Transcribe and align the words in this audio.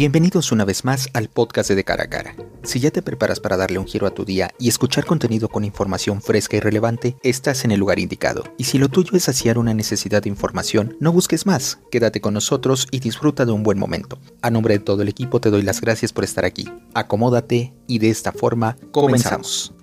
Bienvenidos 0.00 0.50
una 0.50 0.64
vez 0.64 0.86
más 0.86 1.10
al 1.12 1.28
podcast 1.28 1.68
de, 1.68 1.84
Cara 1.84 2.04
a 2.04 2.08
Cara. 2.08 2.34
Si 2.62 2.80
ya 2.80 2.90
te 2.90 3.02
preparas 3.02 3.38
para 3.38 3.58
darle 3.58 3.78
un 3.78 3.86
giro 3.86 4.06
a 4.06 4.14
tu 4.14 4.24
día 4.24 4.50
y 4.58 4.70
escuchar 4.70 5.04
contenido 5.04 5.50
con 5.50 5.62
información 5.62 6.22
fresca 6.22 6.56
y 6.56 6.60
relevante, 6.60 7.18
estás 7.22 7.66
en 7.66 7.70
el 7.70 7.80
lugar 7.80 7.98
indicado. 7.98 8.44
Y 8.56 8.64
si 8.64 8.78
lo 8.78 8.88
tuyo 8.88 9.10
es 9.12 9.24
saciar 9.24 9.58
una 9.58 9.74
necesidad 9.74 10.22
de 10.22 10.30
información, 10.30 10.96
no 11.00 11.12
busques 11.12 11.44
más. 11.44 11.80
Quédate 11.90 12.22
con 12.22 12.32
nosotros 12.32 12.88
y 12.90 13.00
disfruta 13.00 13.44
de 13.44 13.52
un 13.52 13.62
buen 13.62 13.78
momento. 13.78 14.18
A 14.40 14.48
nombre 14.48 14.78
de 14.78 14.82
todo 14.82 15.02
el 15.02 15.08
equipo 15.08 15.38
te 15.38 15.50
doy 15.50 15.60
las 15.60 15.82
gracias 15.82 16.14
por 16.14 16.24
estar 16.24 16.46
aquí. 16.46 16.66
Acomódate 16.94 17.74
y 17.86 17.98
de 17.98 18.08
esta 18.08 18.32
forma 18.32 18.78
comenzamos. 18.92 19.74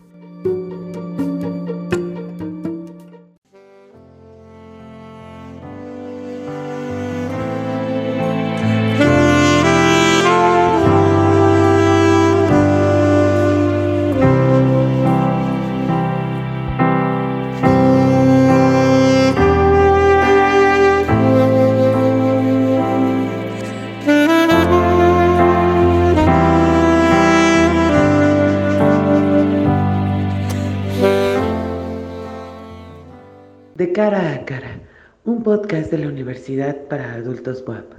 Podcast 35.67 35.91
de 35.91 35.97
la 35.97 36.07
Universidad 36.07 36.77
para 36.87 37.15
Adultos 37.15 37.61
WAP. 37.67 37.91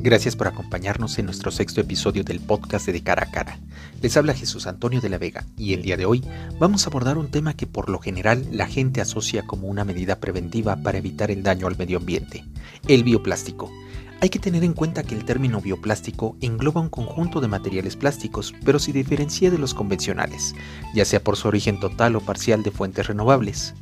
Gracias 0.00 0.36
por 0.36 0.46
acompañarnos 0.46 1.18
en 1.18 1.24
nuestro 1.24 1.50
sexto 1.50 1.80
episodio 1.80 2.22
del 2.22 2.38
podcast 2.38 2.86
de, 2.86 2.92
de 2.92 3.02
Cara 3.02 3.24
a 3.24 3.30
Cara. 3.32 3.58
Les 4.00 4.16
habla 4.16 4.32
Jesús 4.32 4.68
Antonio 4.68 5.00
de 5.00 5.08
la 5.08 5.18
Vega 5.18 5.44
y 5.56 5.74
el 5.74 5.82
día 5.82 5.96
de 5.96 6.06
hoy 6.06 6.22
vamos 6.60 6.86
a 6.86 6.90
abordar 6.90 7.18
un 7.18 7.32
tema 7.32 7.54
que 7.54 7.66
por 7.66 7.88
lo 7.88 7.98
general 7.98 8.46
la 8.52 8.68
gente 8.68 9.00
asocia 9.00 9.42
como 9.42 9.66
una 9.66 9.84
medida 9.84 10.20
preventiva 10.20 10.76
para 10.76 10.98
evitar 10.98 11.32
el 11.32 11.42
daño 11.42 11.66
al 11.66 11.76
medio 11.76 11.98
ambiente, 11.98 12.44
el 12.86 13.02
bioplástico. 13.02 13.72
Hay 14.20 14.30
que 14.30 14.40
tener 14.40 14.64
en 14.64 14.72
cuenta 14.72 15.04
que 15.04 15.14
el 15.14 15.24
término 15.24 15.60
bioplástico 15.60 16.36
engloba 16.40 16.80
un 16.80 16.88
conjunto 16.88 17.40
de 17.40 17.46
materiales 17.46 17.94
plásticos, 17.94 18.52
pero 18.64 18.80
se 18.80 18.92
diferencia 18.92 19.48
de 19.48 19.58
los 19.58 19.74
convencionales, 19.74 20.56
ya 20.92 21.04
sea 21.04 21.22
por 21.22 21.36
su 21.36 21.46
origen 21.46 21.78
total 21.78 22.16
o 22.16 22.20
parcial 22.20 22.64
de 22.64 22.72
fuentes 22.72 23.06
renovables. 23.06 23.74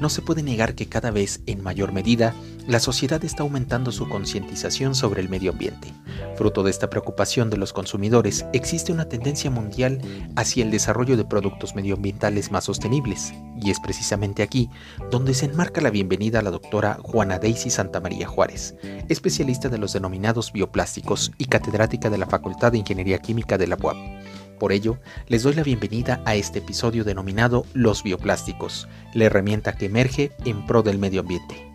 No 0.00 0.08
se 0.08 0.22
puede 0.22 0.44
negar 0.44 0.76
que 0.76 0.86
cada 0.86 1.10
vez, 1.10 1.40
en 1.46 1.64
mayor 1.64 1.92
medida, 1.92 2.34
la 2.66 2.80
sociedad 2.80 3.24
está 3.24 3.42
aumentando 3.42 3.92
su 3.92 4.08
concientización 4.08 4.94
sobre 4.94 5.20
el 5.20 5.28
medio 5.28 5.52
ambiente. 5.52 5.92
Fruto 6.36 6.62
de 6.62 6.70
esta 6.70 6.90
preocupación 6.90 7.50
de 7.50 7.56
los 7.56 7.72
consumidores, 7.72 8.46
existe 8.52 8.92
una 8.92 9.08
tendencia 9.08 9.50
mundial 9.50 10.00
hacia 10.36 10.64
el 10.64 10.70
desarrollo 10.70 11.16
de 11.16 11.24
productos 11.24 11.74
medioambientales 11.74 12.50
más 12.50 12.64
sostenibles, 12.64 13.32
y 13.60 13.70
es 13.70 13.80
precisamente 13.80 14.42
aquí 14.42 14.70
donde 15.10 15.34
se 15.34 15.46
enmarca 15.46 15.80
la 15.80 15.90
bienvenida 15.90 16.38
a 16.38 16.42
la 16.42 16.50
doctora 16.50 16.98
Juana 17.02 17.38
Daisy 17.38 17.70
Santamaría 17.70 18.26
Juárez, 18.26 18.74
especialista 19.08 19.68
de 19.68 19.78
los 19.78 19.92
denominados 19.92 20.52
bioplásticos 20.52 21.32
y 21.38 21.46
catedrática 21.46 22.10
de 22.10 22.18
la 22.18 22.26
Facultad 22.26 22.72
de 22.72 22.78
Ingeniería 22.78 23.18
Química 23.18 23.58
de 23.58 23.66
la 23.66 23.76
UAP. 23.76 23.96
Por 24.58 24.72
ello, 24.72 24.98
les 25.26 25.42
doy 25.42 25.54
la 25.54 25.62
bienvenida 25.62 26.22
a 26.26 26.34
este 26.34 26.58
episodio 26.58 27.02
denominado 27.02 27.64
Los 27.72 28.02
bioplásticos, 28.02 28.88
la 29.14 29.24
herramienta 29.24 29.72
que 29.72 29.86
emerge 29.86 30.32
en 30.44 30.66
pro 30.66 30.82
del 30.82 30.98
medio 30.98 31.20
ambiente. 31.20 31.69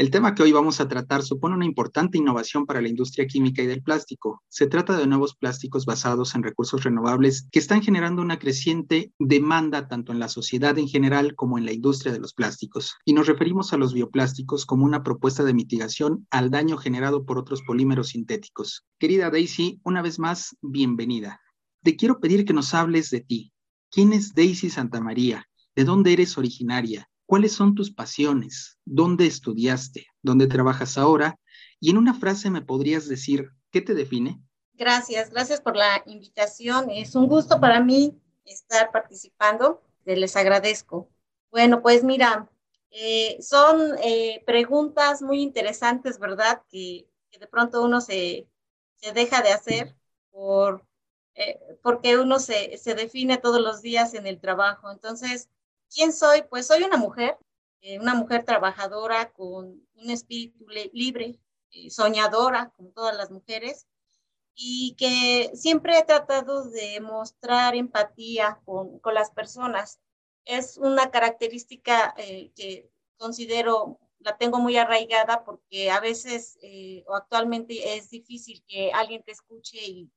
El 0.00 0.10
tema 0.10 0.34
que 0.34 0.42
hoy 0.42 0.50
vamos 0.50 0.80
a 0.80 0.88
tratar 0.88 1.22
supone 1.22 1.56
una 1.56 1.66
importante 1.66 2.16
innovación 2.16 2.64
para 2.64 2.80
la 2.80 2.88
industria 2.88 3.26
química 3.26 3.60
y 3.60 3.66
del 3.66 3.82
plástico. 3.82 4.42
Se 4.48 4.66
trata 4.66 4.96
de 4.96 5.06
nuevos 5.06 5.36
plásticos 5.36 5.84
basados 5.84 6.34
en 6.34 6.42
recursos 6.42 6.84
renovables 6.84 7.46
que 7.52 7.58
están 7.58 7.82
generando 7.82 8.22
una 8.22 8.38
creciente 8.38 9.12
demanda 9.18 9.88
tanto 9.88 10.12
en 10.12 10.18
la 10.18 10.30
sociedad 10.30 10.78
en 10.78 10.88
general 10.88 11.34
como 11.34 11.58
en 11.58 11.66
la 11.66 11.74
industria 11.74 12.14
de 12.14 12.18
los 12.18 12.32
plásticos. 12.32 12.96
Y 13.04 13.12
nos 13.12 13.26
referimos 13.26 13.74
a 13.74 13.76
los 13.76 13.92
bioplásticos 13.92 14.64
como 14.64 14.86
una 14.86 15.02
propuesta 15.02 15.44
de 15.44 15.52
mitigación 15.52 16.26
al 16.30 16.50
daño 16.50 16.78
generado 16.78 17.26
por 17.26 17.36
otros 17.36 17.60
polímeros 17.60 18.08
sintéticos. 18.08 18.86
Querida 18.98 19.28
Daisy, 19.28 19.82
una 19.84 20.00
vez 20.00 20.18
más, 20.18 20.56
bienvenida. 20.62 21.42
Te 21.82 21.96
quiero 21.96 22.20
pedir 22.20 22.46
que 22.46 22.54
nos 22.54 22.72
hables 22.72 23.10
de 23.10 23.20
ti. 23.20 23.52
¿Quién 23.90 24.14
es 24.14 24.32
Daisy 24.32 24.70
Santamaría? 24.70 25.44
¿De 25.76 25.84
dónde 25.84 26.14
eres 26.14 26.38
originaria? 26.38 27.06
¿Cuáles 27.30 27.52
son 27.52 27.76
tus 27.76 27.92
pasiones? 27.92 28.76
¿Dónde 28.84 29.24
estudiaste? 29.28 30.08
¿Dónde 30.20 30.48
trabajas 30.48 30.98
ahora? 30.98 31.38
Y 31.78 31.90
en 31.90 31.96
una 31.96 32.12
frase 32.12 32.50
me 32.50 32.60
podrías 32.60 33.06
decir, 33.06 33.52
¿qué 33.70 33.80
te 33.80 33.94
define? 33.94 34.42
Gracias, 34.72 35.30
gracias 35.30 35.60
por 35.60 35.76
la 35.76 36.02
invitación. 36.06 36.90
Es 36.90 37.14
un 37.14 37.28
gusto 37.28 37.60
para 37.60 37.80
mí 37.84 38.20
estar 38.44 38.90
participando. 38.90 39.80
Les 40.04 40.34
agradezco. 40.34 41.08
Bueno, 41.52 41.82
pues 41.82 42.02
mira, 42.02 42.50
eh, 42.90 43.38
son 43.40 43.96
eh, 44.02 44.42
preguntas 44.44 45.22
muy 45.22 45.40
interesantes, 45.40 46.18
¿verdad? 46.18 46.62
Que, 46.68 47.08
de 47.38 47.46
pronto 47.46 47.84
uno 47.84 48.00
se, 48.00 48.48
se, 48.96 49.12
deja 49.12 49.40
de 49.40 49.52
hacer 49.52 49.94
por, 50.32 50.84
eh, 51.36 51.60
porque 51.80 52.18
uno 52.18 52.40
se, 52.40 52.76
se 52.76 52.96
define 52.96 53.38
todos 53.38 53.60
los 53.60 53.82
días 53.82 54.14
en 54.14 54.26
el 54.26 54.40
trabajo. 54.40 54.90
Entonces, 54.90 55.48
¿Quién 55.92 56.12
soy? 56.12 56.42
Pues 56.48 56.68
soy 56.68 56.84
una 56.84 56.96
mujer, 56.96 57.36
eh, 57.80 57.98
una 57.98 58.14
mujer 58.14 58.44
trabajadora 58.44 59.32
con 59.32 59.86
un 59.94 60.10
espíritu 60.10 60.66
libre, 60.92 61.40
eh, 61.72 61.90
soñadora, 61.90 62.72
como 62.76 62.90
todas 62.90 63.16
las 63.16 63.30
mujeres, 63.30 63.86
y 64.54 64.94
que 64.96 65.50
siempre 65.54 65.98
he 65.98 66.04
tratado 66.04 66.64
de 66.70 67.00
mostrar 67.00 67.74
empatía 67.74 68.60
con, 68.64 69.00
con 69.00 69.14
las 69.14 69.30
personas. 69.32 70.00
Es 70.44 70.78
una 70.78 71.10
característica 71.10 72.14
eh, 72.18 72.52
que 72.54 72.88
considero, 73.16 73.98
la 74.20 74.36
tengo 74.38 74.58
muy 74.58 74.76
arraigada 74.76 75.44
porque 75.44 75.90
a 75.90 76.00
veces 76.00 76.58
o 77.06 77.14
actualmente 77.14 77.96
es 77.96 78.10
difícil 78.10 78.62
que 78.66 78.92
alguien 78.92 79.22
te 79.22 79.32
escuche 79.32 79.78
y 79.82 80.10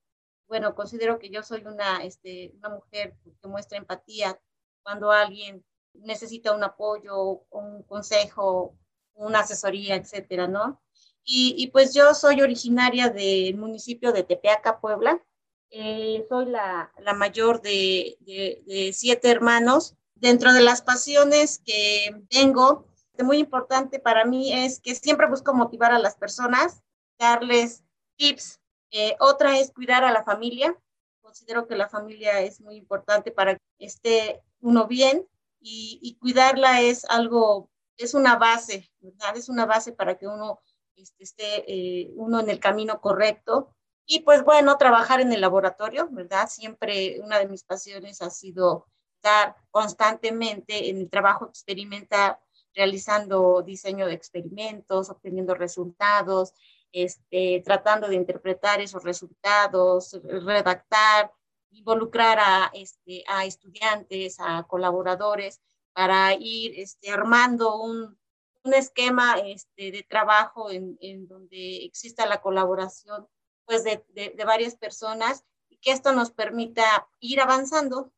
bueno, 0.48 0.76
considero 0.76 1.20
que 1.20 1.30
yo 1.30 1.42
soy 1.42 1.66
una, 1.66 2.04
este, 2.04 2.52
una 2.58 2.70
mujer 2.70 3.16
que 3.42 3.48
muestra 3.48 3.78
empatía 3.78 4.40
cuando 4.84 5.12
alguien 5.12 5.64
necesita 5.94 6.54
un 6.54 6.64
apoyo, 6.64 7.46
un 7.50 7.84
consejo, 7.84 8.76
una 9.16 9.40
asesoría, 9.40 9.96
etcétera, 9.96 10.48
¿no? 10.48 10.82
Y, 11.24 11.56
y 11.58 11.68
pues 11.68 11.94
yo 11.94 12.14
soy 12.14 12.42
originaria 12.42 13.10
del 13.10 13.56
municipio 13.56 14.12
de 14.12 14.24
Tepeaca, 14.24 14.80
Puebla. 14.80 15.24
Eh, 15.70 16.26
soy 16.30 16.46
la, 16.48 16.92
la 17.00 17.14
mayor 17.14 17.62
de, 17.62 18.18
de, 18.20 18.62
de, 18.66 18.94
siete 18.94 19.32
hermanos. 19.32 19.96
Dentro 20.16 20.54
de 20.54 20.62
las 20.62 20.82
pasiones 20.82 21.60
que 21.66 22.16
tengo, 22.30 22.88
muy 23.24 23.38
importante 23.38 24.00
para 24.00 24.26
mí 24.26 24.52
es 24.54 24.80
que 24.80 24.96
siempre 24.96 25.28
busco 25.28 25.54
motivar 25.54 25.92
a 25.92 26.00
las 26.00 26.16
personas, 26.16 26.82
darles 27.20 27.84
tips. 28.18 28.60
Eh, 28.92 29.16
otra 29.20 29.60
es 29.60 29.72
cuidar 29.72 30.04
a 30.04 30.12
la 30.12 30.24
familia. 30.24 30.76
Considero 31.22 31.68
que 31.68 31.76
la 31.76 31.90
familia 31.90 32.42
es 32.42 32.60
muy 32.60 32.76
importante 32.76 33.32
para 33.32 33.56
que 33.56 33.86
esté 33.86 34.42
uno 34.64 34.88
bien 34.88 35.28
y, 35.60 36.18
cuidarla 36.20 36.82
es 36.82 37.06
algo, 37.06 37.70
es 37.98 38.14
una 38.14 38.38
base, 38.38 38.92
¿verdad? 39.00 39.38
Es 39.38 39.48
una 39.50 39.66
base 39.66 39.92
para 39.92 40.18
que 40.18 40.28
uno 40.28 40.62
este, 40.96 41.24
esté 41.24 41.72
eh, 41.72 42.12
uno 42.16 42.40
en 42.40 42.50
el 42.50 42.60
camino 42.60 43.00
correcto. 43.00 43.76
Y 44.06 44.22
pues 44.22 44.44
bueno, 44.44 44.78
trabajar 44.78 45.22
en 45.22 45.32
el 45.32 45.42
laboratorio, 45.42 46.10
¿verdad? 46.12 46.50
Siempre 46.50 47.20
una 47.22 47.40
de 47.40 47.48
mis 47.48 47.64
pasiones 47.64 48.22
ha 48.22 48.30
sido 48.30 48.88
estar 49.16 49.56
constantemente 49.72 50.90
en 50.90 50.98
el 50.98 51.10
trabajo 51.10 51.46
experimental, 51.46 52.38
realizando 52.76 53.62
diseño 53.62 54.06
de 54.06 54.14
experimentos, 54.14 55.10
obteniendo 55.10 55.56
resultados, 55.56 56.54
este, 56.92 57.62
tratando 57.66 58.08
de 58.08 58.16
interpretar 58.16 58.82
esos 58.82 59.04
resultados, 59.04 60.20
redactar, 60.24 61.32
involucrar 61.74 62.40
a, 62.40 62.72
este, 62.74 63.24
a 63.28 63.46
estudiantes, 63.46 64.38
a 64.40 64.64
colaboradores, 64.64 65.62
para 65.94 66.34
ir 66.34 66.80
este, 66.80 67.12
armando 67.12 67.80
un, 67.82 68.18
un 68.64 68.74
esquema 68.74 69.36
este, 69.46 69.92
de 69.92 70.04
trabajo 70.04 70.72
en, 70.72 70.98
en, 71.02 71.28
donde 71.28 71.86
exista 71.86 72.26
la 72.26 72.42
colaboración 72.42 73.28
pues, 73.66 73.84
de, 73.84 74.04
de, 74.10 74.34
de, 74.36 74.46
varias 74.46 74.76
personas 74.76 75.46
y 75.70 75.78
que 75.78 75.92
esto 75.92 76.14
nos 76.14 76.32
permita 76.32 77.08
ir 77.20 77.42
avanzando 77.42 78.12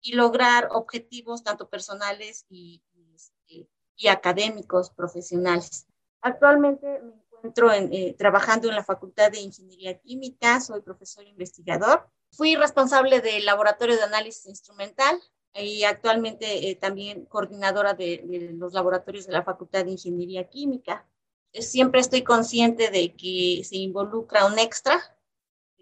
y 0.00 0.12
lograr 0.12 0.68
objetivos 0.70 1.42
tanto 1.42 1.68
personales 1.68 2.46
y, 2.48 2.82
y, 2.94 3.14
este, 3.14 3.68
y 3.96 4.08
académicos, 4.08 4.90
profesionales. 4.90 5.86
Actualmente 6.20 7.00
me 7.00 7.14
encuentro 7.14 7.72
en, 7.72 7.92
eh, 7.92 8.14
trabajando 8.16 8.68
en 8.68 8.76
la 8.76 8.84
Facultad 8.84 9.32
de 9.32 9.40
Ingeniería 9.40 9.98
Química, 9.98 10.60
soy 10.60 10.80
profesor 10.80 11.26
investigador 11.26 12.08
Fui 12.36 12.54
responsable 12.54 13.22
del 13.22 13.46
laboratorio 13.46 13.96
de 13.96 14.02
análisis 14.02 14.46
instrumental. 14.46 15.18
y 15.54 15.84
actualmente 15.84 16.68
eh, 16.68 16.74
también 16.76 17.24
coordinadora 17.24 17.94
de, 17.94 18.22
de, 18.26 18.52
los 18.52 18.74
laboratorios 18.74 19.26
de 19.26 19.32
la 19.32 19.42
Facultad 19.42 19.86
de 19.86 19.92
Ingeniería 19.92 20.50
Química. 20.50 21.06
Siempre 21.54 22.02
estoy 22.02 22.22
consciente 22.22 22.90
de 22.90 23.14
que 23.14 23.64
se 23.64 23.76
involucra 23.76 24.44
un 24.44 24.58
extra, 24.58 25.00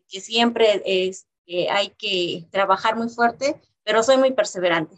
que 0.08 0.20
siempre 0.20 0.80
es, 0.84 1.26
que 1.44 1.70
hay 1.70 1.90
que 1.90 2.46
trabajar 2.52 2.94
muy 2.94 3.08
fuerte, 3.08 3.60
pero 3.82 4.04
soy 4.04 4.16
muy 4.16 4.32
perseverante. 4.32 4.94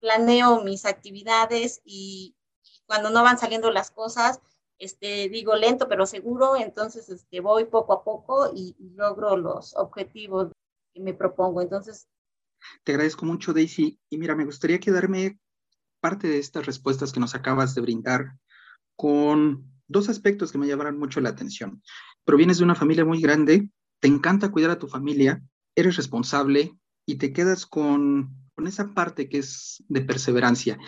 Planeo 0.00 0.64
mis 0.64 0.84
actividades 0.84 1.80
y, 1.84 2.34
cuando 2.86 3.10
no 3.10 3.22
van 3.22 3.38
saliendo 3.38 3.70
las 3.70 3.92
cosas, 3.92 4.40
este, 4.78 5.28
digo 5.28 5.54
lento 5.54 5.86
pero 5.88 6.06
seguro, 6.06 6.56
entonces 6.56 7.08
este, 7.08 7.38
voy 7.38 7.66
poco 7.66 7.92
a 7.92 8.02
poco 8.02 8.50
y, 8.52 8.74
y 8.80 8.90
logro 8.96 9.36
los 9.36 9.76
objetivos 9.76 10.50
me 10.98 11.14
propongo. 11.14 11.62
Entonces, 11.62 12.08
te 12.84 12.92
agradezco 12.92 13.26
mucho, 13.26 13.52
Daisy. 13.52 13.98
Y 14.10 14.18
mira, 14.18 14.34
me 14.34 14.44
gustaría 14.44 14.80
quedarme 14.80 15.38
parte 16.00 16.28
de 16.28 16.38
estas 16.38 16.66
respuestas 16.66 17.12
que 17.12 17.20
nos 17.20 17.34
acabas 17.34 17.74
de 17.74 17.80
brindar 17.80 18.36
con 18.96 19.70
dos 19.86 20.08
aspectos 20.08 20.52
que 20.52 20.58
me 20.58 20.66
llamaron 20.66 20.98
mucho 20.98 21.20
la 21.20 21.30
atención. 21.30 21.82
Provienes 22.24 22.58
de 22.58 22.64
una 22.64 22.74
familia 22.74 23.04
muy 23.04 23.20
grande, 23.20 23.70
te 24.00 24.08
encanta 24.08 24.50
cuidar 24.50 24.70
a 24.70 24.78
tu 24.78 24.86
familia, 24.86 25.42
eres 25.74 25.96
responsable 25.96 26.76
y 27.06 27.16
te 27.16 27.32
quedas 27.32 27.66
con, 27.66 28.36
con 28.54 28.66
esa 28.66 28.92
parte 28.92 29.28
que 29.28 29.38
es 29.38 29.82
de 29.88 30.02
perseverancia. 30.02 30.78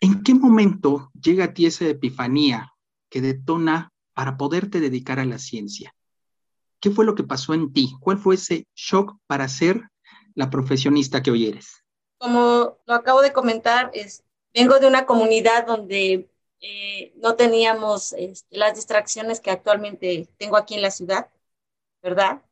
¿En 0.00 0.22
qué 0.22 0.34
momento 0.34 1.10
llega 1.20 1.44
a 1.44 1.54
ti 1.54 1.66
esa 1.66 1.86
epifanía 1.86 2.72
que 3.10 3.20
detona 3.20 3.92
para 4.14 4.36
poderte 4.36 4.80
dedicar 4.80 5.20
a 5.20 5.24
la 5.24 5.38
ciencia? 5.38 5.94
¿Qué 6.80 6.90
fue 6.90 7.04
lo 7.04 7.14
que 7.14 7.24
pasó 7.24 7.54
en 7.54 7.72
ti? 7.72 7.94
¿Cuál 8.00 8.18
fue 8.18 8.36
ese 8.36 8.66
shock 8.74 9.16
para 9.26 9.48
ser 9.48 9.82
la 10.34 10.50
profesionista 10.50 11.22
que 11.22 11.30
hoy 11.30 11.48
eres? 11.48 11.84
Como 12.18 12.78
lo 12.86 12.94
acabo 12.94 13.20
de 13.20 13.32
comentar, 13.32 13.90
es, 13.94 14.24
vengo 14.54 14.78
de 14.78 14.86
una 14.86 15.06
comunidad 15.06 15.66
donde 15.66 16.30
eh, 16.60 17.12
no 17.16 17.36
teníamos 17.36 18.12
este, 18.12 18.56
las 18.56 18.74
distracciones 18.74 19.40
que 19.40 19.50
actualmente 19.50 20.28
tengo 20.36 20.56
aquí 20.56 20.74
en 20.74 20.82
la 20.82 20.90
ciudad, 20.90 21.28
¿verdad? 22.02 22.42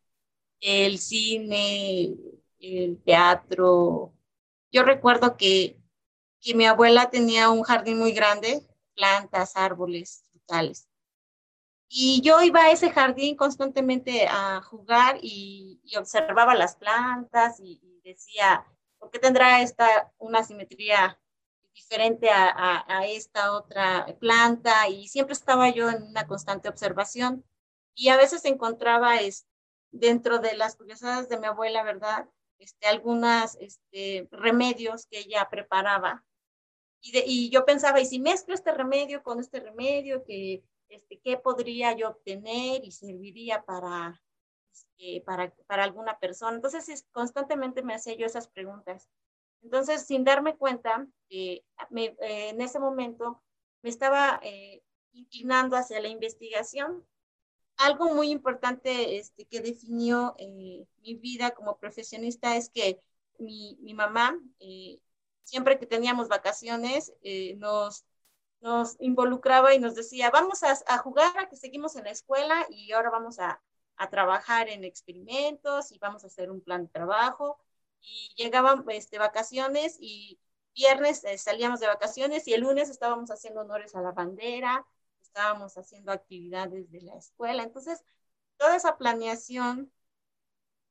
El 0.60 0.98
cine, 0.98 2.14
el 2.60 3.02
teatro. 3.04 4.12
Yo 4.72 4.82
recuerdo 4.82 5.36
que, 5.36 5.76
que 6.40 6.54
mi 6.54 6.66
abuela 6.66 7.10
tenía 7.10 7.50
un 7.50 7.62
jardín 7.62 7.98
muy 7.98 8.12
grande, 8.12 8.62
plantas, 8.94 9.56
árboles, 9.56 10.24
frutales. 10.30 10.88
Y 11.88 12.20
yo 12.22 12.42
iba 12.42 12.62
a 12.62 12.70
ese 12.72 12.90
jardín 12.90 13.36
constantemente 13.36 14.26
a 14.28 14.60
jugar 14.62 15.18
y, 15.22 15.80
observaba 15.96 16.54
las 16.54 16.76
plantas 16.76 17.60
y, 17.60 17.80
decía, 18.02 18.66
¿por 18.98 19.10
qué 19.10 19.18
tendrá 19.18 19.62
esta 19.62 20.12
una 20.18 20.44
simetría 20.44 21.20
diferente 21.74 22.28
a, 22.30 23.06
esta 23.06 23.52
otra 23.52 24.06
planta? 24.20 24.88
Y 24.88 25.08
siempre 25.08 25.34
estaba 25.34 25.70
yo 25.70 25.90
en 25.90 26.02
una 26.02 26.26
constante 26.26 26.68
observación. 26.68 27.44
Y 27.94 28.08
a 28.08 28.16
veces 28.16 28.44
encontraba 28.44 29.16
es, 29.20 29.46
dentro 29.90 30.38
de 30.38 30.56
las 30.56 30.76
curiosidades 30.76 31.28
de 31.28 31.38
mi 31.38 31.46
abuela, 31.46 31.82
¿verdad? 31.82 32.28
Este, 32.58 32.86
algunas 32.86 33.56
este, 33.56 34.28
remedios 34.30 35.06
que 35.06 35.18
ella 35.20 35.48
preparaba. 35.50 36.24
Y, 37.00 37.12
de, 37.12 37.24
y 37.26 37.50
yo 37.50 37.64
pensaba, 37.64 38.00
¿y 38.00 38.06
si 38.06 38.18
mezclo 38.18 38.54
este 38.54 38.72
remedio 38.72 39.22
con 39.22 39.40
este 39.40 39.60
remedio 39.60 40.24
que 40.24 40.64
este, 40.88 41.18
qué 41.20 41.36
podría 41.36 41.92
yo 41.96 42.08
obtener 42.10 42.84
y 42.84 42.92
serviría 42.92 43.64
para, 43.64 44.22
este, 44.72 45.22
para, 45.22 45.54
para 45.66 45.84
alguna 45.84 46.18
persona. 46.18 46.56
Entonces, 46.56 46.88
es, 46.88 47.06
constantemente 47.12 47.82
me 47.82 47.94
hacía 47.94 48.14
yo 48.16 48.26
esas 48.26 48.48
preguntas. 48.48 49.08
Entonces, 49.62 50.06
sin 50.06 50.24
darme 50.24 50.56
cuenta, 50.56 51.06
eh, 51.30 51.64
me, 51.90 52.16
eh, 52.20 52.50
en 52.50 52.60
ese 52.60 52.78
momento 52.78 53.42
me 53.82 53.90
estaba 53.90 54.40
eh, 54.42 54.82
inclinando 55.12 55.76
hacia 55.76 56.00
la 56.00 56.08
investigación. 56.08 57.04
Algo 57.78 58.14
muy 58.14 58.30
importante 58.30 59.18
este, 59.18 59.44
que 59.44 59.60
definió 59.60 60.34
eh, 60.38 60.86
mi 61.02 61.14
vida 61.14 61.50
como 61.50 61.78
profesionista 61.78 62.56
es 62.56 62.70
que 62.70 63.00
mi, 63.38 63.76
mi 63.80 63.92
mamá, 63.92 64.38
eh, 64.60 64.98
siempre 65.42 65.78
que 65.78 65.86
teníamos 65.86 66.28
vacaciones, 66.28 67.12
eh, 67.22 67.54
nos 67.56 68.04
nos 68.66 68.96
involucraba 68.98 69.74
y 69.74 69.78
nos 69.78 69.94
decía, 69.94 70.30
vamos 70.30 70.64
a, 70.64 70.76
a, 70.88 70.98
jugar 70.98 71.38
a 71.38 71.48
que 71.48 71.56
seguimos 71.56 71.94
en 71.94 72.04
la 72.04 72.10
escuela 72.10 72.66
y 72.68 72.90
ahora 72.92 73.10
vamos 73.10 73.38
a, 73.38 73.62
a, 73.96 74.10
trabajar 74.10 74.68
en 74.68 74.82
experimentos 74.82 75.92
y 75.92 75.98
vamos 75.98 76.24
a 76.24 76.26
hacer 76.26 76.50
un 76.50 76.60
plan 76.60 76.82
de 76.82 76.88
trabajo. 76.90 77.60
Y 78.00 78.34
llegaban 78.36 78.84
este, 78.88 79.18
vacaciones 79.18 79.96
y 80.00 80.40
viernes 80.74 81.22
eh, 81.24 81.38
salíamos 81.38 81.78
de 81.80 81.86
vacaciones 81.86 82.48
y 82.48 82.54
el 82.54 82.62
lunes 82.62 82.90
estábamos 82.90 83.30
haciendo 83.30 83.60
honores 83.60 83.94
a 83.94 84.02
la 84.02 84.10
bandera, 84.12 84.84
estábamos 85.22 85.78
haciendo 85.78 86.10
actividades 86.10 86.90
de 86.90 87.02
la 87.02 87.16
escuela. 87.16 87.62
Entonces, 87.62 88.02
toda 88.56 88.74
esa 88.76 88.98
planeación 88.98 89.92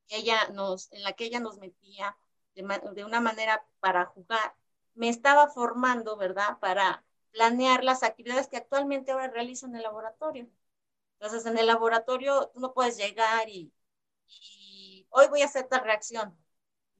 que 0.07 0.18
ella 0.18 0.48
nos, 0.54 0.92
en 0.94 1.04
la 1.04 1.13
que 1.13 1.25
ella 1.25 1.42
nos 1.42 1.57
metía 1.57 2.18
de, 2.56 2.63
de 2.94 3.04
una 3.04 3.19
manera 3.19 3.66
para 3.81 4.06
jugar, 4.06 4.56
me 4.94 5.10
estaba 5.10 5.50
formando, 5.50 6.16
¿verdad? 6.16 6.57
Para 6.60 7.04
planear 7.35 7.83
las 7.83 8.04
actividades 8.04 8.47
que 8.47 8.57
actualmente 8.57 9.11
ahora 9.11 9.30
realizo 9.30 9.68
en 9.68 9.75
el 9.75 9.83
laboratorio. 9.83 10.49
Entonces, 11.19 11.45
en 11.45 11.57
el 11.57 11.68
laboratorio 11.68 12.49
tú 12.54 12.61
no 12.61 12.73
puedes 12.73 12.97
llegar 12.97 13.49
y, 13.49 13.73
hoy 15.09 15.27
voy 15.30 15.42
a 15.42 15.45
hacer 15.45 15.68
tal 15.68 15.83
reacción. 15.83 16.37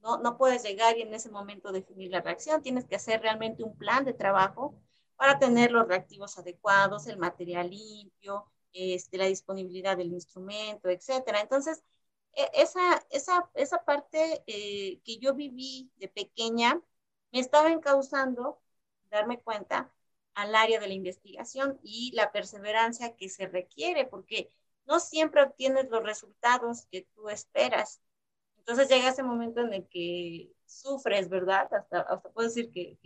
No, 0.00 0.18
no 0.18 0.36
puedes 0.38 0.62
llegar 0.62 0.96
y 0.98 1.02
en 1.02 1.14
ese 1.14 1.30
momento 1.30 1.72
definir 1.72 2.10
la 2.12 2.20
reacción. 2.22 2.62
Tienes 2.62 2.86
que 2.86 2.96
hacer 2.96 3.22
realmente 3.22 3.62
un 3.64 3.76
plan 3.78 4.04
de 4.04 4.14
trabajo 4.14 4.78
para 5.16 5.38
tener 5.38 5.72
los 5.72 5.88
reactivos 5.88 6.38
adecuados, 6.38 7.06
el 7.08 7.18
material 7.18 7.70
limpio, 7.70 8.46
este, 8.72 9.18
la 9.18 9.26
disponibilidad 9.26 9.96
del 9.96 10.12
instrumento, 10.12 10.90
etcétera. 10.90 11.40
Entonces, 11.40 11.82
e, 12.34 12.50
esa, 12.54 13.04
esa, 13.10 13.50
esa 13.54 13.84
parte 13.84 14.44
eh, 14.46 15.00
que 15.04 15.18
yo 15.18 15.34
viví 15.34 15.90
de 15.96 16.08
pequeña 16.08 16.80
me 17.32 17.40
estaba 17.40 17.70
encauzando, 17.72 18.60
darme 19.10 19.40
cuenta 19.40 19.95
al 20.36 20.54
área 20.54 20.78
de 20.78 20.86
la 20.86 20.94
investigación 20.94 21.80
y 21.82 22.12
la 22.14 22.30
perseverancia 22.30 23.16
que 23.16 23.30
se 23.30 23.46
requiere, 23.46 24.04
porque 24.04 24.52
no 24.86 25.00
siempre 25.00 25.42
obtienes 25.42 25.88
los 25.88 26.02
resultados 26.04 26.86
que 26.90 27.08
tú 27.14 27.30
esperas. 27.30 28.02
Entonces 28.58 28.88
llega 28.88 29.08
ese 29.08 29.22
momento 29.22 29.62
en 29.62 29.72
el 29.72 29.88
que 29.88 30.52
sufres, 30.66 31.30
¿verdad? 31.30 31.72
Hasta, 31.72 32.00
hasta 32.00 32.28
puedo 32.30 32.48
decir 32.48 32.70
que, 32.70 32.98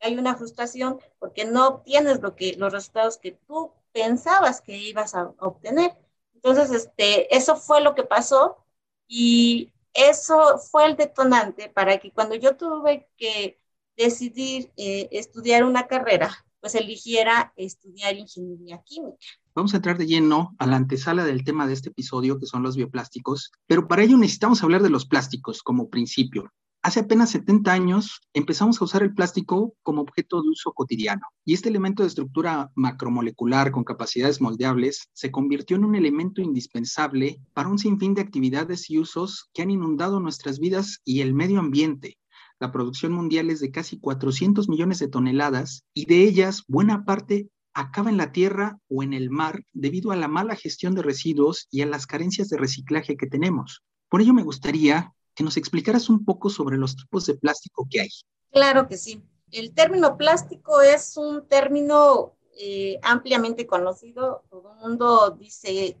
hay 0.00 0.16
una 0.16 0.36
frustración 0.36 1.00
porque 1.18 1.44
no 1.44 1.66
obtienes 1.66 2.20
lo 2.20 2.36
que, 2.36 2.54
los 2.56 2.72
resultados 2.72 3.18
que 3.18 3.32
tú 3.32 3.72
pensabas 3.92 4.60
que 4.60 4.76
ibas 4.76 5.14
a 5.14 5.32
obtener. 5.40 5.96
Entonces, 6.34 6.70
este, 6.70 7.34
eso 7.34 7.56
fue 7.56 7.80
lo 7.80 7.96
que 7.96 8.04
pasó 8.04 8.64
y 9.08 9.72
eso 9.94 10.58
fue 10.58 10.86
el 10.86 10.96
detonante 10.96 11.68
para 11.70 11.98
que 11.98 12.12
cuando 12.12 12.36
yo 12.36 12.56
tuve 12.56 13.08
que 13.16 13.58
decidir 13.98 14.70
eh, 14.76 15.08
estudiar 15.10 15.64
una 15.64 15.88
carrera, 15.88 16.30
pues 16.60 16.74
eligiera 16.76 17.52
estudiar 17.56 18.16
ingeniería 18.16 18.80
química. 18.84 19.18
Vamos 19.54 19.74
a 19.74 19.78
entrar 19.78 19.98
de 19.98 20.06
lleno 20.06 20.54
a 20.58 20.66
la 20.66 20.76
antesala 20.76 21.24
del 21.24 21.42
tema 21.42 21.66
de 21.66 21.72
este 21.72 21.88
episodio, 21.88 22.38
que 22.38 22.46
son 22.46 22.62
los 22.62 22.76
bioplásticos, 22.76 23.50
pero 23.66 23.88
para 23.88 24.04
ello 24.04 24.16
necesitamos 24.16 24.62
hablar 24.62 24.82
de 24.82 24.90
los 24.90 25.04
plásticos 25.04 25.62
como 25.64 25.90
principio. 25.90 26.52
Hace 26.80 27.00
apenas 27.00 27.30
70 27.30 27.72
años 27.72 28.20
empezamos 28.32 28.80
a 28.80 28.84
usar 28.84 29.02
el 29.02 29.12
plástico 29.12 29.74
como 29.82 30.02
objeto 30.02 30.40
de 30.42 30.50
uso 30.50 30.72
cotidiano 30.72 31.22
y 31.44 31.54
este 31.54 31.68
elemento 31.68 32.04
de 32.04 32.08
estructura 32.08 32.70
macromolecular 32.76 33.72
con 33.72 33.82
capacidades 33.82 34.40
moldeables 34.40 35.08
se 35.12 35.32
convirtió 35.32 35.76
en 35.76 35.84
un 35.84 35.96
elemento 35.96 36.40
indispensable 36.40 37.42
para 37.52 37.68
un 37.68 37.80
sinfín 37.80 38.14
de 38.14 38.22
actividades 38.22 38.88
y 38.90 39.00
usos 39.00 39.50
que 39.52 39.62
han 39.62 39.72
inundado 39.72 40.20
nuestras 40.20 40.60
vidas 40.60 41.00
y 41.04 41.20
el 41.20 41.34
medio 41.34 41.58
ambiente, 41.58 42.16
la 42.60 42.72
producción 42.72 43.12
mundial 43.12 43.50
es 43.50 43.60
de 43.60 43.70
casi 43.70 43.98
400 43.98 44.68
millones 44.68 44.98
de 44.98 45.08
toneladas 45.08 45.84
y 45.94 46.06
de 46.06 46.24
ellas 46.24 46.64
buena 46.66 47.04
parte 47.04 47.48
acaba 47.72 48.10
en 48.10 48.16
la 48.16 48.32
tierra 48.32 48.78
o 48.88 49.02
en 49.02 49.12
el 49.12 49.30
mar 49.30 49.62
debido 49.72 50.10
a 50.10 50.16
la 50.16 50.26
mala 50.26 50.56
gestión 50.56 50.94
de 50.94 51.02
residuos 51.02 51.68
y 51.70 51.82
a 51.82 51.86
las 51.86 52.06
carencias 52.06 52.48
de 52.48 52.56
reciclaje 52.56 53.16
que 53.16 53.28
tenemos. 53.28 53.84
Por 54.08 54.20
ello 54.20 54.34
me 54.34 54.42
gustaría 54.42 55.14
que 55.34 55.44
nos 55.44 55.56
explicaras 55.56 56.08
un 56.08 56.24
poco 56.24 56.50
sobre 56.50 56.76
los 56.76 56.96
tipos 56.96 57.26
de 57.26 57.36
plástico 57.36 57.86
que 57.88 58.00
hay. 58.00 58.08
Claro 58.50 58.88
que 58.88 58.96
sí. 58.96 59.22
El 59.52 59.72
término 59.72 60.16
plástico 60.16 60.80
es 60.80 61.16
un 61.16 61.46
término 61.46 62.34
eh, 62.58 62.98
ampliamente 63.02 63.66
conocido. 63.68 64.42
Todo 64.50 64.72
el 64.72 64.78
mundo 64.80 65.36
dice, 65.38 65.96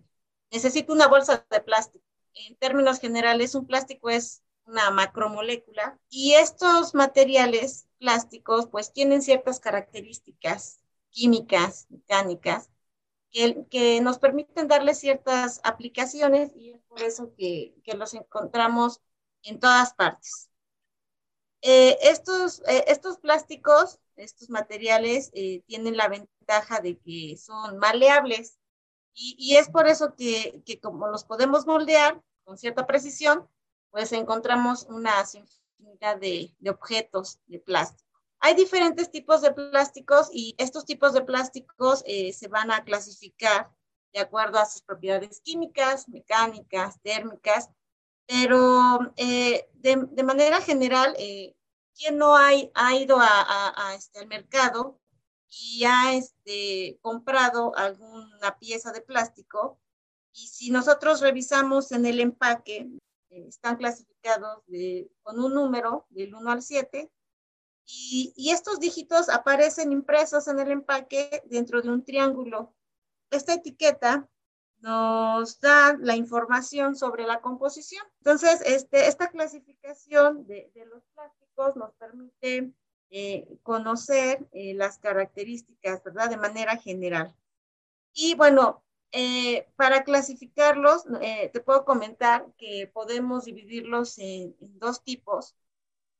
necesito 0.50 0.92
una 0.92 1.06
bolsa 1.06 1.46
de 1.48 1.60
plástico. 1.60 2.04
En 2.34 2.56
términos 2.56 2.98
generales, 2.98 3.54
un 3.54 3.66
plástico 3.66 4.10
es 4.10 4.42
una 4.68 4.90
macromolécula 4.90 5.98
y 6.10 6.34
estos 6.34 6.94
materiales 6.94 7.88
plásticos 7.98 8.68
pues 8.68 8.92
tienen 8.92 9.22
ciertas 9.22 9.60
características 9.60 10.80
químicas, 11.10 11.86
mecánicas, 11.88 12.70
que, 13.30 13.66
que 13.70 14.00
nos 14.00 14.18
permiten 14.18 14.68
darle 14.68 14.94
ciertas 14.94 15.60
aplicaciones 15.64 16.52
y 16.54 16.72
es 16.72 16.80
por 16.88 17.02
eso 17.02 17.34
que, 17.36 17.74
que 17.82 17.94
los 17.94 18.14
encontramos 18.14 19.00
en 19.42 19.58
todas 19.58 19.94
partes. 19.94 20.50
Eh, 21.62 21.98
estos, 22.02 22.60
eh, 22.68 22.84
estos 22.88 23.18
plásticos, 23.18 23.98
estos 24.16 24.48
materiales 24.50 25.30
tienen 25.66 25.96
la 25.96 26.08
ventaja 26.08 26.80
de 26.80 26.98
que 26.98 27.36
son 27.36 27.78
maleables 27.78 28.58
y, 29.14 29.36
y 29.38 29.56
es 29.56 29.68
por 29.68 29.88
eso 29.88 30.14
que, 30.16 30.62
que, 30.64 30.80
como 30.80 31.08
los 31.08 31.24
podemos 31.24 31.66
moldear 31.66 32.22
con 32.44 32.58
cierta 32.58 32.86
precisión, 32.86 33.48
pues 33.90 34.12
encontramos 34.12 34.84
una 34.84 35.12
infinidad 35.34 36.18
de, 36.18 36.54
de 36.58 36.70
objetos 36.70 37.38
de 37.46 37.58
plástico. 37.58 38.08
Hay 38.40 38.54
diferentes 38.54 39.10
tipos 39.10 39.42
de 39.42 39.52
plásticos 39.52 40.28
y 40.32 40.54
estos 40.58 40.84
tipos 40.84 41.12
de 41.12 41.22
plásticos 41.22 42.04
eh, 42.06 42.32
se 42.32 42.48
van 42.48 42.70
a 42.70 42.84
clasificar 42.84 43.70
de 44.12 44.20
acuerdo 44.20 44.58
a 44.58 44.66
sus 44.66 44.82
propiedades 44.82 45.40
químicas, 45.40 46.08
mecánicas, 46.08 47.00
térmicas, 47.02 47.68
pero 48.26 49.12
eh, 49.16 49.68
de, 49.74 50.22
manera 50.22 50.60
general, 50.60 51.14
eh, 51.18 51.56
¿quién 51.96 52.16
no 52.16 52.36
ha 52.36 52.54
ido 52.94 53.18
a 53.20 53.94
este, 53.96 54.20
al 54.20 54.28
mercado 54.28 55.00
y 55.48 55.84
ha 55.84 56.14
este, 56.14 56.98
comprado 57.00 57.74
alguna 57.76 58.56
pieza 58.58 58.92
de 58.92 59.00
plástico? 59.00 59.80
Y 60.32 60.46
si 60.46 60.70
nosotros 60.70 61.20
revisamos 61.20 61.90
en 61.90 62.06
el 62.06 62.20
empaque, 62.20 62.88
están 63.30 63.76
clasificados 63.76 64.62
con 65.22 65.40
un 65.40 65.54
número 65.54 66.06
del 66.10 66.34
1 66.34 66.50
al 66.50 66.62
7 66.62 67.10
y, 67.90 68.50
estos 68.50 68.80
dígitos 68.80 69.30
aparecen 69.30 69.92
impresos 69.92 70.46
en 70.48 70.58
el 70.58 70.70
empaque 70.70 71.42
dentro 71.46 71.80
de 71.80 71.88
un 71.88 72.04
triángulo. 72.04 72.74
Esta 73.30 73.54
etiqueta 73.54 74.28
nos 74.80 75.58
da 75.60 75.96
la 75.98 76.14
información 76.14 76.96
sobre 76.96 77.26
la 77.26 77.40
composición. 77.40 78.04
Entonces, 78.18 78.60
este, 78.66 79.08
esta 79.08 79.30
clasificación 79.30 80.46
de, 80.46 80.70
de, 80.74 80.84
los 80.84 81.02
plásticos 81.14 81.76
nos 81.76 81.94
permite 81.94 82.72
eh, 83.10 83.58
conocer 83.62 84.46
eh, 84.52 84.74
las 84.74 84.98
características, 84.98 86.04
¿verdad? 86.04 86.28
De 86.28 86.36
manera 86.36 86.76
general. 86.76 87.34
Y 88.12 88.34
bueno, 88.34 88.84
eh, 89.12 89.68
para 89.76 90.04
clasificarlos, 90.04 91.04
eh, 91.22 91.50
te 91.52 91.60
puedo 91.60 91.84
comentar 91.84 92.46
que 92.58 92.90
podemos 92.92 93.44
dividirlos 93.44 94.18
en, 94.18 94.56
en 94.60 94.78
dos 94.78 95.02
tipos 95.02 95.54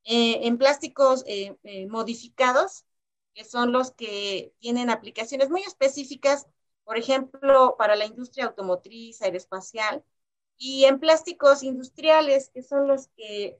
eh, 0.04 0.46
en 0.46 0.58
plásticos 0.58 1.24
eh, 1.26 1.56
eh, 1.64 1.86
modificados, 1.88 2.84
que 3.34 3.44
son 3.44 3.72
los 3.72 3.92
que 3.92 4.52
tienen 4.60 4.90
aplicaciones 4.90 5.50
muy 5.50 5.62
específicas, 5.62 6.46
por 6.84 6.96
ejemplo, 6.98 7.76
para 7.78 7.96
la 7.96 8.06
industria 8.06 8.46
automotriz, 8.46 9.20
aeroespacial, 9.22 10.04
y 10.56 10.84
en 10.84 10.98
plásticos 11.00 11.62
industriales, 11.62 12.50
que 12.50 12.62
son 12.62 12.88
los 12.88 13.08
que 13.16 13.58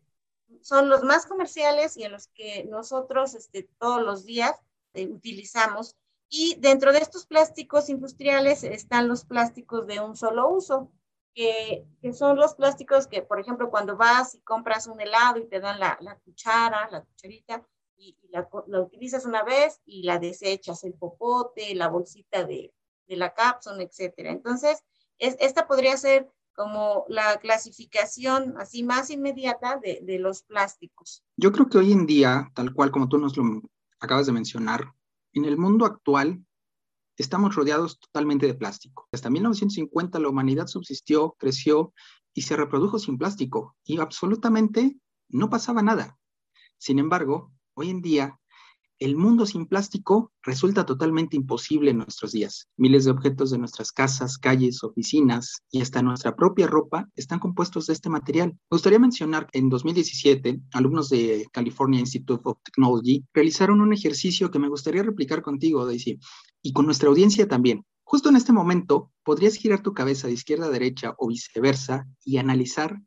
son 0.62 0.88
los 0.88 1.02
más 1.04 1.26
comerciales 1.26 1.96
y 1.96 2.04
en 2.04 2.12
los 2.12 2.28
que 2.28 2.64
nosotros 2.64 3.34
este, 3.34 3.64
todos 3.78 4.02
los 4.02 4.24
días 4.24 4.54
eh, 4.94 5.06
utilizamos. 5.08 5.96
Y 6.28 6.56
dentro 6.58 6.92
de 6.92 6.98
estos 6.98 7.26
plásticos 7.26 7.88
industriales 7.88 8.62
están 8.64 9.08
los 9.08 9.24
plásticos 9.24 9.86
de 9.86 10.00
un 10.00 10.16
solo 10.16 10.50
uso, 10.50 10.92
que, 11.34 11.86
que, 12.02 12.12
son 12.12 12.36
los 12.36 12.54
plásticos 12.54 13.06
que, 13.06 13.22
por 13.22 13.38
ejemplo, 13.40 13.70
cuando 13.70 13.96
vas 13.96 14.34
y 14.34 14.40
compras 14.40 14.86
un 14.86 15.00
helado 15.00 15.38
y 15.38 15.46
te 15.46 15.60
dan 15.60 15.78
la, 15.78 15.96
la 16.00 16.16
cuchara, 16.16 16.88
la 16.90 17.02
cucharita, 17.02 17.64
y, 17.96 18.16
la, 18.30 18.48
la, 18.66 18.80
utilizas 18.80 19.24
una 19.24 19.42
vez 19.42 19.80
y 19.84 20.02
la 20.02 20.18
desechas, 20.18 20.84
el 20.84 20.94
popote, 20.94 21.74
la 21.74 21.88
bolsita 21.88 22.44
de, 22.44 22.72
de 23.06 23.16
la 23.16 23.34
cápsula, 23.34 23.82
etcétera. 23.82 24.30
Entonces, 24.30 24.84
es, 25.18 25.36
esta 25.40 25.66
podría 25.66 25.96
ser 25.96 26.28
como 26.54 27.04
la 27.08 27.38
clasificación 27.38 28.54
así 28.58 28.82
más 28.82 29.10
inmediata 29.10 29.76
de, 29.76 30.00
de 30.02 30.18
los 30.18 30.42
plásticos. 30.42 31.22
Yo 31.36 31.52
creo 31.52 31.68
que 31.68 31.78
hoy 31.78 31.92
en 31.92 32.04
día, 32.04 32.50
tal 32.54 32.74
cual 32.74 32.90
como 32.90 33.08
tú 33.08 33.18
nos 33.18 33.36
lo 33.36 33.62
acabas 34.00 34.26
de 34.26 34.32
mencionar, 34.32 34.92
en 35.32 35.44
el 35.44 35.58
mundo 35.58 35.84
actual 35.84 36.44
estamos 37.16 37.54
rodeados 37.54 37.98
totalmente 37.98 38.46
de 38.46 38.54
plástico. 38.54 39.08
Hasta 39.12 39.30
1950 39.30 40.18
la 40.18 40.28
humanidad 40.28 40.66
subsistió, 40.66 41.34
creció 41.38 41.92
y 42.32 42.42
se 42.42 42.56
reprodujo 42.56 42.98
sin 42.98 43.18
plástico 43.18 43.76
y 43.84 43.98
absolutamente 43.98 44.96
no 45.28 45.50
pasaba 45.50 45.82
nada. 45.82 46.16
Sin 46.78 46.98
embargo, 46.98 47.52
hoy 47.74 47.90
en 47.90 48.00
día 48.00 48.38
el 49.00 49.16
mundo 49.16 49.46
sin 49.46 49.66
plástico 49.66 50.32
resulta 50.42 50.84
totalmente 50.84 51.36
imposible 51.36 51.90
en 51.90 51.98
nuestros 51.98 52.32
días. 52.32 52.68
Miles 52.76 53.04
de 53.04 53.12
objetos 53.12 53.50
de 53.50 53.58
nuestras 53.58 53.92
casas, 53.92 54.38
calles, 54.38 54.82
oficinas 54.82 55.62
y 55.70 55.80
hasta 55.80 56.02
nuestra 56.02 56.34
propia 56.34 56.66
ropa 56.66 57.08
están 57.14 57.38
compuestos 57.38 57.86
de 57.86 57.92
este 57.92 58.10
material. 58.10 58.50
Me 58.50 58.74
gustaría 58.74 58.98
mencionar 58.98 59.46
que 59.46 59.58
en 59.58 59.68
2017, 59.68 60.60
alumnos 60.72 61.10
de 61.10 61.46
California 61.52 62.00
Institute 62.00 62.42
of 62.44 62.58
Technology 62.64 63.24
realizaron 63.32 63.80
un 63.80 63.92
ejercicio 63.92 64.50
que 64.50 64.58
me 64.58 64.68
gustaría 64.68 65.02
replicar 65.02 65.42
contigo, 65.42 65.86
Daisy, 65.86 66.18
y 66.62 66.72
con 66.72 66.86
nuestra 66.86 67.08
audiencia 67.08 67.46
también. 67.46 67.84
Justo 68.02 68.30
en 68.30 68.36
este 68.36 68.52
momento, 68.52 69.12
podrías 69.22 69.54
girar 69.54 69.82
tu 69.82 69.92
cabeza 69.92 70.26
de 70.26 70.32
izquierda 70.32 70.66
a 70.66 70.70
derecha 70.70 71.14
o 71.18 71.28
viceversa 71.28 72.08
y 72.24 72.38
analizar 72.38 73.00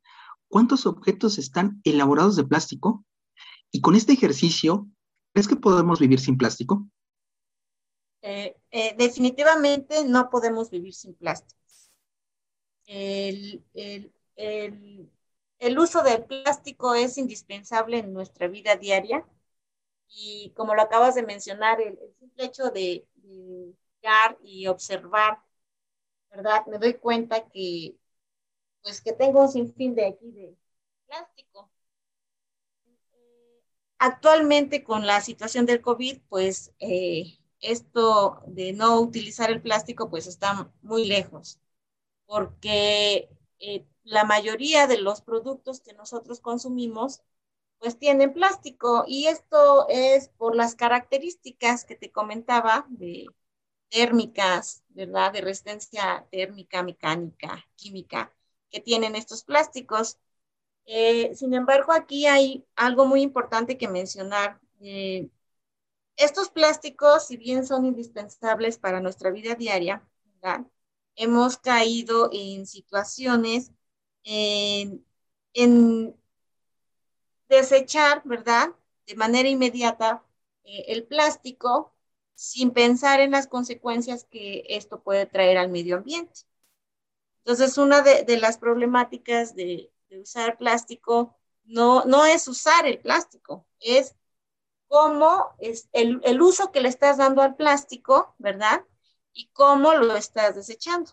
cuántos 0.48 0.86
objetos 0.86 1.38
están 1.38 1.82
elaborados 1.84 2.36
de 2.36 2.44
plástico. 2.44 3.04
Y 3.72 3.82
con 3.82 3.96
este 3.96 4.14
ejercicio 4.14 4.88
¿Crees 5.34 5.48
que 5.48 5.56
podemos 5.56 6.00
vivir 6.00 6.20
sin 6.20 6.38
plástico? 6.38 6.86
Eh, 8.22 8.56
eh, 8.72 8.96
definitivamente 8.98 10.06
no 10.06 10.30
podemos 10.30 10.70
vivir 10.70 10.94
sin 10.94 11.14
plástico. 11.16 11.60
El, 12.86 13.64
uso 15.78 16.04
del 16.04 16.26
plástico 16.26 16.94
es 16.94 17.18
indispensable 17.18 18.00
en 18.00 18.14
nuestra 18.14 18.48
vida 18.48 18.76
diaria 18.76 19.26
y 20.10 20.52
como 20.56 20.76
lo 20.76 20.82
acabas 20.82 21.16
de 21.16 21.24
mencionar, 21.24 21.82
el, 21.82 21.98
simple 22.20 22.46
hecho 22.46 22.66
de, 22.72 23.08
de 23.16 23.74
mirar 24.02 24.38
y 24.44 24.68
observar, 24.68 25.40
¿verdad? 26.32 26.66
Me 26.68 26.78
doy 26.80 26.96
cuenta 26.96 27.48
que 27.50 27.96
pues 28.84 29.02
que 29.02 29.14
tengo 29.14 29.42
un 29.42 29.50
sinfín 29.50 29.96
de 29.96 30.08
aquí 30.08 30.32
de 30.32 30.56
plástico 31.08 31.71
Actualmente 34.04 34.84
con 34.84 35.06
la 35.06 35.22
situación 35.22 35.66
del 35.68 35.82
COVID, 35.82 36.22
pues 36.28 36.74
eh, 36.80 37.38
esto 37.60 38.42
de 38.48 38.74
no 38.74 39.00
utilizar 39.00 39.52
el 39.52 39.62
plástico 39.62 40.10
pues 40.10 40.26
está 40.28 40.72
muy 40.82 41.06
lejos, 41.06 41.60
porque 42.26 43.30
eh, 43.60 43.86
la 44.04 44.24
mayoría 44.26 44.88
de 44.88 45.00
los 45.00 45.22
productos 45.22 45.82
que 45.82 45.94
nosotros 45.94 46.42
consumimos 46.42 47.22
pues 47.80 48.00
tienen 48.00 48.34
plástico 48.34 49.06
y 49.08 49.28
esto 49.28 49.88
es 49.90 50.30
por 50.30 50.56
las 50.56 50.76
características 50.76 51.86
que 51.86 51.96
te 51.96 52.12
comentaba 52.12 52.88
de 52.90 53.26
térmicas, 53.90 54.84
¿verdad? 54.90 55.34
De 55.34 55.42
resistencia 55.42 56.28
térmica, 56.32 56.84
mecánica, 56.84 57.66
química 57.76 58.34
que 58.72 58.82
tienen 58.82 59.16
estos 59.16 59.44
plásticos. 59.44 60.20
Eh, 60.86 61.34
sin 61.36 61.54
embargo, 61.54 61.94
aquí 61.94 62.28
hay 62.28 62.66
algo 62.76 63.06
muy 63.06 63.22
importante 63.22 63.78
que 63.78 63.88
mencionar. 63.88 64.60
Eh, 64.82 65.30
estos 66.18 66.50
plásticos, 66.50 67.28
si 67.28 67.38
bien 67.38 67.66
son 67.66 67.86
indispensables 67.86 68.78
para 68.78 69.00
nuestra 69.02 69.32
vida 69.32 69.56
diaria, 69.56 70.04
¿verdad? 70.26 70.66
hemos 71.16 71.58
caído 71.58 72.30
en 72.34 72.66
situaciones 72.66 73.72
en, 74.24 75.06
en, 75.54 76.16
desechar, 77.50 78.22
¿verdad? 78.26 78.70
De 79.06 79.16
manera 79.16 79.50
inmediata 79.50 80.24
eh, 80.64 80.86
el 80.88 81.06
plástico 81.06 81.94
sin 82.36 82.72
pensar 82.72 83.20
en 83.20 83.32
las 83.32 83.48
consecuencias 83.48 84.24
que 84.26 84.64
esto 84.70 85.02
puede 85.04 85.26
traer 85.28 85.58
al 85.58 85.70
medio 85.70 85.98
ambiente. 85.98 86.42
Entonces, 87.40 87.78
una 87.78 88.02
de, 88.02 88.24
de 88.24 88.38
las 88.38 88.58
problemáticas 88.58 89.56
de, 89.56 89.91
de 90.12 90.20
usar 90.20 90.58
plástico 90.58 91.38
no, 91.64 92.04
no 92.04 92.26
es 92.26 92.48
usar 92.48 92.86
el 92.86 93.00
plástico, 93.00 93.66
es 93.80 94.14
cómo 94.88 95.56
es 95.60 95.90
el, 95.94 96.20
el, 96.26 96.42
uso 96.42 96.72
que 96.72 96.82
le 96.82 96.90
estás 96.90 97.18
dando 97.18 97.42
al 97.42 97.56
plástico, 97.56 98.36
¿verdad? 98.38 98.84
Y 99.32 99.48
cómo 99.54 99.94
lo 99.94 100.18
estás 100.18 100.56
desechando. 100.56 101.12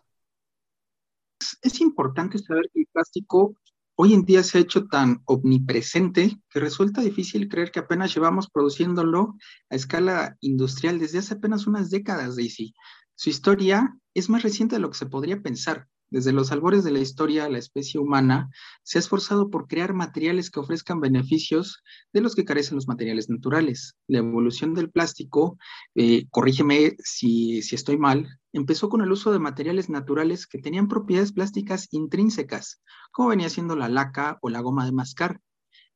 Es 1.62 1.80
importante 1.80 2.38
saber 2.38 2.68
que 2.74 2.80
el 2.80 2.86
plástico 2.92 3.54
hoy 3.94 4.14
en 4.14 4.24
día 4.24 4.42
se 4.42 4.58
ha 4.58 4.60
hecho 4.62 4.88
tan 4.88 5.22
omnipresente 5.26 6.40
que 6.50 6.58
resulta 6.58 7.00
difícil 7.00 7.48
creer 7.48 7.70
que 7.70 7.78
apenas 7.78 8.12
llevamos 8.12 8.50
produciéndolo 8.50 9.36
a 9.70 9.76
escala 9.76 10.36
industrial 10.40 10.98
desde 10.98 11.18
hace 11.18 11.34
apenas 11.34 11.68
unas 11.68 11.90
décadas, 11.90 12.34
Daisy. 12.34 12.74
Su 13.14 13.30
historia 13.30 13.96
es 14.14 14.28
más 14.28 14.42
reciente 14.42 14.74
de 14.74 14.80
lo 14.80 14.90
que 14.90 14.98
se 14.98 15.06
podría 15.06 15.40
pensar. 15.40 15.86
Desde 16.10 16.32
los 16.32 16.52
albores 16.52 16.84
de 16.84 16.90
la 16.90 17.00
historia, 17.00 17.50
la 17.50 17.58
especie 17.58 18.00
humana 18.00 18.48
se 18.82 18.96
ha 18.96 19.00
esforzado 19.00 19.50
por 19.50 19.68
crear 19.68 19.92
materiales 19.92 20.50
que 20.50 20.60
ofrezcan 20.60 21.00
beneficios 21.00 21.82
de 22.14 22.22
los 22.22 22.34
que 22.34 22.46
carecen 22.46 22.76
los 22.76 22.88
materiales 22.88 23.28
naturales. 23.28 23.94
La 24.06 24.18
evolución 24.18 24.72
del 24.72 24.90
plástico, 24.90 25.58
eh, 25.94 26.26
corrígeme 26.30 26.96
si, 26.98 27.60
si 27.60 27.74
estoy 27.74 27.98
mal, 27.98 28.26
empezó 28.54 28.88
con 28.88 29.02
el 29.02 29.12
uso 29.12 29.32
de 29.32 29.38
materiales 29.38 29.90
naturales 29.90 30.46
que 30.46 30.58
tenían 30.58 30.88
propiedades 30.88 31.32
plásticas 31.32 31.88
intrínsecas, 31.90 32.80
como 33.12 33.28
venía 33.28 33.50
siendo 33.50 33.76
la 33.76 33.90
laca 33.90 34.38
o 34.40 34.48
la 34.48 34.60
goma 34.60 34.86
de 34.86 34.92
mascar. 34.92 35.42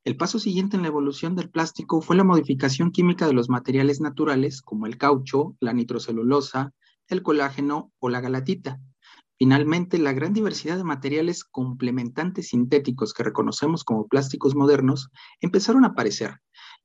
El 0.04 0.19
paso 0.19 0.38
siguiente 0.38 0.76
en 0.76 0.83
la 0.83 0.88
evolución 0.88 1.37
del 1.37 1.49
plástico 1.49 2.02
fue 2.02 2.16
la 2.16 2.25
modificación 2.25 2.90
química 2.90 3.26
de 3.26 3.33
los 3.33 3.49
materiales 3.49 4.02
naturales 4.02 4.61
como 4.61 4.87
el 4.87 4.99
caucho, 4.99 5.57
la 5.59 5.73
nitrocelulosa, 5.73 6.75
el 7.09 7.23
colágeno 7.23 7.92
o 7.99 8.11
la 8.11 8.21
galatita. 8.21 8.78
Finalmente, 9.42 9.99
la 9.99 10.12
gran 10.12 10.32
diversidad 10.32 10.76
de 10.76 10.84
materiales 10.84 11.42
complementantes 11.42 12.50
sintéticos 12.50 13.12
que 13.12 13.25
reconocemos 13.25 13.82
como 13.82 14.06
plásticos 14.06 14.54
modernos 14.54 15.11
empezaron 15.40 15.82
a 15.82 15.88
aparecer. 15.88 16.37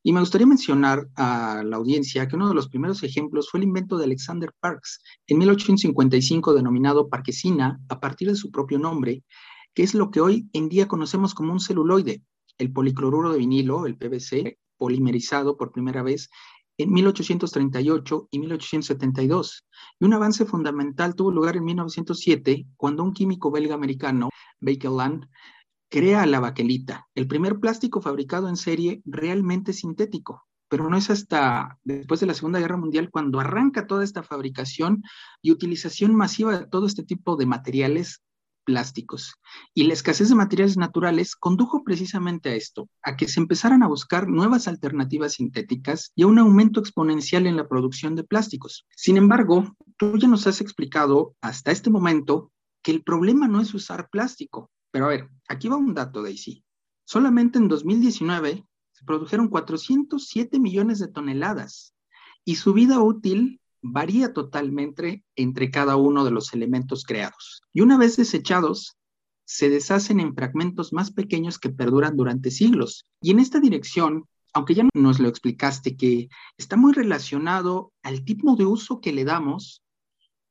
Y 0.02 0.12
me 0.12 0.22
gustaría 0.22 0.48
mencionar 0.48 1.08
a 1.18 1.62
la 1.64 1.78
audiencia 1.78 2.28
que 2.28 2.36
uno 2.36 2.50
de 2.50 2.56
los 2.56 2.68
primeros 2.68 3.04
ejemplos 3.04 3.52
fue 3.52 3.60
el 3.60 3.66
invento 3.66 3.96
de 3.96 4.06
Alexander 4.06 4.52
Parks 4.60 5.04
en 5.28 5.38
1855 5.38 6.56
denominado 6.56 7.10
parquesina 7.10 7.80
a 7.90 8.00
partir 8.00 8.28
de 8.28 8.36
su 8.36 8.50
propio 8.50 8.80
nombre, 8.80 9.24
que 9.76 9.84
es 9.84 9.94
lo 9.94 10.10
que 10.10 10.22
hoy 10.22 10.50
en 10.54 10.68
día 10.68 10.88
conocemos 10.88 11.36
como 11.36 11.54
un 11.54 11.60
celuloide, 11.60 12.24
el 12.58 12.74
policloruro 12.74 13.34
de 13.34 13.38
vinilo, 13.38 13.86
el 13.86 13.98
PVC, 13.98 14.58
polimerizado 14.78 15.58
por 15.58 15.72
primera 15.72 16.02
vez 16.02 16.32
en 16.78 16.92
1838 16.94 18.28
y 18.32 18.40
1872. 18.40 19.66
Y 20.00 20.06
un 20.06 20.14
avance 20.14 20.46
fundamental 20.46 21.16
tuvo 21.16 21.32
lugar 21.32 21.58
en 21.58 21.66
1907 21.66 22.68
cuando 22.76 23.04
un 23.04 23.14
químico 23.14 23.52
belga-americano, 23.52 24.30
Bakeland, 24.60 25.28
crea 25.90 26.26
la 26.26 26.40
baquelita, 26.40 27.08
el 27.16 27.28
primer 27.28 27.60
plástico 27.60 28.02
fabricado 28.02 28.50
en 28.50 28.58
serie 28.58 29.02
realmente 29.06 29.74
sintético. 29.74 30.44
Pero 30.70 30.90
no 30.90 30.98
es 30.98 31.10
hasta 31.10 31.80
después 31.84 32.20
de 32.20 32.26
la 32.26 32.34
Segunda 32.34 32.60
Guerra 32.60 32.76
Mundial 32.76 33.10
cuando 33.10 33.40
arranca 33.40 33.88
toda 33.88 34.04
esta 34.04 34.22
fabricación 34.22 35.02
y 35.42 35.52
utilización 35.52 36.14
masiva 36.14 36.60
de 36.60 36.68
todo 36.68 36.86
este 36.86 37.04
tipo 37.04 37.38
de 37.38 37.46
materiales 37.46 38.22
plásticos. 38.68 39.36
Y 39.74 39.86
la 39.86 39.94
escasez 39.94 40.28
de 40.28 40.36
materiales 40.36 40.76
naturales 40.76 41.38
condujo 41.38 41.86
precisamente 41.86 42.50
a 42.50 42.56
esto, 42.56 42.90
a 43.02 43.16
que 43.16 43.30
se 43.30 43.40
empezaran 43.40 43.82
a 43.82 43.88
buscar 43.88 44.28
nuevas 44.28 44.68
alternativas 44.68 45.36
sintéticas 45.36 46.12
y 46.16 46.24
a 46.24 46.28
un 46.28 46.38
aumento 46.38 46.82
exponencial 46.82 47.48
en 47.48 47.56
la 47.56 47.70
producción 47.70 48.14
de 48.16 48.26
plásticos. 48.26 48.86
Sin 48.94 49.16
embargo, 49.16 49.74
tú 49.96 50.18
ya 50.18 50.28
nos 50.28 50.46
has 50.48 50.60
explicado 50.60 51.34
hasta 51.40 51.72
este 51.72 51.90
momento 51.90 52.52
que 52.84 52.92
el 52.92 53.04
problema 53.04 53.48
no 53.48 53.62
es 53.62 53.74
usar 53.74 54.10
plástico. 54.10 54.70
Pero 54.92 55.06
a 55.06 55.10
ver, 55.10 55.30
aquí 55.48 55.70
va 55.70 55.78
un 55.78 55.94
dato, 55.94 56.22
Daisy. 56.22 56.66
Solamente 57.06 57.60
en 57.60 57.70
2019 57.70 58.66
se 58.92 59.06
produjeron 59.06 59.48
407 59.48 60.60
millones 60.60 61.00
de 61.00 61.08
toneladas 61.08 61.94
y 62.44 62.56
su 62.56 62.74
vida 62.74 63.00
útil 63.00 63.62
varía 63.92 64.34
totalmente 64.34 65.24
entre 65.36 65.72
cada 65.72 65.96
uno 65.96 66.24
de 66.26 66.32
los 66.32 66.54
elementos 66.54 67.04
creados. 67.04 67.62
Y 67.74 67.82
una 67.82 67.98
vez 67.98 68.18
desechados, 68.18 68.98
se 69.46 69.70
deshacen 69.70 70.20
en 70.20 70.36
fragmentos 70.36 70.92
más 70.92 71.12
pequeños 71.12 71.58
que 71.58 71.70
perduran 71.70 72.18
durante 72.18 72.52
siglos. 72.52 73.06
Y 73.22 73.32
en 73.32 73.40
esta 73.40 73.60
dirección, 73.60 74.26
aunque 74.54 74.76
ya 74.76 74.88
nos 74.94 75.20
lo 75.20 75.30
explicaste, 75.30 75.96
que 75.96 76.28
está 76.58 76.76
muy 76.76 76.94
relacionado 76.94 77.94
al 78.04 78.26
tipo 78.26 78.56
de 78.56 78.66
uso 78.66 79.00
que 79.00 79.14
le 79.14 79.24
damos, 79.24 79.82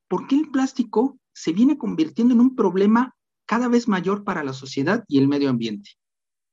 ¿por 0.08 0.26
qué 0.26 0.36
el 0.36 0.50
plástico 0.50 1.18
se 1.34 1.52
viene 1.52 1.76
convirtiendo 1.76 2.32
en 2.32 2.40
un 2.40 2.56
problema 2.56 3.14
cada 3.44 3.68
vez 3.68 3.86
mayor 3.86 4.24
para 4.24 4.42
la 4.42 4.54
sociedad 4.54 5.04
y 5.08 5.18
el 5.18 5.28
medio 5.28 5.50
ambiente? 5.50 5.90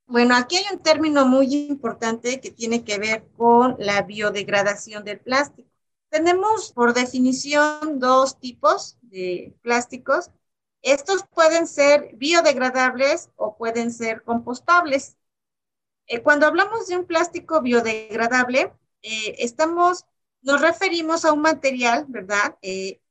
Bueno, 0.06 0.36
aquí 0.36 0.58
hay 0.58 0.66
un 0.74 0.84
término 0.84 1.26
muy 1.26 1.56
importante 1.56 2.42
que 2.42 2.52
tiene 2.52 2.84
que 2.84 3.00
ver 3.00 3.26
con 3.38 3.76
la 3.80 4.02
biodegradación 4.02 5.06
del 5.06 5.20
plástico. 5.20 5.70
Tenemos 6.14 6.72
por 6.72 6.94
definición 6.94 7.98
dos 7.98 8.40
tipos 8.40 9.00
de 9.02 9.58
plásticos. 9.64 10.30
Estos 10.84 11.26
pueden 11.26 11.66
ser 11.66 12.12
biodegradables 12.14 13.32
o 13.36 13.58
pueden 13.58 13.92
ser 13.92 14.22
compostables. 14.22 15.18
Eh, 16.06 16.22
cuando 16.22 16.46
hablamos 16.46 16.86
de 16.86 16.98
un 16.98 17.08
plástico 17.08 17.64
biodegradable, 17.64 18.72
eh, 19.02 19.38
estamos, 19.40 20.06
nos 20.44 20.62
referimos 20.62 21.26
a 21.26 21.34
un 21.34 21.42
material, 21.42 22.06
¿verdad? 22.08 22.60
Eh, 22.62 23.02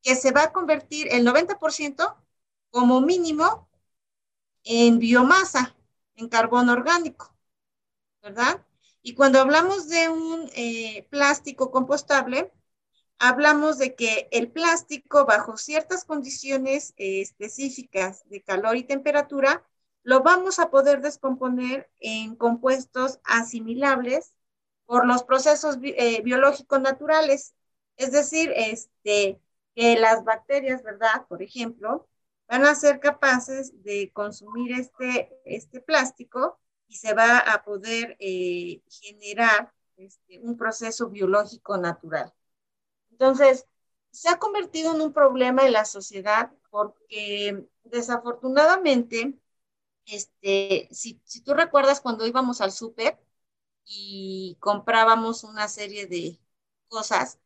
que 0.00 0.14
se 0.14 0.30
va 0.30 0.44
a 0.44 0.52
convertir 0.52 1.08
el 1.10 1.24
90% 1.24 2.24
como 2.70 3.00
mínimo 3.00 3.68
en 4.62 5.00
biomasa, 5.00 5.74
en 6.14 6.28
carbón 6.28 6.68
orgánico, 6.68 7.34
¿verdad? 8.22 8.64
Y 9.08 9.14
cuando 9.14 9.40
hablamos 9.40 9.88
de 9.88 10.10
un 10.10 10.50
eh, 10.54 11.08
plástico 11.08 11.70
compostable, 11.70 12.52
hablamos 13.18 13.78
de 13.78 13.94
que 13.94 14.28
el 14.32 14.52
plástico 14.52 15.24
bajo 15.24 15.56
ciertas 15.56 16.04
condiciones 16.04 16.92
eh, 16.98 17.22
específicas 17.22 18.28
de 18.28 18.42
calor 18.42 18.76
y 18.76 18.84
temperatura, 18.84 19.66
lo 20.02 20.22
vamos 20.22 20.58
a 20.58 20.68
poder 20.68 21.00
descomponer 21.00 21.90
en 22.00 22.36
compuestos 22.36 23.18
asimilables 23.24 24.34
por 24.84 25.06
los 25.06 25.22
procesos 25.22 25.78
eh, 25.82 26.20
biológicos 26.20 26.82
naturales. 26.82 27.54
Es 27.96 28.12
decir, 28.12 28.52
este, 28.56 29.40
que 29.74 29.98
las 29.98 30.22
bacterias, 30.22 30.82
¿verdad? 30.82 31.26
Por 31.30 31.42
ejemplo, 31.42 32.06
van 32.46 32.66
a 32.66 32.74
ser 32.74 33.00
capaces 33.00 33.72
de 33.82 34.12
consumir 34.12 34.78
este, 34.78 35.34
este 35.46 35.80
plástico 35.80 36.60
y 36.88 36.96
se 36.96 37.14
va 37.14 37.38
a 37.38 37.62
poder 37.64 38.16
eh, 38.20 38.82
generar 38.90 39.72
este, 39.96 40.40
un 40.40 40.56
proceso 40.56 41.08
biológico 41.10 41.78
natural. 41.78 42.32
Entonces, 43.10 43.66
se 44.10 44.28
ha 44.28 44.38
convertido 44.38 44.94
en 44.94 45.00
un 45.02 45.12
problema 45.12 45.66
en 45.66 45.72
la 45.72 45.84
sociedad 45.84 46.52
porque 46.70 47.66
desafortunadamente, 47.84 49.34
este, 50.06 50.88
si, 50.92 51.20
si 51.24 51.42
tú 51.42 51.54
recuerdas 51.54 52.00
cuando 52.00 52.26
íbamos 52.26 52.60
al 52.60 52.72
súper 52.72 53.18
y 53.84 54.56
comprábamos 54.60 55.44
una 55.44 55.68
serie 55.68 56.06
de 56.06 56.38
cosas, 56.88 57.38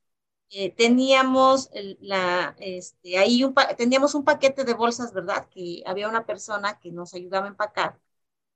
eh, 0.51 0.71
teníamos 0.73 1.71
la, 2.01 2.57
este, 2.61 3.19
ahí 3.19 3.45
un, 3.45 3.55
teníamos 3.79 4.15
un 4.15 4.25
paquete 4.25 4.65
de 4.65 4.75
bolsas, 4.75 5.13
¿verdad? 5.15 5.49
Que 5.51 5.83
había 5.87 6.09
una 6.09 6.27
persona 6.27 6.79
que 6.81 6.93
nos 6.93 7.15
ayudaba 7.15 7.47
a 7.47 7.51
empacar 7.51 8.01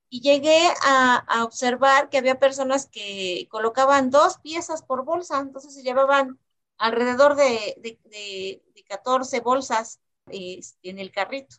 y 0.08 0.20
llegué 0.20 0.68
a, 0.82 1.44
observar 1.44 2.08
que 2.08 2.18
había 2.18 2.38
personas 2.38 2.86
que 2.86 3.48
colocaban 3.50 4.10
dos 4.10 4.38
piezas 4.38 4.82
por 4.82 5.04
bolsa, 5.04 5.40
entonces 5.40 5.74
se 5.74 5.82
llevaban 5.82 6.38
alrededor 6.78 7.36
de, 7.36 8.62
14 8.88 9.40
bolsas 9.40 10.00
este, 10.28 10.90
en 10.90 10.98
el 10.98 11.10
carrito. 11.10 11.56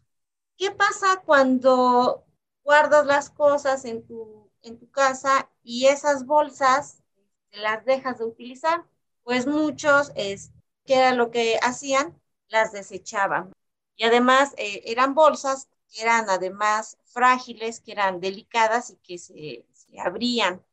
¿Qué 0.57 0.71
pasa 0.71 1.21
cuando 1.25 2.25
guardas 2.63 3.05
las 3.05 3.29
cosas 3.29 3.85
en 3.85 4.05
tu, 4.07 4.49
en 4.61 4.79
tu 4.79 4.89
casa 4.91 5.49
y 5.61 5.87
esas 5.87 6.25
bolsas 6.25 7.03
las 7.51 7.85
dejas 7.85 8.19
de 8.19 8.25
utilizar? 8.25 8.85
Pues 9.23 9.45
muchos, 9.45 10.11
es, 10.15 10.51
¿qué 10.85 10.95
era 10.95 11.13
lo 11.13 11.31
que 11.31 11.59
hacían? 11.61 12.19
Las 12.47 12.71
desechaban. 12.71 13.51
Y 13.97 14.05
además 14.05 14.53
eh, 14.57 14.83
eran 14.85 15.15
bolsas 15.15 15.67
que 15.89 16.01
eran 16.01 16.29
además 16.29 16.97
frágiles, 17.05 17.81
que 17.81 17.91
eran 17.93 18.19
delicadas 18.19 18.91
y 18.91 18.97
que 18.97 19.17
se, 19.17 19.65
abrían. 19.99 20.63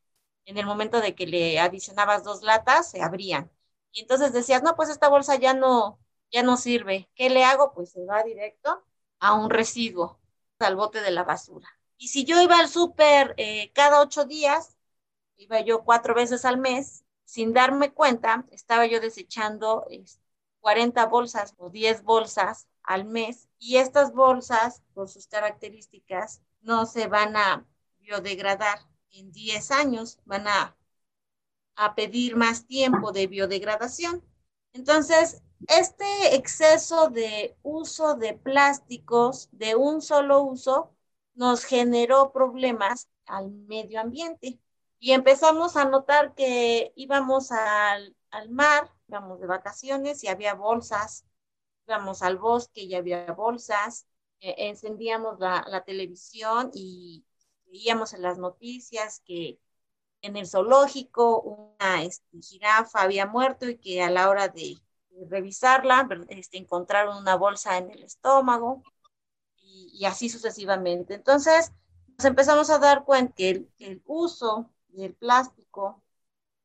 En 0.46 0.58
el 0.58 0.66
momento 0.66 1.00
de 1.00 1.14
que 1.14 1.26
le 1.26 1.58
adicionabas 1.60 2.24
dos 2.24 2.42
latas, 2.42 2.90
se 2.90 3.02
abrían. 3.02 3.50
Y 3.92 4.02
entonces 4.02 4.32
decías, 4.32 4.62
no, 4.62 4.76
pues 4.76 4.90
esta 4.90 5.08
bolsa 5.08 5.36
ya 5.36 5.54
no, 5.54 5.98
ya 6.30 6.42
no 6.42 6.56
sirve. 6.56 7.08
¿Qué 7.14 7.30
le 7.30 7.44
hago? 7.44 7.72
Pues 7.74 7.92
se 7.92 8.04
va 8.04 8.22
directo 8.24 8.84
a 9.20 9.34
un 9.34 9.50
residuo, 9.50 10.20
al 10.58 10.76
bote 10.76 11.00
de 11.00 11.10
la 11.10 11.24
basura. 11.24 11.68
Y 11.96 12.08
si 12.08 12.24
yo 12.24 12.40
iba 12.42 12.58
al 12.58 12.68
súper 12.68 13.34
eh, 13.38 13.72
cada 13.72 14.00
ocho 14.00 14.24
días, 14.24 14.76
iba 15.36 15.60
yo 15.60 15.84
cuatro 15.84 16.14
veces 16.14 16.44
al 16.44 16.58
mes, 16.58 17.04
sin 17.24 17.52
darme 17.52 17.92
cuenta, 17.92 18.44
estaba 18.50 18.86
yo 18.86 19.00
desechando 19.00 19.86
40 20.60 21.00
este, 21.00 21.10
bolsas 21.10 21.54
o 21.58 21.70
10 21.70 22.02
bolsas 22.02 22.68
al 22.84 23.04
mes 23.06 23.48
y 23.58 23.78
estas 23.78 24.12
bolsas, 24.12 24.82
por 24.94 25.08
sus 25.08 25.26
características, 25.26 26.42
no 26.60 26.86
se 26.86 27.08
van 27.08 27.36
a 27.36 27.66
biodegradar 27.98 28.78
en 29.10 29.32
10 29.32 29.70
años, 29.70 30.18
van 30.24 30.46
a, 30.46 30.76
a 31.76 31.94
pedir 31.94 32.36
más 32.36 32.66
tiempo 32.66 33.12
de 33.12 33.26
biodegradación. 33.26 34.22
Entonces, 34.72 35.42
este 35.68 36.36
exceso 36.36 37.08
de 37.08 37.56
uso 37.62 38.16
de 38.16 38.34
plásticos 38.34 39.48
de 39.52 39.76
un 39.76 40.02
solo 40.02 40.42
uso 40.42 40.94
nos 41.34 41.64
generó 41.64 42.32
problemas 42.32 43.08
al 43.26 43.50
medio 43.50 44.00
ambiente 44.00 44.60
y 44.98 45.12
empezamos 45.12 45.76
a 45.76 45.84
notar 45.84 46.34
que 46.34 46.92
íbamos 46.96 47.50
al, 47.50 48.14
al 48.30 48.50
mar, 48.50 48.90
íbamos 49.08 49.40
de 49.40 49.46
vacaciones 49.46 50.22
y 50.24 50.28
había 50.28 50.54
bolsas 50.54 51.24
íbamos 51.86 52.22
al 52.22 52.38
bosque 52.38 52.82
y 52.82 52.94
había 52.94 53.32
bolsas, 53.32 54.06
eh, 54.40 54.54
encendíamos 54.68 55.38
la, 55.40 55.64
la, 55.68 55.84
televisión 55.84 56.70
y 56.74 57.24
veíamos 57.66 58.14
en 58.14 58.22
las 58.22 58.38
noticias 58.38 59.20
que 59.24 59.58
en 60.22 60.36
el 60.36 60.46
zoológico 60.46 61.40
una 61.40 62.02
este, 62.02 62.40
jirafa 62.40 63.02
había 63.02 63.26
muerto 63.26 63.68
y 63.68 63.78
que 63.78 64.02
a 64.02 64.10
la 64.10 64.28
hora 64.30 64.48
de, 64.48 64.76
revisarla 65.28 66.08
este, 66.28 66.58
encontraron 66.58 67.16
una 67.18 67.36
bolsa 67.36 67.78
en 67.78 67.90
el 67.90 68.02
estómago 68.02 68.82
y, 69.56 69.90
y 69.94 70.04
así 70.06 70.28
sucesivamente. 70.28 71.14
Entonces, 71.14 71.72
empezamos 72.22 72.70
a 72.70 72.78
dar 72.78 73.04
cuenta 73.04 73.34
que 73.34 73.50
el, 73.50 73.70
el 73.78 74.02
uso 74.06 74.70
del 74.88 75.14
plástico 75.14 76.02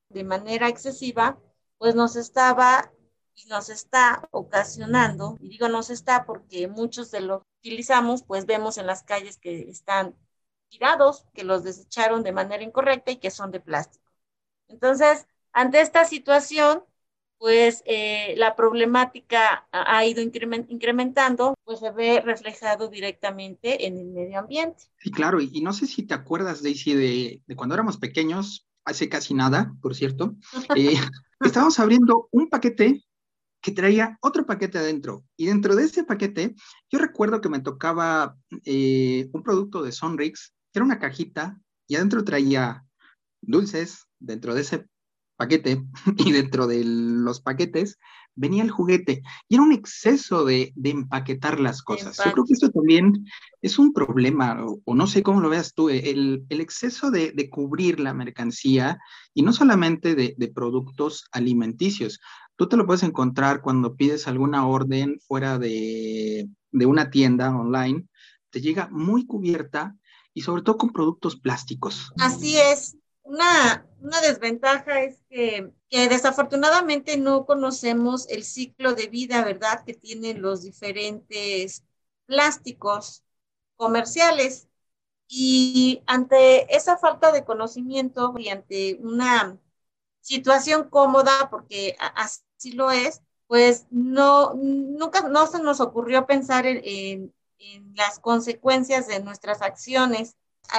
de 0.10 0.23
manera 0.23 0.67
excesiva, 0.67 1.39
pues 1.77 1.95
nos 1.95 2.15
estaba 2.15 2.91
y 3.43 3.47
nos 3.47 3.69
está 3.69 4.28
ocasionando, 4.32 5.38
y 5.39 5.49
digo 5.49 5.69
nos 5.69 5.89
está 5.89 6.25
porque 6.25 6.67
muchos 6.67 7.12
de 7.12 7.21
los 7.21 7.41
que 7.41 7.69
utilizamos, 7.69 8.23
pues 8.23 8.45
vemos 8.45 8.78
en 8.78 8.88
las 8.88 9.04
calles 9.04 9.38
que 9.38 9.69
están 9.69 10.15
tirados, 10.69 11.25
que 11.34 11.43
los 11.43 11.63
desecharon 11.63 12.23
de 12.23 12.32
manera 12.32 12.63
incorrecta 12.63 13.12
y 13.12 13.17
que 13.17 13.32
son 13.32 13.52
de 13.52 13.60
plástico. 13.60 14.06
Entonces, 14.67 15.28
ante 15.52 15.82
esta 15.82 16.06
situación, 16.06 16.84
pues 17.38 17.82
eh, 17.86 18.36
la 18.38 18.56
problemática 18.56 19.67
ha 19.71 20.06
ido 20.06 20.21
incrementando, 20.21 21.56
pues 21.63 21.80
se 21.80 21.91
ve 21.91 22.21
reflejado 22.21 22.89
directamente 22.89 23.88
en 23.88 23.97
el 23.97 24.08
medio 24.08 24.39
ambiente. 24.39 24.84
Sí, 24.97 25.10
claro, 25.10 25.39
y, 25.39 25.62
no 25.62 25.71
sé 25.71 25.88
si 25.88 26.04
te 26.04 26.13
acuerdas, 26.13 26.62
Daisy, 26.62 26.93
de, 26.93 27.41
de, 27.47 27.56
cuando 27.56 27.75
éramos 27.75 27.97
pequeños, 27.97 28.67
hace 28.84 29.08
casi 29.08 29.34
nada, 29.34 29.73
por 29.82 29.95
cierto, 29.95 30.36
eh, 30.75 30.99
estábamos 31.39 31.80
abriendo 31.80 32.28
un 32.32 32.49
paquete 32.49 33.06
que 33.62 33.72
traía 33.72 34.17
otro 34.22 34.45
paquete 34.45 34.78
adentro. 34.78 35.26
Y 35.38 35.48
dentro 35.48 35.76
de 35.76 35.84
ese 35.84 36.04
paquete, 36.04 36.56
yo 36.89 37.00
recuerdo 37.00 37.41
que 37.41 37.50
me 37.50 37.60
tocaba 37.60 38.38
eh, 38.65 39.30
un 39.34 39.43
producto 39.43 39.84
de 39.84 39.91
Sonrix, 39.91 40.54
que 40.72 40.80
era 40.80 40.86
una 40.86 41.00
cajita, 41.00 41.60
y 41.88 41.95
adentro 41.95 42.24
traía 42.24 42.86
dulces, 43.41 44.06
dentro 44.19 44.54
de 44.54 44.62
ese 44.62 44.88
paquete 45.39 45.82
y 46.17 46.32
dentro 46.34 46.67
de 46.67 46.84
los 46.84 47.39
paquetes 47.39 47.97
venía 48.36 48.62
el 48.62 48.71
juguete 48.71 49.23
y 49.47 49.56
era 49.56 49.63
un 49.63 49.71
exceso 49.71 50.45
de, 50.45 50.73
empaquetar 50.84 51.60
las 51.60 51.82
cosas. 51.82 52.17
Yo 52.23 52.32
creo 52.32 52.45
que 52.45 52.54
esto 52.54 52.69
también 52.69 53.25
es 53.62 53.80
un 53.80 53.91
problema, 53.91 54.63
o, 54.86 54.95
no 54.95 55.08
sé 55.08 55.23
cómo 55.23 55.41
lo 55.41 55.49
veas 55.49 55.73
tú, 55.73 55.89
el, 55.89 56.45
exceso 56.49 57.10
de, 57.10 57.49
cubrir 57.49 57.99
la 57.99 58.13
mercancía 58.13 58.99
y 59.34 59.41
no 59.41 59.52
solamente 59.52 60.15
de, 60.15 60.36
de, 60.38 60.47
productos 60.49 61.25
alimenticios. 61.32 62.19
Tú 62.56 62.67
te 62.67 62.78
lo 62.78 62.86
puedes 62.86 63.04
encontrar 63.04 63.62
cuando 63.62 63.95
pides 63.95 64.28
alguna 64.28 64.67
orden 64.67 65.19
fuera 65.25 65.58
de, 65.58 66.49
una 66.73 67.10
tienda 67.10 67.56
online, 67.56 68.06
te 68.52 68.62
llega 68.62 68.89
muy 68.91 69.25
cubierta 69.25 69.95
y 70.34 70.41
sobre 70.41 70.62
todo 70.62 70.78
con 70.78 70.91
productos 70.91 71.38
plásticos. 71.38 72.12
Así 72.19 72.58
es, 72.58 72.97
una, 73.30 73.86
desventaja 74.22 75.04
es 75.04 75.22
que, 75.30 75.72
desafortunadamente 75.89 77.18
no 77.18 77.46
conocemos 77.46 78.28
el 78.30 78.44
ciclo 78.44 78.94
de 78.94 79.08
vida, 79.08 79.44
¿verdad?, 79.44 79.84
que 79.86 79.94
tienen 79.94 80.42
los 80.42 80.63
diferentes 80.63 81.84
plásticos 82.26 83.24
comerciales. 83.76 84.68
Y 85.28 86.04
ante 86.08 86.76
esa 86.76 86.98
falta 86.98 87.32
de 87.32 87.46
conocimiento 87.46 88.34
y 88.38 88.50
ante 88.50 89.00
una 89.02 89.60
situación 90.22 90.89
cómoda, 90.89 91.50
porque 91.52 91.96
así 92.15 92.74
lo 92.74 92.92
es, 92.92 93.22
pues 93.48 93.86
no, 93.92 94.54
nunca 94.56 95.28
no 95.30 95.48
se 95.48 95.62
nos 95.62 95.80
ocurrió 95.82 96.26
pensar 96.26 96.65
en 96.68 97.34
las 97.96 98.20
consecuencias 98.20 99.08
de 99.08 99.22
nuestras 99.22 99.62
acciones 99.62 100.36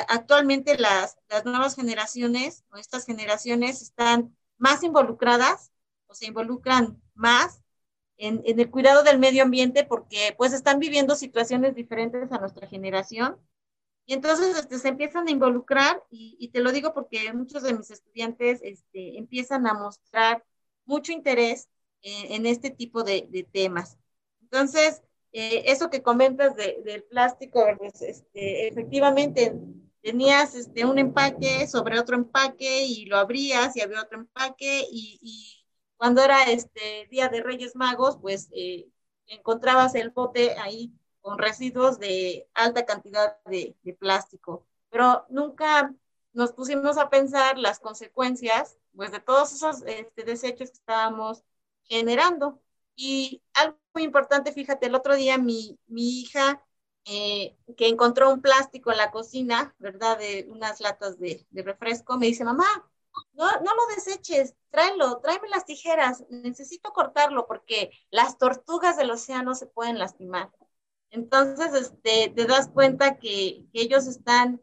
actualmente 0.08 0.78
las, 0.78 1.18
las 1.28 1.44
nuevas 1.44 1.74
generaciones 1.76 2.64
o 2.70 2.76
estas 2.76 3.06
generaciones 3.06 3.82
están 3.82 4.36
más 4.58 4.82
involucradas 4.82 5.72
o 6.06 6.14
se 6.14 6.26
involucran 6.26 7.00
más 7.14 7.62
en, 8.16 8.42
en, 8.44 8.60
el 8.60 8.70
cuidado 8.70 9.02
del 9.02 9.18
medio 9.18 9.42
ambiente 9.42 9.84
porque 9.84 10.34
pues 10.36 10.52
están 10.52 10.78
viviendo 10.78 11.14
situaciones 11.16 11.74
diferentes 11.74 12.30
a 12.32 12.38
nuestra 12.38 12.66
generación. 12.66 13.38
Y 14.06 14.14
entonces 14.14 14.56
este, 14.56 14.78
se 14.78 14.88
empiezan 14.88 15.28
a 15.28 15.30
involucrar 15.30 16.02
y, 16.10 16.36
y, 16.40 16.48
te 16.48 16.60
lo 16.60 16.72
digo 16.72 16.92
porque 16.94 17.32
muchos 17.32 17.62
de 17.62 17.74
mis 17.74 17.90
estudiantes 17.90 18.60
este, 18.62 19.18
empiezan 19.18 19.66
a 19.66 19.74
mostrar 19.74 20.44
mucho 20.84 21.12
interés 21.12 21.68
en, 22.02 22.32
en 22.32 22.46
este 22.46 22.70
tipo 22.70 23.04
de, 23.04 23.26
de 23.30 23.44
temas. 23.44 23.98
Entonces, 24.42 25.02
eh, 25.32 25.64
eso 25.66 25.90
que 25.90 26.02
comentas 26.02 26.56
de, 26.56 26.82
del 26.84 27.04
plástico, 27.04 27.64
pues, 27.78 28.02
este, 28.02 28.68
efectivamente 28.68 29.54
tenías 30.02 30.54
este, 30.54 30.84
un 30.84 30.98
empaque 30.98 31.66
sobre 31.66 31.98
otro 32.00 32.16
empaque 32.16 32.84
y 32.84 33.06
lo 33.06 33.16
abrías 33.18 33.76
y 33.76 33.82
había 33.82 34.02
otro 34.02 34.18
empaque 34.18 34.86
y, 34.90 35.18
y 35.22 35.60
cuando 36.00 36.22
era 36.22 36.44
este 36.44 37.06
Día 37.10 37.28
de 37.28 37.42
Reyes 37.42 37.76
Magos, 37.76 38.16
pues 38.22 38.48
eh, 38.52 38.88
encontrabas 39.26 39.94
el 39.94 40.08
bote 40.08 40.56
ahí 40.58 40.92
con 41.20 41.36
residuos 41.36 41.98
de 41.98 42.48
alta 42.54 42.86
cantidad 42.86 43.36
de, 43.44 43.76
plástico, 43.98 44.66
pero 44.88 45.26
nunca 45.28 45.94
nos 46.32 46.52
pusimos 46.52 46.96
a 46.96 47.10
pensar 47.10 47.58
las 47.58 47.80
consecuencias 47.80 48.78
pues 48.94 49.12
de 49.12 49.20
todos 49.20 49.52
esos 49.52 49.82
este, 49.82 50.24
desechos 50.24 50.70
que 50.70 50.78
estábamos 50.78 51.44
generando. 51.82 52.58
Y 53.02 53.42
algo 53.54 53.78
muy 53.94 54.02
importante, 54.02 54.52
fíjate, 54.52 54.86
el 54.86 54.94
otro 54.94 55.16
día 55.16 55.38
mi, 55.38 55.78
mi 55.86 56.20
hija 56.20 56.62
eh, 57.06 57.56
que 57.78 57.88
encontró 57.88 58.30
un 58.30 58.42
plástico 58.42 58.92
en 58.92 58.98
la 58.98 59.10
cocina, 59.10 59.74
¿verdad? 59.78 60.18
De 60.18 60.46
unas 60.50 60.80
latas 60.80 61.18
de, 61.18 61.46
de, 61.48 61.62
refresco, 61.62 62.18
me 62.18 62.26
dice, 62.26 62.44
mamá, 62.44 62.66
no, 63.32 63.50
no 63.50 63.74
lo 63.74 63.94
deseches, 63.94 64.54
tráelo, 64.68 65.18
tráeme 65.20 65.48
las 65.48 65.64
tijeras, 65.64 66.24
necesito 66.28 66.92
cortarlo 66.92 67.46
porque 67.46 67.90
las 68.10 68.36
tortugas 68.36 68.98
del 68.98 69.10
océano 69.10 69.54
se 69.54 69.66
pueden 69.66 69.98
lastimar. 69.98 70.50
Entonces, 71.08 71.72
este, 71.72 72.30
te 72.36 72.44
das 72.44 72.68
cuenta 72.68 73.16
que, 73.18 73.64
que 73.72 73.80
ellos 73.80 74.06
están 74.08 74.60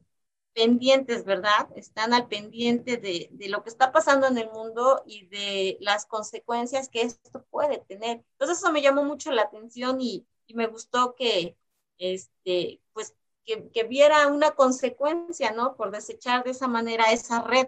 pendientes, 0.57 1.23
¿verdad? 1.23 1.69
Están 1.75 2.15
al 2.15 2.27
pendiente 2.27 2.97
de, 2.97 3.29
de, 3.31 3.47
lo 3.47 3.61
que 3.61 3.69
está 3.69 3.91
pasando 3.91 4.25
en 4.25 4.39
el 4.39 4.49
mundo 4.49 5.03
y 5.05 5.27
de 5.27 5.77
las 5.81 6.07
consecuencias 6.07 6.89
que 6.89 7.03
esto 7.03 7.45
puede 7.51 7.77
tener. 7.87 8.25
Entonces 8.31 8.57
eso 8.57 8.71
me 8.71 8.81
llamó 8.81 9.03
mucho 9.03 9.31
la 9.31 9.43
atención 9.43 10.01
y, 10.01 10.25
me 10.55 10.65
gustó 10.65 11.13
que, 11.15 11.57
este, 11.99 12.81
pues, 12.93 13.13
que, 13.45 13.69
que, 13.69 13.83
viera 13.83 14.27
una 14.29 14.51
consecuencia, 14.51 15.51
¿no? 15.51 15.75
Por 15.75 15.91
desechar 15.91 16.43
de 16.43 16.51
esa 16.51 16.67
manera 16.67 17.11
esa 17.11 17.43
red, 17.43 17.67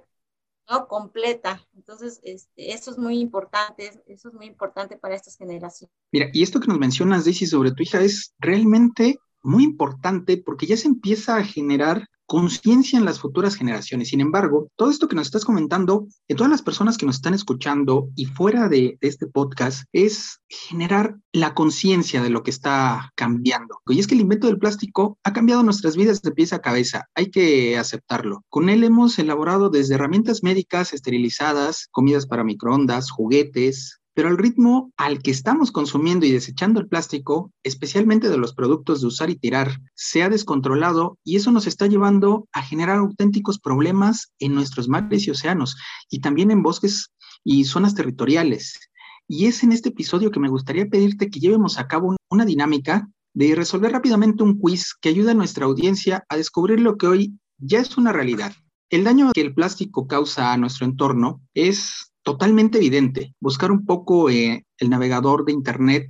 ¿no? 0.67 0.87
Completa. 0.87 1.67
Entonces, 1.75 2.19
este, 2.23 2.73
eso 2.73 2.89
es 2.89 2.97
muy 2.97 3.19
importante, 3.19 4.01
eso 4.07 4.29
es 4.29 4.33
muy 4.33 4.47
importante 4.47 4.97
para 4.97 5.13
estas 5.13 5.37
generaciones. 5.37 5.93
Mira, 6.11 6.29
y 6.33 6.41
esto 6.41 6.59
que 6.59 6.67
nos 6.69 6.79
mencionas, 6.79 7.25
Daisy, 7.25 7.45
sobre 7.45 7.71
tu 7.71 7.83
hija 7.83 8.01
es 8.01 8.33
realmente 8.39 9.19
muy 9.43 9.63
importante 9.63 10.37
porque 10.37 10.65
ya 10.65 10.77
se 10.77 10.87
empieza 10.87 11.35
a 11.35 11.43
generar 11.43 12.07
conciencia 12.29 12.99
en 12.99 13.05
las 13.05 13.19
futuras 13.19 13.55
generaciones. 13.55 14.09
Sin 14.09 14.21
embargo, 14.21 14.69
todo 14.75 14.91
esto 14.91 15.07
que 15.07 15.15
nos 15.15 15.25
estás 15.25 15.43
comentando, 15.43 16.07
en 16.27 16.37
todas 16.37 16.51
las 16.51 16.61
personas 16.61 16.95
que 16.95 17.07
nos 17.07 17.15
están 17.15 17.33
escuchando 17.33 18.09
y 18.15 18.25
fuera 18.25 18.69
de, 18.69 18.99
este 19.01 19.25
podcast, 19.25 19.85
es 19.93 20.39
generar 20.47 21.17
la 21.33 21.55
conciencia 21.55 22.21
de 22.21 22.29
lo 22.29 22.43
que 22.43 22.51
está 22.51 23.11
cambiando. 23.15 23.79
Y 23.87 23.99
es 23.99 24.05
que 24.05 24.13
el 24.13 24.21
invento 24.21 24.45
del 24.45 24.59
plástico 24.59 25.17
ha 25.23 25.33
cambiado 25.33 25.63
nuestras 25.63 25.97
vidas 25.97 26.21
de 26.21 26.31
pies 26.31 26.53
a 26.53 26.61
cabeza. 26.61 27.07
Hay 27.15 27.31
que 27.31 27.79
aceptarlo. 27.79 28.43
Con 28.49 28.69
él 28.69 28.83
hemos 28.83 29.17
elaborado 29.17 29.71
desde 29.71 29.95
herramientas 29.95 30.43
médicas 30.43 30.93
esterilizadas, 30.93 31.87
comidas 31.89 32.27
para 32.27 32.43
microondas, 32.43 33.09
juguetes, 33.09 33.98
pero 34.19 34.31
el 34.31 34.37
ritmo 34.37 34.91
al 34.97 35.21
que 35.21 35.31
estamos 35.31 35.71
consumiendo 35.71 36.25
y 36.25 36.31
desechando 36.33 36.81
el 36.81 36.89
plástico, 36.89 37.53
especialmente 37.63 38.27
de 38.27 38.37
los 38.37 38.53
productos 38.53 38.99
de 38.99 39.07
usar 39.07 39.29
y 39.29 39.37
tirar, 39.37 39.79
se 39.95 40.23
ha 40.23 40.27
descontrolado 40.27 41.17
y 41.23 41.37
eso 41.37 41.53
nos 41.53 41.67
está 41.67 41.87
llevando 41.87 42.45
a 42.51 42.61
generar 42.61 42.97
auténticos 42.97 43.59
problemas 43.59 44.33
en 44.39 44.55
nuestros 44.55 44.89
mares 44.89 45.25
y 45.25 45.31
océanos 45.31 45.77
y 46.09 46.19
también 46.19 46.51
en 46.51 46.63
bosques 46.63 47.13
y 47.45 47.63
zonas 47.63 47.95
territoriales. 47.95 48.77
Y 49.25 49.45
es 49.45 49.63
en 49.63 49.71
este 49.71 49.87
episodio 49.87 50.31
que 50.31 50.41
me 50.41 50.49
gustaría 50.49 50.87
pedirte 50.87 51.29
que 51.29 51.39
llevemos 51.39 51.79
a 51.79 51.87
cabo 51.87 52.17
una 52.29 52.43
dinámica 52.43 53.07
de 53.33 53.55
resolver 53.55 53.93
rápidamente 53.93 54.43
un 54.43 54.59
quiz 54.59 54.95
que 54.99 55.07
ayude 55.07 55.31
a 55.31 55.35
nuestra 55.35 55.65
audiencia 55.65 56.25
a 56.27 56.35
descubrir 56.35 56.81
lo 56.81 56.97
que 56.97 57.07
hoy 57.07 57.39
ya 57.57 57.79
es 57.79 57.97
una 57.97 58.11
realidad. 58.11 58.51
El 58.89 59.05
daño 59.05 59.31
que 59.33 59.39
el 59.39 59.53
plástico 59.53 60.07
causa 60.07 60.51
a 60.51 60.57
nuestro 60.57 60.85
entorno 60.85 61.41
es 61.53 62.08
totalmente 62.29 62.77
evidente. 62.77 63.33
Buscar 63.39 63.71
un 63.71 63.87
poco 63.87 64.29
eh, 64.29 64.63
el 64.77 64.91
navegador 64.91 65.45
de 65.45 65.51
Internet 65.51 66.05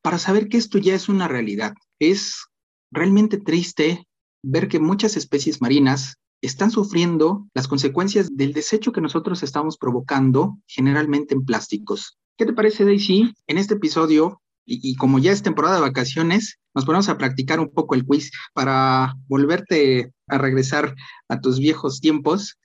para 0.00 0.16
saber 0.16 0.48
que 0.48 0.58
esto 0.58 0.78
ya 0.78 0.94
es 0.94 1.08
una 1.08 1.26
realidad. 1.26 1.74
Es 1.98 2.44
realmente 2.92 3.38
triste 3.38 4.06
ver 4.44 4.68
que 4.68 4.78
muchas 4.78 5.16
especies 5.16 5.60
marinas 5.60 6.18
están 6.40 6.70
sufriendo 6.70 7.48
las 7.52 7.66
consecuencias 7.66 8.36
del 8.36 8.52
desecho 8.52 8.92
que 8.92 9.00
nosotros 9.00 9.42
estamos 9.42 9.76
provocando 9.76 10.56
generalmente 10.68 11.34
en 11.34 11.44
plásticos. 11.44 12.16
¿Qué 12.38 12.46
te 12.46 12.52
parece, 12.52 12.84
Daisy? 12.84 13.34
En 13.48 13.58
este 13.58 13.74
episodio, 13.74 14.40
y, 14.64 14.94
como 14.94 15.18
ya 15.18 15.32
es 15.32 15.42
temporada 15.42 15.74
de 15.74 15.80
vacaciones, 15.80 16.60
nos 16.76 16.84
ponemos 16.84 17.08
a 17.08 17.18
practicar 17.18 17.58
un 17.58 17.72
poco 17.72 17.96
el 17.96 18.06
quiz 18.06 18.30
para 18.54 19.16
volverte 19.26 20.12
a 20.28 20.38
regresar 20.38 20.94
a 21.28 21.40
tus 21.40 21.58
viejos 21.58 22.00
tiempos. 22.00 22.56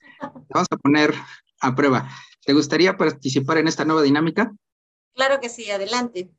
vamos 0.50 0.68
a 0.70 0.76
poner 0.76 1.12
a 1.60 1.74
prueba. 1.74 2.08
¿Te 2.44 2.52
gustaría 2.52 2.96
participar 2.96 3.58
en 3.58 3.68
esta 3.68 3.84
nueva 3.84 4.02
dinámica? 4.02 4.52
Claro 5.14 5.40
que 5.40 5.48
sí, 5.48 5.70
adelante. 5.70 6.30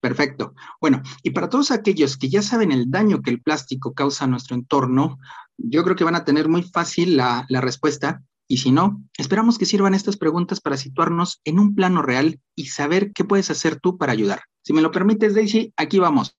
Perfecto. 0.00 0.54
Bueno, 0.80 1.02
y 1.22 1.30
para 1.30 1.48
todos 1.48 1.70
aquellos 1.70 2.16
que 2.16 2.28
ya 2.28 2.42
saben 2.42 2.72
el 2.72 2.90
daño 2.90 3.20
que 3.20 3.30
el 3.30 3.42
plástico 3.42 3.92
causa 3.92 4.24
a 4.24 4.28
nuestro 4.28 4.56
entorno, 4.56 5.18
yo 5.58 5.84
creo 5.84 5.96
que 5.96 6.04
van 6.04 6.14
a 6.14 6.24
tener 6.24 6.48
muy 6.48 6.62
fácil 6.62 7.16
la, 7.16 7.44
la 7.48 7.60
respuesta. 7.60 8.22
Y 8.48 8.58
si 8.58 8.72
no, 8.72 9.04
esperamos 9.18 9.58
que 9.58 9.66
sirvan 9.66 9.94
estas 9.94 10.16
preguntas 10.16 10.60
para 10.60 10.76
situarnos 10.76 11.40
en 11.44 11.58
un 11.58 11.74
plano 11.74 12.02
real 12.02 12.40
y 12.56 12.66
saber 12.66 13.12
qué 13.12 13.24
puedes 13.24 13.50
hacer 13.50 13.78
tú 13.78 13.98
para 13.98 14.12
ayudar. 14.12 14.42
Si 14.62 14.72
me 14.72 14.82
lo 14.82 14.90
permites, 14.90 15.34
Daisy, 15.34 15.72
aquí 15.76 15.98
vamos. 15.98 16.36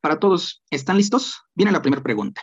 Para 0.00 0.18
todos, 0.18 0.62
¿están 0.70 0.96
listos? 0.98 1.42
Viene 1.54 1.72
la 1.72 1.82
primera 1.82 2.02
pregunta. 2.02 2.42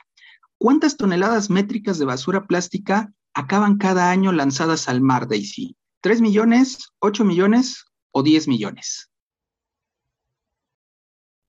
¿Cuántas 0.57 0.97
toneladas 0.97 1.49
métricas 1.49 1.99
de 1.99 2.05
basura 2.05 2.47
plástica 2.47 3.11
acaban 3.33 3.77
cada 3.77 4.09
año 4.09 4.31
lanzadas 4.31 4.87
al 4.87 5.01
mar, 5.01 5.27
Daisy? 5.27 5.75
¿3 6.03 6.21
millones, 6.21 6.89
8 6.99 7.23
millones 7.23 7.85
o 8.11 8.23
10 8.23 8.47
millones? 8.47 9.09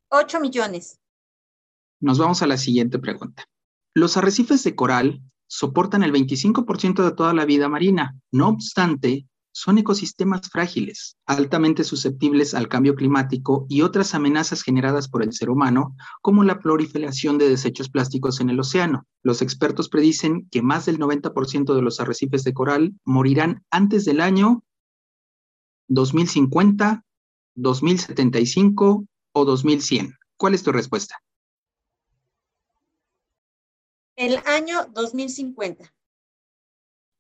8 0.09 0.41
millones. 0.41 1.01
Nos 2.01 2.19
vamos 2.19 2.43
a 2.43 2.47
la 2.47 2.59
siguiente 2.59 2.99
pregunta. 2.99 3.47
Los 3.95 4.17
arrecifes 4.17 4.63
de 4.65 4.75
coral 4.75 5.23
soportan 5.47 6.03
el 6.03 6.13
25% 6.13 7.05
de 7.05 7.13
toda 7.13 7.33
la 7.35 7.45
vida 7.45 7.69
marina. 7.69 8.19
No 8.31 8.49
obstante, 8.49 9.27
son 9.53 9.79
ecosistemas 9.79 10.49
frágiles, 10.51 11.17
altamente 11.27 11.85
susceptibles 11.85 12.55
al 12.55 12.69
cambio 12.69 12.95
climático 12.95 13.67
y 13.69 13.83
otras 13.83 14.15
amenazas 14.15 14.63
generadas 14.63 15.09
por 15.09 15.23
el 15.23 15.33
ser 15.33 15.51
humano, 15.51 15.95
como 16.23 16.43
la 16.43 16.59
proliferación 16.59 17.39
de 17.39 17.49
desechos 17.49 17.91
plásticos 17.91 18.41
en 18.41 18.51
el 18.51 18.59
océano. 18.59 19.07
Los 19.23 19.43
expertos 19.43 19.89
predicen 19.89 20.49
que 20.51 20.63
más 20.63 20.87
del 20.87 20.99
90% 20.99 21.75
de 21.75 21.83
los 21.83 22.01
arrecifes 22.01 22.45
de 22.45 22.55
coral 22.55 22.95
morirán 23.05 23.65
antes 23.71 24.05
del 24.05 24.21
año 24.21 24.65
2050, 25.89 27.05
2075 27.55 29.05
o 29.33 29.45
2100? 29.45 30.17
¿Cuál 30.37 30.55
es 30.55 30.63
tu 30.63 30.73
respuesta? 30.73 31.23
El 34.17 34.39
año 34.47 34.87
2050. 34.93 35.93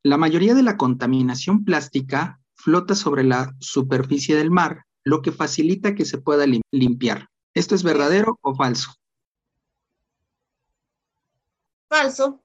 La 0.03 0.17
mayoría 0.17 0.55
de 0.55 0.63
la 0.63 0.77
contaminación 0.77 1.65
plástica 1.65 2.41
flota 2.55 2.95
sobre 2.95 3.25
la 3.25 3.55
superficie 3.61 4.37
del 4.37 4.51
mar, 4.51 4.85
lo 5.05 5.23
que 5.23 5.33
facilita 5.33 5.95
que 5.95 6.05
se 6.05 6.19
pueda 6.19 6.45
limpiar. 6.71 7.29
¿Esto 7.55 7.75
es 7.75 7.83
verdadero 7.83 8.39
o 8.41 8.55
falso? 8.55 8.95
Falso. 11.89 12.43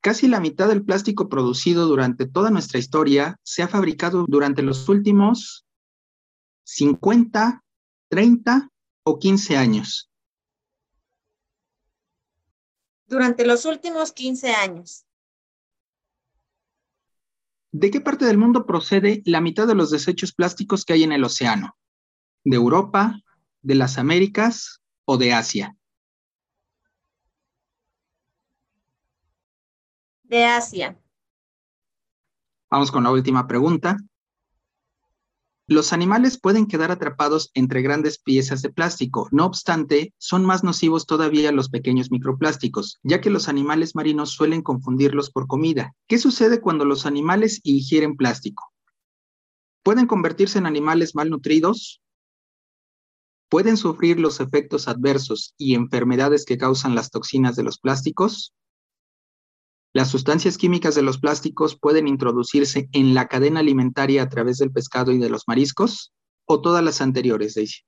Casi 0.00 0.28
la 0.28 0.40
mitad 0.40 0.68
del 0.68 0.84
plástico 0.84 1.28
producido 1.28 1.86
durante 1.86 2.26
toda 2.26 2.50
nuestra 2.50 2.78
historia 2.78 3.38
se 3.42 3.62
ha 3.62 3.68
fabricado 3.68 4.26
durante 4.28 4.62
los 4.62 4.88
últimos 4.88 5.64
50 6.64 7.64
30 8.08 8.68
o 9.04 9.18
15 9.18 9.56
años? 9.56 10.10
Durante 13.06 13.46
los 13.46 13.64
últimos 13.64 14.12
15 14.12 14.52
años. 14.52 15.03
¿De 17.76 17.90
qué 17.90 18.00
parte 18.00 18.24
del 18.24 18.38
mundo 18.38 18.66
procede 18.66 19.20
la 19.24 19.40
mitad 19.40 19.66
de 19.66 19.74
los 19.74 19.90
desechos 19.90 20.32
plásticos 20.32 20.84
que 20.84 20.92
hay 20.92 21.02
en 21.02 21.10
el 21.10 21.24
océano? 21.24 21.76
¿De 22.44 22.54
Europa, 22.54 23.20
de 23.62 23.74
las 23.74 23.98
Américas 23.98 24.80
o 25.04 25.16
de 25.16 25.32
Asia? 25.32 25.76
De 30.22 30.44
Asia. 30.44 30.96
Vamos 32.70 32.92
con 32.92 33.02
la 33.02 33.10
última 33.10 33.48
pregunta. 33.48 33.96
Los 35.66 35.94
animales 35.94 36.38
pueden 36.38 36.66
quedar 36.66 36.90
atrapados 36.90 37.50
entre 37.54 37.80
grandes 37.80 38.18
piezas 38.18 38.60
de 38.60 38.68
plástico, 38.68 39.28
no 39.32 39.46
obstante, 39.46 40.12
son 40.18 40.44
más 40.44 40.62
nocivos 40.62 41.06
todavía 41.06 41.52
los 41.52 41.70
pequeños 41.70 42.10
microplásticos, 42.10 43.00
ya 43.02 43.22
que 43.22 43.30
los 43.30 43.48
animales 43.48 43.94
marinos 43.94 44.32
suelen 44.32 44.60
confundirlos 44.60 45.30
por 45.30 45.46
comida. 45.46 45.94
¿Qué 46.06 46.18
sucede 46.18 46.60
cuando 46.60 46.84
los 46.84 47.06
animales 47.06 47.60
ingieren 47.62 48.16
plástico? 48.16 48.74
¿Pueden 49.82 50.06
convertirse 50.06 50.58
en 50.58 50.66
animales 50.66 51.14
malnutridos? 51.14 52.02
¿Pueden 53.48 53.78
sufrir 53.78 54.20
los 54.20 54.40
efectos 54.40 54.86
adversos 54.86 55.54
y 55.56 55.74
enfermedades 55.74 56.44
que 56.44 56.58
causan 56.58 56.94
las 56.94 57.10
toxinas 57.10 57.56
de 57.56 57.62
los 57.62 57.78
plásticos? 57.78 58.52
Las 59.94 60.08
sustancias 60.08 60.58
químicas 60.58 60.96
de 60.96 61.02
los 61.02 61.18
plásticos 61.18 61.78
pueden 61.78 62.08
introducirse 62.08 62.88
en 62.90 63.14
la 63.14 63.28
cadena 63.28 63.60
alimentaria 63.60 64.24
a 64.24 64.28
través 64.28 64.58
del 64.58 64.72
pescado 64.72 65.12
y 65.12 65.18
de 65.18 65.30
los 65.30 65.44
mariscos 65.46 66.12
o 66.46 66.60
todas 66.60 66.82
las 66.82 67.00
anteriores, 67.00 67.54
Daisy. 67.54 67.82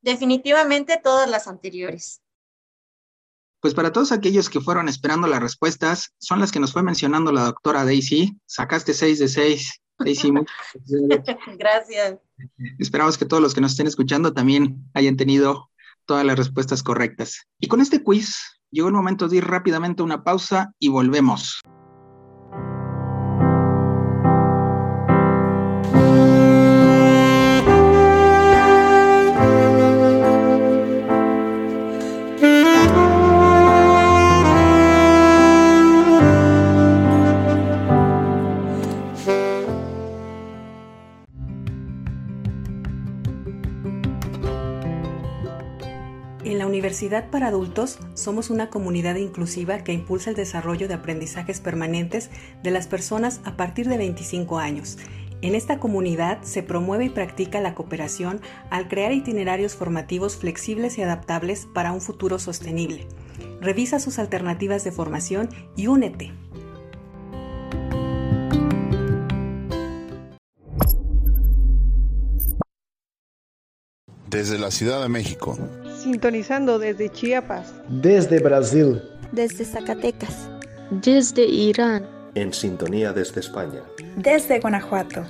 Definitivamente 0.00 0.98
todas 1.02 1.28
las 1.28 1.46
anteriores. 1.46 2.22
Pues 3.60 3.74
para 3.74 3.92
todos 3.92 4.12
aquellos 4.12 4.48
que 4.48 4.62
fueron 4.62 4.88
esperando 4.88 5.26
las 5.26 5.40
respuestas, 5.40 6.14
son 6.18 6.40
las 6.40 6.50
que 6.50 6.60
nos 6.60 6.72
fue 6.72 6.82
mencionando 6.82 7.30
la 7.30 7.44
doctora 7.44 7.84
Daisy. 7.84 8.38
Sacaste 8.46 8.94
seis 8.94 9.18
de 9.18 9.28
seis. 9.28 9.78
Daisy, 9.98 10.32
gracias. 11.58 12.18
Esperamos 12.78 13.18
que 13.18 13.26
todos 13.26 13.42
los 13.42 13.54
que 13.54 13.60
nos 13.60 13.72
estén 13.72 13.88
escuchando 13.88 14.32
también 14.32 14.90
hayan 14.94 15.18
tenido 15.18 15.70
todas 16.06 16.24
las 16.24 16.38
respuestas 16.38 16.82
correctas. 16.82 17.46
Y 17.58 17.68
con 17.68 17.82
este 17.82 18.02
quiz 18.02 18.54
Llegó 18.74 18.88
el 18.88 18.94
momento 18.94 19.28
de 19.28 19.36
ir 19.36 19.46
rápidamente 19.46 20.02
una 20.02 20.24
pausa 20.24 20.72
y 20.80 20.88
volvemos. 20.88 21.60
Universidad 46.94 47.28
para 47.28 47.48
Adultos 47.48 47.98
somos 48.14 48.50
una 48.50 48.70
comunidad 48.70 49.16
inclusiva 49.16 49.82
que 49.82 49.92
impulsa 49.92 50.30
el 50.30 50.36
desarrollo 50.36 50.86
de 50.86 50.94
aprendizajes 50.94 51.58
permanentes 51.60 52.30
de 52.62 52.70
las 52.70 52.86
personas 52.86 53.40
a 53.42 53.56
partir 53.56 53.88
de 53.88 53.98
25 53.98 54.60
años. 54.60 54.96
En 55.42 55.56
esta 55.56 55.80
comunidad 55.80 56.40
se 56.44 56.62
promueve 56.62 57.06
y 57.06 57.08
practica 57.08 57.60
la 57.60 57.74
cooperación 57.74 58.40
al 58.70 58.86
crear 58.86 59.10
itinerarios 59.10 59.74
formativos 59.74 60.36
flexibles 60.36 60.96
y 60.96 61.02
adaptables 61.02 61.66
para 61.74 61.90
un 61.90 62.00
futuro 62.00 62.38
sostenible. 62.38 63.08
Revisa 63.60 63.98
sus 63.98 64.20
alternativas 64.20 64.84
de 64.84 64.92
formación 64.92 65.48
y 65.74 65.88
únete. 65.88 66.32
Desde 74.28 74.60
la 74.60 74.70
Ciudad 74.70 75.02
de 75.02 75.08
México 75.08 75.58
sintonizando 76.04 76.78
desde 76.78 77.10
Chiapas, 77.10 77.72
desde 77.88 78.38
Brasil, 78.38 79.00
desde 79.32 79.64
Zacatecas, 79.64 80.50
desde 80.90 81.46
Irán, 81.46 82.06
en 82.34 82.52
sintonía 82.52 83.12
desde 83.14 83.40
España, 83.40 83.80
desde 84.16 84.60
Guanajuato, 84.60 85.24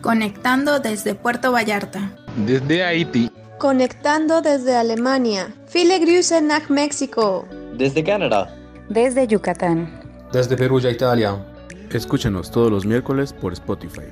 conectando 0.00 0.78
desde 0.78 1.16
Puerto 1.16 1.50
Vallarta, 1.50 2.12
desde 2.46 2.84
Haití, 2.84 3.28
conectando 3.58 4.40
desde 4.40 4.76
Alemania, 4.76 5.52
Viele 5.72 5.98
Grüße 5.98 6.40
nach 6.40 6.70
México, 6.70 7.44
desde 7.76 8.04
Canadá, 8.04 8.54
desde 8.88 9.26
Yucatán, 9.26 10.00
desde 10.32 10.56
Perugia, 10.56 10.90
Italia. 10.90 11.44
Escúchenos 11.92 12.52
todos 12.52 12.70
los 12.70 12.86
miércoles 12.86 13.32
por 13.32 13.52
Spotify. 13.52 14.06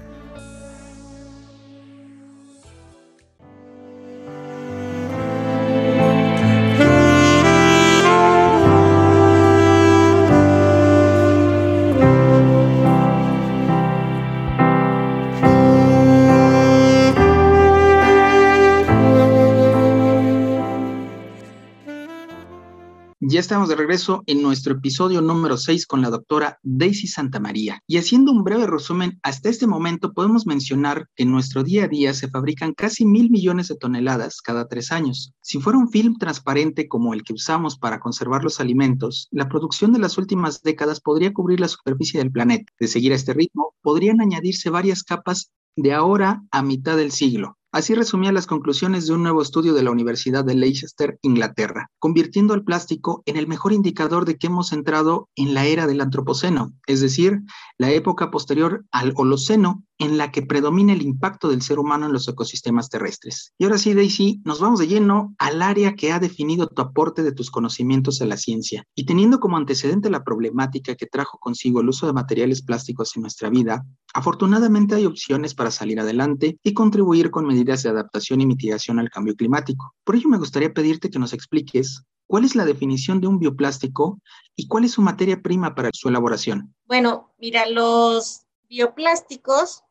Estamos 23.48 23.70
de 23.70 23.76
regreso 23.76 24.22
en 24.26 24.42
nuestro 24.42 24.74
episodio 24.74 25.22
número 25.22 25.56
6 25.56 25.86
con 25.86 26.02
la 26.02 26.10
doctora 26.10 26.58
Daisy 26.62 27.06
Santamaría. 27.06 27.82
Y 27.86 27.96
haciendo 27.96 28.30
un 28.30 28.44
breve 28.44 28.66
resumen, 28.66 29.18
hasta 29.22 29.48
este 29.48 29.66
momento 29.66 30.12
podemos 30.12 30.46
mencionar 30.46 31.06
que 31.16 31.22
en 31.22 31.30
nuestro 31.30 31.64
día 31.64 31.84
a 31.84 31.88
día 31.88 32.12
se 32.12 32.28
fabrican 32.28 32.74
casi 32.74 33.06
mil 33.06 33.30
millones 33.30 33.68
de 33.68 33.76
toneladas 33.76 34.42
cada 34.42 34.68
tres 34.68 34.92
años. 34.92 35.32
Si 35.40 35.60
fuera 35.60 35.78
un 35.78 35.88
film 35.88 36.18
transparente 36.18 36.88
como 36.88 37.14
el 37.14 37.22
que 37.22 37.32
usamos 37.32 37.78
para 37.78 38.00
conservar 38.00 38.44
los 38.44 38.60
alimentos, 38.60 39.28
la 39.30 39.48
producción 39.48 39.94
de 39.94 40.00
las 40.00 40.18
últimas 40.18 40.60
décadas 40.60 41.00
podría 41.00 41.32
cubrir 41.32 41.58
la 41.58 41.68
superficie 41.68 42.20
del 42.20 42.30
planeta. 42.30 42.70
De 42.78 42.86
seguir 42.86 43.12
a 43.12 43.16
este 43.16 43.32
ritmo, 43.32 43.72
podrían 43.80 44.20
añadirse 44.20 44.68
varias 44.68 45.02
capas 45.02 45.52
de 45.74 45.94
ahora 45.94 46.42
a 46.50 46.62
mitad 46.62 46.98
del 46.98 47.12
siglo. 47.12 47.56
Así 47.78 47.94
resumía 47.94 48.32
las 48.32 48.48
conclusiones 48.48 49.06
de 49.06 49.12
un 49.12 49.22
nuevo 49.22 49.40
estudio 49.40 49.72
de 49.72 49.84
la 49.84 49.92
Universidad 49.92 50.44
de 50.44 50.56
Leicester, 50.56 51.16
Inglaterra, 51.22 51.92
convirtiendo 52.00 52.52
al 52.52 52.64
plástico 52.64 53.22
en 53.24 53.36
el 53.36 53.46
mejor 53.46 53.72
indicador 53.72 54.24
de 54.24 54.36
que 54.36 54.48
hemos 54.48 54.72
entrado 54.72 55.28
en 55.36 55.54
la 55.54 55.64
era 55.64 55.86
del 55.86 56.00
antropoceno, 56.00 56.72
es 56.88 57.00
decir, 57.00 57.38
la 57.78 57.92
época 57.92 58.32
posterior 58.32 58.84
al 58.90 59.12
Holoceno 59.14 59.84
en 59.98 60.16
la 60.16 60.30
que 60.30 60.42
predomina 60.42 60.92
el 60.92 61.02
impacto 61.02 61.48
del 61.48 61.62
ser 61.62 61.78
humano 61.78 62.06
en 62.06 62.12
los 62.12 62.28
ecosistemas 62.28 62.88
terrestres. 62.88 63.52
Y 63.58 63.64
ahora 63.64 63.78
sí, 63.78 63.94
Daisy, 63.94 64.40
nos 64.44 64.60
vamos 64.60 64.78
de 64.78 64.86
lleno 64.86 65.34
al 65.38 65.60
área 65.60 65.94
que 65.94 66.12
ha 66.12 66.20
definido 66.20 66.68
tu 66.68 66.80
aporte 66.82 67.22
de 67.22 67.32
tus 67.32 67.50
conocimientos 67.50 68.22
a 68.22 68.26
la 68.26 68.36
ciencia. 68.36 68.84
Y 68.94 69.06
teniendo 69.06 69.40
como 69.40 69.56
antecedente 69.56 70.08
la 70.08 70.22
problemática 70.22 70.94
que 70.94 71.06
trajo 71.06 71.38
consigo 71.38 71.80
el 71.80 71.88
uso 71.88 72.06
de 72.06 72.12
materiales 72.12 72.62
plásticos 72.62 73.16
en 73.16 73.22
nuestra 73.22 73.50
vida, 73.50 73.84
afortunadamente 74.14 74.94
hay 74.94 75.04
opciones 75.04 75.54
para 75.54 75.72
salir 75.72 75.98
adelante 75.98 76.58
y 76.62 76.74
contribuir 76.74 77.30
con 77.30 77.46
medidas 77.46 77.67
de 77.82 77.90
adaptación 77.90 78.40
y 78.40 78.46
mitigación 78.46 78.98
al 78.98 79.10
cambio 79.10 79.36
climático. 79.36 79.94
Por 80.04 80.16
ello 80.16 80.28
me 80.28 80.38
gustaría 80.38 80.72
pedirte 80.72 81.10
que 81.10 81.18
nos 81.18 81.32
expliques 81.32 82.04
¿Cuál 82.28 82.44
es 82.44 82.54
la 82.54 82.66
definición 82.66 83.22
de 83.22 83.26
un 83.26 83.38
bioplástico 83.38 84.20
y 84.54 84.68
cuál 84.68 84.84
es 84.84 84.92
su 84.92 85.00
materia 85.00 85.40
prima 85.40 85.74
para 85.74 85.88
su 85.94 86.10
elaboración? 86.10 86.74
Bueno, 86.84 87.34
mira, 87.38 87.66
los 87.66 88.42
bioplásticos 88.68 89.82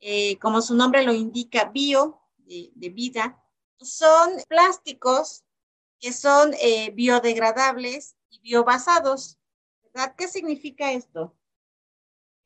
eh, 0.00 0.38
como 0.38 0.62
su 0.62 0.74
nombre 0.74 1.04
lo 1.04 1.12
indica, 1.12 1.66
bio, 1.66 2.18
de, 2.38 2.88
vida, 2.88 3.44
son 3.78 4.30
plásticos 4.48 5.44
que 6.00 6.14
son 6.14 6.54
eh, 6.62 6.90
biodegradables 6.92 8.16
y 8.30 8.40
biobasados. 8.40 9.38
¿Qué 10.16 10.28
significa 10.28 10.92
esto? 10.92 11.36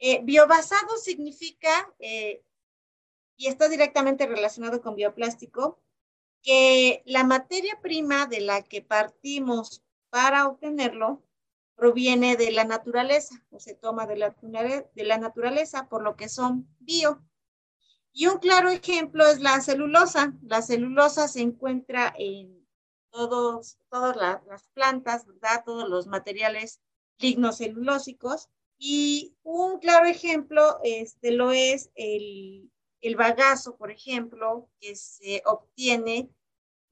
Eh, 0.00 0.20
biobasado 0.24 0.96
significa, 1.00 1.70
y 3.36 3.48
está 3.48 3.68
directamente 3.68 4.26
relacionado 4.26 4.80
con 4.80 4.94
bioplástico, 4.94 5.78
que 6.42 7.02
la 7.06 7.24
materia 7.24 7.80
prima 7.82 8.26
de 8.26 8.40
la 8.40 8.62
que 8.62 8.82
partimos 8.82 9.82
para 10.10 10.46
obtenerlo 10.46 11.22
proviene 11.74 12.36
de 12.36 12.50
la 12.50 12.64
naturaleza 12.64 13.44
o 13.50 13.60
se 13.60 13.74
toma 13.74 14.06
de 14.06 14.16
la, 14.16 15.18
naturaleza, 15.18 15.88
por 15.88 16.02
lo 16.02 16.16
que 16.16 16.28
son 16.28 16.66
bio. 16.78 17.22
Y 18.12 18.28
un 18.28 18.38
claro 18.38 18.70
ejemplo 18.70 19.26
es 19.26 19.40
la 19.40 19.60
celulosa. 19.60 20.32
La 20.42 20.62
celulosa 20.62 21.28
se 21.28 21.42
encuentra 21.42 22.14
en 22.16 22.66
todos, 23.10 23.78
todas 23.90 24.16
las, 24.16 24.68
plantas, 24.68 25.26
¿verdad? 25.26 25.64
Todos 25.66 25.88
los 25.88 26.06
materiales 26.06 26.80
lignocelulósicos. 27.18 28.48
Y 28.78 29.36
un 29.42 29.78
claro 29.78 30.06
ejemplo 30.06 30.78
este, 30.82 31.30
lo 31.30 31.50
es 31.50 31.90
el, 31.94 32.70
el 33.00 33.16
bagazo, 33.16 33.76
por 33.76 33.90
ejemplo, 33.90 34.68
que 34.80 34.96
se 34.96 35.42
obtiene 35.46 36.30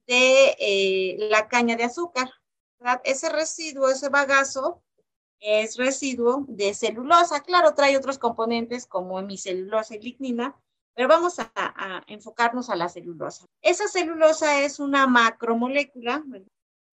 de 0.07 0.57
eh, 0.59 1.17
la 1.31 1.49
caña 1.49 1.77
de 1.77 1.85
azúcar. 1.85 2.31
Ese 3.05 3.31
residuo, 3.31 3.89
ese 3.89 4.11
bagazo, 4.11 4.83
es 5.41 5.77
residuo 5.77 6.45
de 6.49 6.75
celulosa. 6.75 7.41
Claro, 7.41 7.75
trae 7.75 7.97
otros 7.97 8.19
componentes 8.19 8.87
como 8.87 9.19
hemicelulosa 9.19 9.97
y 9.97 10.01
lignina, 10.01 10.57
pero 10.95 11.09
vamos 11.09 11.39
a, 11.39 12.05
enfocarnos 12.07 12.71
a 12.71 12.77
la 12.77 12.89
celulosa. 12.89 13.47
Esa 13.63 13.89
celulosa 13.89 14.63
es 14.63 14.79
una 14.79 15.07
macromolécula 15.07 16.25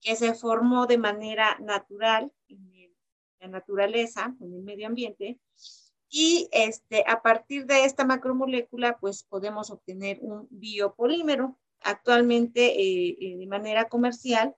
que 0.00 0.16
se 0.16 0.34
formó 0.34 0.86
de 0.86 0.98
manera 0.98 1.56
natural 1.60 2.32
en 2.48 2.92
la 3.40 3.48
naturaleza, 3.48 4.34
en 4.40 4.54
el 4.54 4.62
medio 4.62 4.86
ambiente, 4.86 5.38
y 6.14 6.50
este, 6.52 7.04
a 7.08 7.22
partir 7.22 7.64
de 7.64 7.86
esta 7.86 8.04
macromolécula, 8.04 8.98
pues 8.98 9.24
podemos 9.24 9.70
obtener 9.70 10.18
un 10.20 10.46
biopolímero. 10.50 11.58
Actualmente, 11.80 12.80
eh, 12.80 13.16
eh, 13.18 13.36
de 13.38 13.46
manera 13.46 13.88
comercial, 13.88 14.54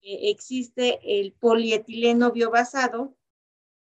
eh, 0.00 0.30
existe 0.30 0.98
el 1.20 1.34
polietileno 1.34 2.32
biobasado, 2.32 3.14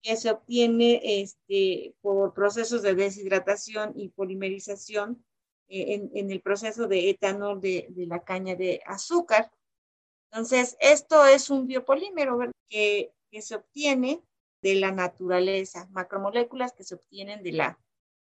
que 0.03 0.17
se 0.17 0.33
obtiene 0.33 1.01
este, 1.23 1.95
por 2.01 2.35
procesos 2.35 2.83
de 2.83 2.97
deshidratación 2.97 3.93
y 3.95 4.09
polimerización 4.09 5.25
eh, 5.69 6.11
en, 6.13 6.31
el 6.33 6.41
proceso 6.41 6.89
de 6.89 7.11
etanol 7.11 7.61
de, 7.61 7.87
la 8.09 8.25
caña 8.25 8.57
de 8.57 8.83
azúcar. 8.87 9.53
Entonces, 10.33 10.77
esto 10.81 11.25
es 11.27 11.49
un 11.49 11.69
biopolímero 11.69 12.41
que, 12.69 13.13
que 13.31 13.41
se 13.41 13.55
obtiene 13.55 14.21
de 14.65 14.75
la 14.77 14.93
naturaleza, 14.93 15.87
macromoléculas 15.93 16.73
que 16.73 16.85
se 16.85 16.95
obtienen 16.95 17.43
de 17.43 17.53
la 17.53 17.79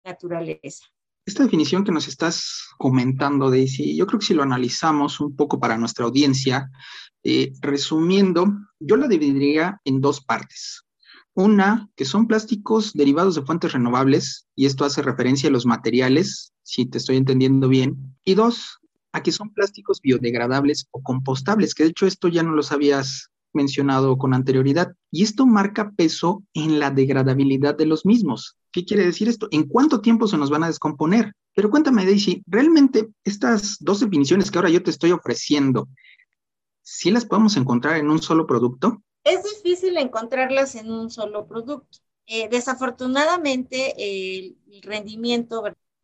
naturaleza. 0.02 0.86
Esta 1.26 1.44
definición 1.44 1.84
que 1.84 1.92
nos 1.92 2.08
estás 2.08 2.68
comentando, 2.78 3.50
Daisy, 3.50 3.94
yo 3.94 4.06
creo 4.06 4.18
que 4.18 4.26
si 4.26 4.34
lo 4.34 4.42
analizamos 4.42 5.20
un 5.20 5.36
poco 5.36 5.60
para 5.60 5.76
nuestra 5.76 6.06
audiencia, 6.06 6.70
eh, 7.22 7.52
resumiendo, 7.60 8.46
yo 8.80 8.96
la 8.96 9.08
dividiría 9.08 9.78
en 9.84 10.00
dos 10.00 10.24
partes. 10.24 10.84
Una, 11.34 11.90
que 11.96 12.06
son 12.06 12.26
plásticos 12.26 12.94
derivados 12.94 13.34
de 13.34 13.42
fuentes 13.42 13.72
renovables, 13.74 14.48
y 14.56 14.64
esto 14.64 14.86
hace 14.86 15.02
referencia 15.02 15.50
a 15.50 15.52
los 15.52 15.66
materiales, 15.66 16.54
si 16.62 16.86
te 16.86 16.96
estoy 16.96 17.18
entendiendo 17.18 17.68
bien. 17.68 18.16
Y 18.24 18.34
dos, 18.34 18.78
a 19.12 19.22
que 19.22 19.32
son 19.32 19.52
plásticos 19.52 20.00
biodegradables 20.00 20.88
o 20.92 21.02
compostables, 21.02 21.74
que 21.74 21.82
de 21.84 21.90
hecho 21.90 22.06
esto 22.06 22.28
ya 22.28 22.42
no 22.42 22.52
los 22.52 22.72
habías 22.72 23.31
mencionado 23.52 24.16
con 24.18 24.34
anterioridad. 24.34 24.92
Y 25.10 25.22
esto 25.22 25.46
marca 25.46 25.92
peso 25.96 26.42
en 26.54 26.78
la 26.78 26.90
degradabilidad 26.90 27.76
de 27.76 27.86
los 27.86 28.06
mismos. 28.06 28.56
¿Qué 28.70 28.84
quiere 28.84 29.04
decir 29.04 29.28
esto? 29.28 29.48
¿En 29.50 29.64
cuánto 29.64 30.00
tiempo 30.00 30.26
se 30.26 30.38
nos 30.38 30.50
van 30.50 30.64
a 30.64 30.68
descomponer? 30.68 31.34
Pero 31.54 31.70
cuéntame, 31.70 32.06
Daisy, 32.06 32.42
¿realmente 32.46 33.10
estas 33.24 33.76
dos 33.80 34.00
definiciones 34.00 34.50
que 34.50 34.58
ahora 34.58 34.70
yo 34.70 34.82
te 34.82 34.90
estoy 34.90 35.12
ofreciendo, 35.12 35.88
¿sí 36.82 37.10
las 37.10 37.26
podemos 37.26 37.56
encontrar 37.56 37.96
en 37.98 38.08
un 38.08 38.22
solo 38.22 38.46
producto? 38.46 39.02
Es 39.24 39.42
difícil 39.44 39.96
encontrarlas 39.98 40.74
en 40.74 40.90
un 40.90 41.10
solo 41.10 41.46
producto. 41.46 41.86
Eh, 42.26 42.48
desafortunadamente, 42.48 43.94
el 43.98 44.56
rendimiento 44.82 45.62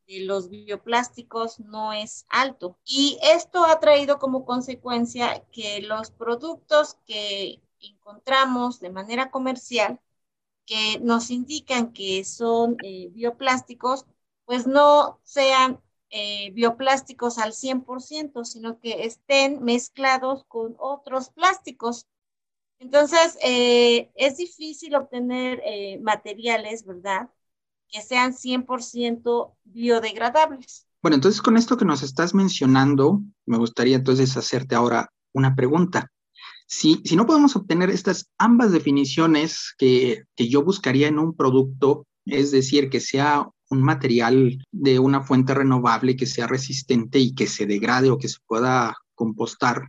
de 0.08 0.20
los 0.24 0.48
bioplásticos 0.50 1.60
no 1.60 1.92
es 1.92 2.26
alto 2.30 2.78
y 2.84 3.18
esto 3.22 3.64
ha 3.64 3.78
traído 3.80 4.18
como 4.18 4.44
consecuencia 4.46 5.44
que 5.52 5.82
los 5.82 6.10
productos 6.10 6.96
que 7.06 7.62
encontramos 7.80 8.80
de 8.80 8.90
manera 8.90 9.30
comercial 9.30 10.00
que 10.66 10.98
nos 11.00 11.30
indican 11.30 11.92
que 11.92 12.24
son 12.24 12.76
eh, 12.84 13.08
bioplásticos, 13.12 14.06
pues 14.44 14.66
no 14.66 15.20
sean 15.24 15.80
eh, 16.10 16.50
bioplásticos 16.52 17.38
al 17.38 17.52
100%, 17.54 18.44
sino 18.44 18.78
que 18.80 19.04
estén 19.04 19.62
mezclados 19.64 20.44
con 20.44 20.76
otros 20.78 21.30
plásticos. 21.30 22.06
Entonces, 22.80 23.38
eh, 23.42 24.10
es 24.16 24.36
difícil 24.38 24.94
obtener 24.96 25.60
eh, 25.64 25.98
materiales, 26.00 26.84
¿verdad? 26.86 27.30
Que 27.90 28.02
sean 28.02 28.32
100% 28.32 29.54
biodegradables. 29.64 30.86
Bueno, 31.02 31.14
entonces 31.14 31.40
con 31.40 31.56
esto 31.56 31.76
que 31.76 31.84
nos 31.84 32.02
estás 32.02 32.34
mencionando, 32.34 33.22
me 33.46 33.56
gustaría 33.56 33.96
entonces 33.96 34.36
hacerte 34.36 34.74
ahora 34.74 35.10
una 35.32 35.54
pregunta. 35.54 36.10
Si, 36.66 37.00
si 37.04 37.16
no 37.16 37.26
podemos 37.26 37.56
obtener 37.56 37.88
estas 37.88 38.28
ambas 38.36 38.72
definiciones 38.72 39.74
que, 39.78 40.24
que 40.34 40.48
yo 40.48 40.62
buscaría 40.62 41.08
en 41.08 41.18
un 41.18 41.34
producto, 41.34 42.06
es 42.26 42.50
decir, 42.50 42.90
que 42.90 43.00
sea 43.00 43.48
un 43.70 43.82
material 43.82 44.58
de 44.70 44.98
una 44.98 45.22
fuente 45.22 45.54
renovable 45.54 46.16
que 46.16 46.26
sea 46.26 46.46
resistente 46.46 47.18
y 47.18 47.34
que 47.34 47.46
se 47.46 47.64
degrade 47.64 48.10
o 48.10 48.18
que 48.18 48.28
se 48.28 48.38
pueda 48.46 48.96
compostar, 49.14 49.88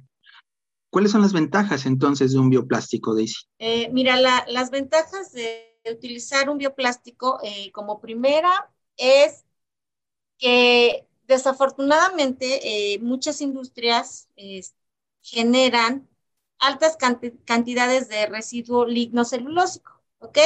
¿Cuáles 0.89 1.11
son 1.11 1.21
las 1.21 1.33
ventajas 1.33 1.85
entonces 1.85 2.33
de 2.33 2.39
un 2.39 2.49
bioplástico, 2.49 3.13
Daisy? 3.13 3.45
Eh, 3.59 3.89
mira, 3.93 4.17
las 4.17 4.71
ventajas 4.71 5.31
de 5.33 5.68
utilizar 5.93 6.49
un 6.49 6.57
bioplástico 6.57 7.39
eh, 7.43 7.71
como 7.71 7.99
primera 7.99 8.71
es 8.97 9.45
que 10.37 11.07
desafortunadamente 11.27 12.93
eh, 12.93 12.99
muchas 12.99 13.41
industrias 13.41 14.29
generan 15.21 16.07
altas 16.57 16.97
cantidades 17.45 18.09
de 18.09 18.25
residuo 18.25 18.85
lignocelulósico, 18.85 20.01
¿ok? 20.19 20.37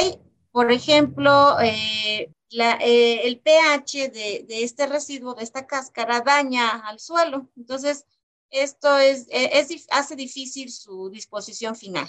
Por 0.52 0.70
ejemplo, 0.72 1.56
el 1.60 3.40
pH 3.40 4.08
de, 4.10 4.46
este 4.48 4.86
residuo, 4.86 5.34
de 5.34 5.44
esta 5.44 5.66
cáscara, 5.66 6.20
daña 6.20 6.86
al 6.86 7.00
suelo. 7.00 7.48
Entonces, 7.56 8.06
esto 8.54 8.98
es, 8.98 9.26
e, 9.30 9.66
hace 9.90 10.16
difícil 10.16 10.70
su 10.70 11.10
disposición 11.10 11.74
final. 11.74 12.08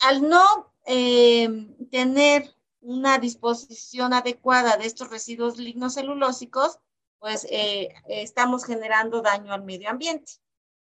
Al 0.00 0.28
no 0.28 0.72
eh, 0.86 1.48
tener 1.90 2.54
una 2.84 3.18
disposición 3.18 4.12
adecuada 4.12 4.76
de 4.76 4.86
estos 4.86 5.10
residuos 5.10 5.56
lignocelulósicos, 5.56 6.78
pues 7.18 7.46
eh, 7.50 7.94
estamos 8.06 8.66
generando 8.66 9.22
daño 9.22 9.54
al 9.54 9.64
medio 9.64 9.88
ambiente. 9.88 10.32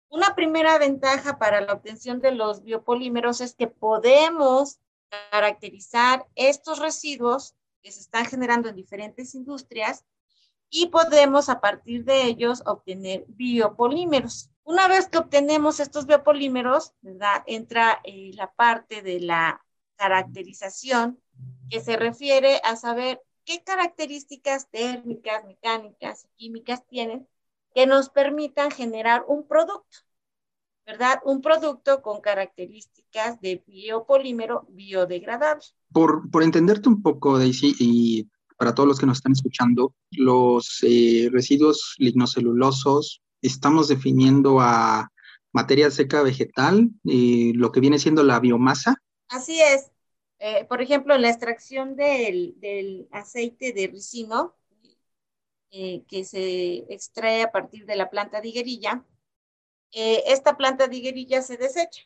Una 0.09 0.35
primera 0.35 0.79
ventaja 0.79 1.39
para 1.39 1.61
la 1.61 1.73
obtención 1.73 2.21
de 2.21 2.33
los 2.33 2.65
biopolímeros 2.65 3.41
es 3.41 3.55
que 3.55 3.69
podemos 3.69 4.81
caracterizar 5.31 6.27
estos 6.35 6.81
residuos 6.81 7.55
que 7.83 7.93
se 7.93 8.01
están 8.01 8.27
generando 8.27 8.69
en 8.69 8.75
diferentes 8.75 9.37
industrias 9.37 10.05
y 10.69 10.87
podemos 10.87 11.49
a 11.49 11.61
partir 11.61 12.05
de 12.05 12.25
ellos 12.25 12.65
obtener 12.67 13.25
biopolímeros. 13.29 14.51
Una 14.65 14.89
vez 14.89 15.09
que 15.09 15.19
obtenemos 15.19 15.79
estos 15.79 16.07
biopolímeros, 16.07 16.95
¿verdad? 17.01 17.45
Entra 17.47 18.01
eh, 18.03 18.33
la 18.35 18.53
parte 18.53 19.03
de 19.03 19.21
la 19.21 19.65
caracterización 19.95 21.23
que 21.71 21.81
se 21.81 21.97
refiere 21.97 22.61
a 22.65 22.77
saber 22.77 23.21
qué 23.45 23.63
características 23.63 24.71
térmicas, 24.71 25.45
mecánicas 25.45 26.25
y 26.25 26.29
químicas 26.37 26.87
tienen 26.87 27.27
que 27.75 27.87
nos 27.87 28.09
permitan 28.09 28.71
generar 28.71 29.25
un 29.29 29.47
producto, 29.47 29.99
¿verdad? 30.87 31.21
Un 31.25 31.43
producto 31.43 32.01
con 32.01 32.21
características 32.21 33.41
de 33.41 33.63
biopolímero 33.67 34.67
biodegradable. 34.71 35.63
Por, 35.93 36.31
por 36.31 36.43
entenderte 36.43 36.89
un 36.89 37.03
poco, 37.03 37.39
Daisy, 37.39 37.77
y 37.79 38.31
para 38.57 38.75
todos 38.75 38.89
los 38.89 38.99
que 38.99 39.07
nos 39.07 39.19
están 39.19 39.33
escuchando, 39.33 39.95
los 40.11 40.79
eh, 40.83 41.29
residuos 41.31 41.95
lignocelulosos, 41.99 43.21
estamos 43.43 43.89
definiendo 43.89 44.59
a 44.61 45.11
materia 45.53 45.91
seca 45.91 46.23
vegetal, 46.23 46.91
y 47.05 47.53
lo 47.53 47.73
que 47.73 47.81
viene 47.81 47.99
siendo 47.99 48.23
la 48.23 48.41
biomasa. 48.41 48.97
Así 49.29 49.61
es. 49.61 49.91
Eh, 50.39 50.65
por 50.67 50.83
ejemplo, 50.83 51.17
la 51.17 51.31
extracción 51.31 51.97
del, 51.97 52.55
del 52.61 53.09
aceite 53.11 53.73
de 53.73 53.87
ricino, 53.87 54.55
eh, 55.71 56.05
que 56.09 56.25
se 56.25 56.85
extrae 56.93 57.43
a 57.43 57.51
partir 57.53 57.87
de 57.87 57.97
la 57.97 58.11
planta 58.11 58.41
de 58.41 58.49
higuerilla, 58.49 59.05
eh, 59.93 60.25
esta 60.27 60.57
planta 60.57 60.89
de 60.89 60.97
higuerilla 60.97 61.43
se 61.43 61.57
desecha. 61.57 62.03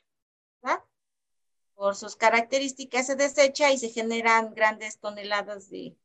Por 1.75 1.97
sus 1.97 2.15
características 2.15 3.07
se 3.07 3.17
desecha 3.17 3.73
y 3.73 3.79
se 3.79 3.89
generan 3.89 4.55
grandes 4.55 4.99
toneladas 4.99 5.71
de, 5.71 5.97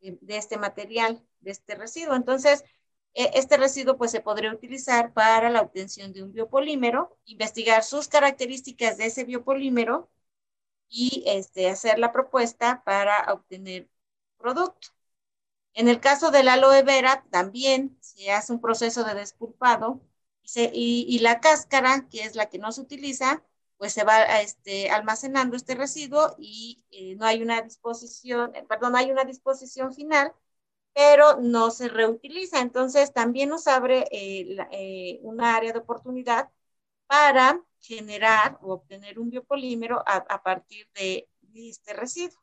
de, 0.00 0.18
de 0.22 0.36
este 0.38 0.56
material, 0.56 1.22
de 1.40 1.50
este 1.50 1.74
residuo. 1.74 2.14
Entonces, 2.14 2.64
este 3.12 3.58
residuo 3.58 3.98
pues 3.98 4.10
se 4.10 4.22
podría 4.22 4.50
utilizar 4.52 5.12
para 5.12 5.50
la 5.50 5.60
obtención 5.60 6.12
de 6.14 6.22
un 6.22 6.32
biopolímero, 6.32 7.18
investigar 7.26 7.84
sus 7.84 8.08
características 8.08 8.96
de 8.96 9.06
ese 9.06 9.24
biopolímero 9.24 10.10
y 10.88 11.24
este, 11.26 11.70
hacer 11.70 11.98
la 11.98 12.12
propuesta 12.12 12.82
para 12.84 13.32
obtener 13.32 13.88
producto. 14.38 14.88
En 15.74 15.88
el 15.88 16.00
caso 16.00 16.30
del 16.30 16.48
aloe 16.48 16.82
vera, 16.82 17.24
también 17.30 17.96
se 18.00 18.32
hace 18.32 18.52
un 18.52 18.60
proceso 18.60 19.04
de 19.04 19.14
despulpado 19.14 20.00
y, 20.72 21.18
la 21.20 21.40
cáscara, 21.40 22.08
que 22.10 22.22
es 22.24 22.36
la 22.36 22.48
que 22.48 22.58
no 22.58 22.72
se 22.72 22.82
utiliza, 22.82 23.42
pues 23.78 23.92
se 23.92 24.04
va 24.04 24.22
este, 24.40 24.90
almacenando 24.90 25.56
este 25.56 25.74
residuo 25.74 26.34
y 26.38 26.84
eh, 26.90 27.16
no 27.16 27.26
hay 27.26 27.42
una 27.42 27.62
disposición, 27.62 28.52
perdón, 28.68 28.96
hay 28.96 29.10
una 29.10 29.24
disposición 29.24 29.92
final, 29.94 30.32
pero 30.94 31.40
no 31.40 31.70
se 31.70 31.88
reutiliza. 31.88 32.60
Entonces, 32.60 33.12
también 33.12 33.48
nos 33.50 33.66
abre 33.66 34.06
eh, 34.12 34.56
eh, 34.72 35.20
una 35.22 35.56
área 35.56 35.72
de 35.72 35.80
oportunidad 35.80 36.50
para 37.14 37.62
generar 37.78 38.58
o 38.60 38.72
obtener 38.72 39.20
un 39.20 39.30
biopolímero 39.30 40.02
a, 40.04 40.16
a 40.16 40.42
partir 40.42 40.88
de, 40.96 41.28
de, 41.42 41.68
este 41.68 41.92
residuo. 41.92 42.42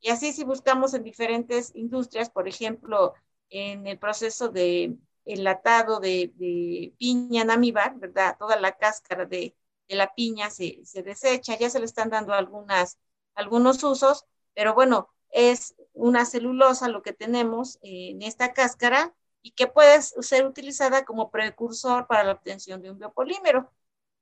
Y 0.00 0.10
así 0.10 0.34
si 0.34 0.44
buscamos 0.44 0.92
en 0.92 1.02
diferentes 1.02 1.72
industrias, 1.74 2.28
por 2.28 2.46
ejemplo, 2.46 3.14
en 3.48 3.86
el 3.86 3.98
proceso 3.98 4.50
de 4.50 4.98
enlatado 5.24 5.98
de, 5.98 6.30
de 6.34 6.92
piña 6.98 7.44
namíbar, 7.44 7.98
¿verdad? 7.98 8.36
Toda 8.38 8.60
la 8.60 8.72
cáscara 8.72 9.24
de, 9.24 9.56
de 9.88 9.94
la 9.94 10.12
piña 10.14 10.50
se, 10.50 10.84
se, 10.84 11.02
desecha, 11.02 11.56
ya 11.58 11.70
se 11.70 11.78
le 11.78 11.86
están 11.86 12.10
dando 12.10 12.34
algunas, 12.34 12.98
algunos 13.34 13.82
usos, 13.82 14.26
pero 14.52 14.74
bueno, 14.74 15.08
es 15.30 15.74
una 15.94 16.26
celulosa 16.26 16.88
lo 16.88 17.00
que 17.00 17.14
tenemos 17.14 17.78
en 17.80 18.20
esta 18.20 18.52
cáscara 18.52 19.14
y 19.40 19.52
que 19.52 19.68
puede 19.68 20.02
ser 20.02 20.44
utilizada 20.44 21.06
como 21.06 21.30
precursor 21.30 22.06
para 22.06 22.24
la 22.24 22.32
obtención 22.32 22.82
de 22.82 22.90
un 22.90 22.98
biopolímero. 22.98 23.70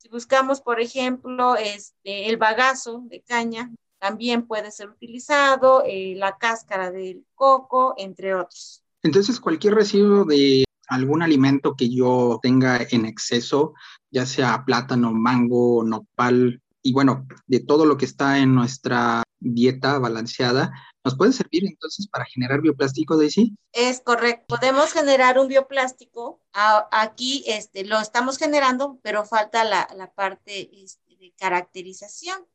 Si 0.01 0.09
buscamos, 0.09 0.62
por 0.62 0.80
ejemplo, 0.80 1.57
este, 1.57 2.30
el 2.30 2.38
bagazo 2.38 3.03
de 3.05 3.20
caña, 3.20 3.70
también 3.98 4.46
puede 4.46 4.70
ser 4.70 4.88
utilizado, 4.88 5.82
eh, 5.86 6.14
la 6.16 6.38
cáscara 6.38 6.90
del 6.90 7.26
coco, 7.34 7.92
entre 7.98 8.34
otros. 8.34 8.82
Entonces, 9.03 9.38
cualquier 9.38 9.74
residuo 9.74 10.24
de 10.24 10.64
algún 10.88 11.22
alimento 11.22 11.76
que 11.76 11.90
yo 11.90 12.40
tenga 12.42 12.78
en 12.90 13.05
exceso, 13.05 13.74
ya 14.11 14.24
sea 14.24 14.64
plátano, 14.64 15.12
mango, 15.12 15.84
nopal, 15.84 16.62
y 16.82 16.94
bueno, 16.94 17.26
de 17.46 17.61
todo 17.61 17.84
lo 17.84 17.98
que 17.98 18.07
está 18.07 18.38
en 18.38 18.55
nuestra 18.55 19.22
dieta 19.38 19.98
balanceada, 19.98 20.72
¿nos 21.05 21.16
puede 21.16 21.32
servir 21.32 21.64
entonces 21.66 22.09
para 22.09 22.24
generar 22.24 22.61
bioplástico, 22.61 23.16
Daisy? 23.16 23.57
Es 23.72 24.01
correcto. 24.01 24.57
Podemos 24.57 24.92
generar 24.92 25.38
un 25.38 25.48
bioplástico. 25.48 26.40
Aquí 26.53 27.44
este, 27.46 27.84
lo 27.84 28.01
estamos 28.01 28.38
generando, 28.38 28.98
pero 29.03 29.24
falta 29.24 29.64
la, 29.64 29.88
la 29.96 30.12
parte 30.12 30.70
este, 30.82 31.16
de 31.16 31.32
caracterización 31.38 32.46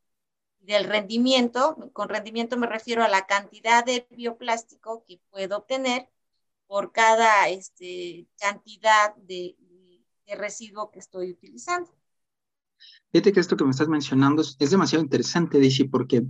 del 0.60 0.86
rendimiento. 0.86 1.76
Con 1.94 2.10
rendimiento 2.10 2.58
me 2.58 2.68
refiero 2.68 3.04
a 3.04 3.08
la 3.08 3.26
cantidad 3.26 3.86
de 3.86 4.08
bioplástico 4.12 5.04
que 5.08 5.20
puedo 5.30 5.58
obtener 5.58 6.10
por 6.68 6.92
cada 6.92 7.48
este, 7.50 8.28
cantidad 8.40 9.16
de, 9.16 9.56
de 10.26 10.36
residuo 10.36 10.92
que 10.92 11.00
estoy 11.00 11.32
utilizando. 11.32 11.92
Fíjate 13.12 13.32
que 13.32 13.40
esto 13.40 13.56
que 13.56 13.64
me 13.64 13.72
estás 13.72 13.88
mencionando 13.88 14.42
es, 14.42 14.58
es 14.60 14.72
demasiado 14.72 15.04
interesante, 15.04 15.60
Daisy, 15.60 15.86
porque 15.86 16.24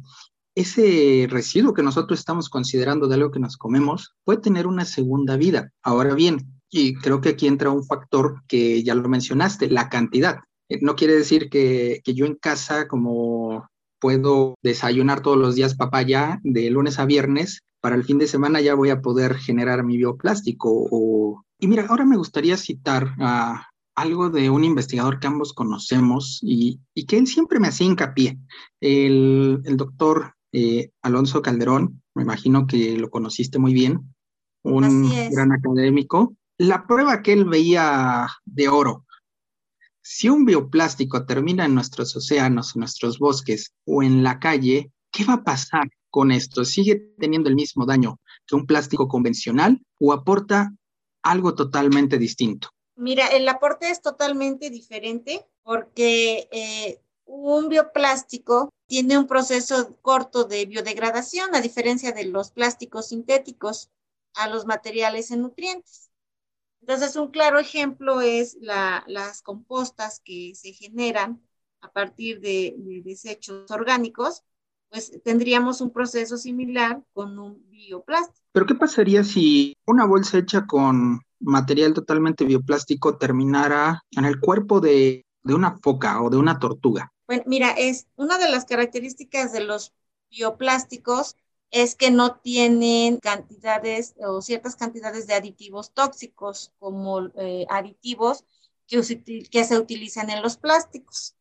ese 0.56 1.28
residuo 1.30 1.74
que 1.74 1.84
nosotros 1.84 2.18
estamos 2.18 2.50
considerando 2.50 3.08
de 3.08 3.16
algo 3.16 3.32
que 3.32 3.40
nos 3.40 3.58
comemos 3.58 4.16
puede 4.24 4.40
tener 4.40 4.68
una 4.68 4.86
segunda 4.86 5.36
vida. 5.36 5.72
Ahora 5.84 6.16
bien, 6.16 6.56
y 6.72 6.96
creo 6.96 7.22
que 7.22 7.30
aquí 7.30 7.48
entra 7.48 7.70
un 7.70 7.86
factor 7.86 8.42
que 8.48 8.82
ya 8.82 8.96
lo 8.96 9.08
mencionaste, 9.08 9.70
la 9.70 9.90
cantidad. 9.90 10.40
Eh, 10.70 10.80
no 10.82 10.96
quiere 10.96 11.16
decir 11.16 11.50
que, 11.50 12.02
yo 12.06 12.26
en 12.26 12.36
casa, 12.36 12.88
como 12.88 13.68
puedo 14.00 14.56
desayunar 14.64 15.22
todos 15.22 15.38
los 15.38 15.56
días 15.56 15.76
papaya 15.76 16.40
de 16.44 16.70
lunes 16.70 17.00
a 17.00 17.06
viernes, 17.06 17.62
para 17.82 17.96
el 17.96 18.04
fin 18.04 18.18
de 18.18 18.28
semana 18.28 18.62
ya 18.62 18.76
voy 18.76 18.90
a 18.90 19.02
poder 19.02 19.36
generar 19.36 19.84
mi 19.84 19.98
bioplástico. 19.98 21.44
Y 21.60 21.68
mira, 21.68 21.86
ahora 21.88 22.06
me 22.06 22.18
gustaría 22.18 22.58
citar 22.58 23.14
algo 23.96 24.30
de 24.30 24.50
un 24.50 24.64
investigador 24.64 25.20
que 25.20 25.28
ambos 25.28 25.54
conocemos 25.54 26.40
y, 26.42 26.80
que 27.08 27.18
él 27.18 27.28
siempre 27.28 27.60
me 27.60 27.68
hacía 27.68 27.88
hincapié, 27.88 28.40
el 28.82 29.62
doctor 29.78 30.36
eh, 30.58 30.92
Alonso 31.02 31.42
Calderón, 31.42 32.02
me 32.14 32.24
imagino 32.24 32.66
que 32.66 32.98
lo 32.98 33.10
conociste 33.10 33.60
muy 33.60 33.74
bien, 33.74 34.16
un 34.64 35.10
gran 35.30 35.52
académico. 35.52 36.34
La 36.58 36.88
prueba 36.88 37.22
que 37.22 37.34
él 37.34 37.44
veía 37.44 38.26
de 38.46 38.70
oro, 38.70 39.06
si 40.02 40.30
un 40.30 40.46
bioplástico 40.46 41.26
termina 41.26 41.66
en 41.66 41.76
nuestros 41.76 42.16
océanos, 42.16 42.74
en 42.74 42.80
nuestros 42.80 43.20
bosques 43.20 43.74
o 43.86 44.02
en 44.02 44.24
la 44.24 44.40
calle, 44.40 44.94
¿qué 45.12 45.26
va 45.26 45.34
a 45.34 45.44
pasar 45.44 45.90
con 46.10 46.32
esto? 46.32 46.64
¿Sigue 46.64 46.96
teniendo 47.20 47.50
el 47.50 47.56
mismo 47.56 47.86
daño 47.86 48.22
que 48.48 48.56
un 48.56 48.66
plástico 48.66 49.10
convencional 49.10 49.84
o 50.00 50.14
aporta 50.14 50.74
algo 51.22 51.54
totalmente 51.54 52.18
distinto? 52.18 52.70
Mira, 52.96 53.28
el 53.28 53.46
aporte 53.50 53.90
es 53.90 54.02
totalmente 54.02 54.70
diferente 54.70 55.46
porque 55.64 56.48
eh, 56.50 57.02
un 57.26 57.68
bioplástico 57.68 58.70
tiene 58.88 59.18
un 59.18 59.28
proceso 59.28 59.98
corto 60.02 60.44
de 60.44 60.66
biodegradación, 60.66 61.56
a 61.56 61.62
diferencia 61.62 62.12
de 62.12 62.26
los 62.26 62.52
plásticos 62.52 63.10
sintéticos 63.10 63.90
a 64.36 64.48
los 64.48 64.66
materiales 64.66 65.32
en 65.32 65.42
nutrientes. 65.42 66.10
Entonces, 66.82 67.16
un 67.16 67.32
claro 67.32 67.58
ejemplo 67.58 68.22
es 68.22 68.58
la, 68.62 69.04
las 69.08 69.42
compostas 69.42 70.22
que 70.24 70.54
se 70.56 70.72
generan 70.74 71.42
a 71.82 71.92
partir 71.92 72.42
de, 72.42 72.76
de, 72.78 73.02
desechos 73.02 73.72
orgánicos, 73.72 74.44
pues 74.90 75.20
tendríamos 75.24 75.82
un 75.82 75.92
proceso 75.92 76.38
similar 76.38 77.04
con 77.14 77.40
un 77.40 77.68
bioplástico. 77.70 78.48
Pero 78.52 78.66
¿qué 78.68 78.76
pasaría 78.76 79.24
si 79.24 79.76
una 79.88 80.06
bolsa 80.06 80.38
hecha 80.38 80.68
con 80.68 81.22
material 81.40 81.94
totalmente 81.94 82.46
bioplástico 82.46 83.18
terminara 83.18 84.04
en 84.12 84.26
el 84.26 84.40
cuerpo 84.40 84.80
de 84.80 85.26
una 85.44 85.78
foca 85.80 86.22
o 86.22 86.30
de 86.30 86.38
una 86.38 86.60
tortuga? 86.60 87.12
Bueno, 87.28 87.44
mira, 87.48 87.72
es 87.72 88.08
una 88.16 88.38
de 88.38 88.50
las 88.50 88.66
características 88.66 89.52
de 89.52 89.62
los 89.62 89.94
bioplásticos 90.30 91.36
es 91.72 91.96
que 91.96 92.12
no 92.12 92.38
tienen 92.38 93.18
cantidades 93.20 94.16
o 94.20 94.42
ciertas 94.42 94.76
cantidades 94.76 95.28
de 95.28 95.34
aditivos 95.34 95.92
tóxicos 95.94 96.72
como 96.80 97.28
eh, 97.38 97.66
aditivos 97.70 98.46
que, 98.88 99.04
se 99.04 99.78
utilizan 99.80 100.30
en 100.30 100.42
los 100.42 100.58
plásticos. 100.58 101.36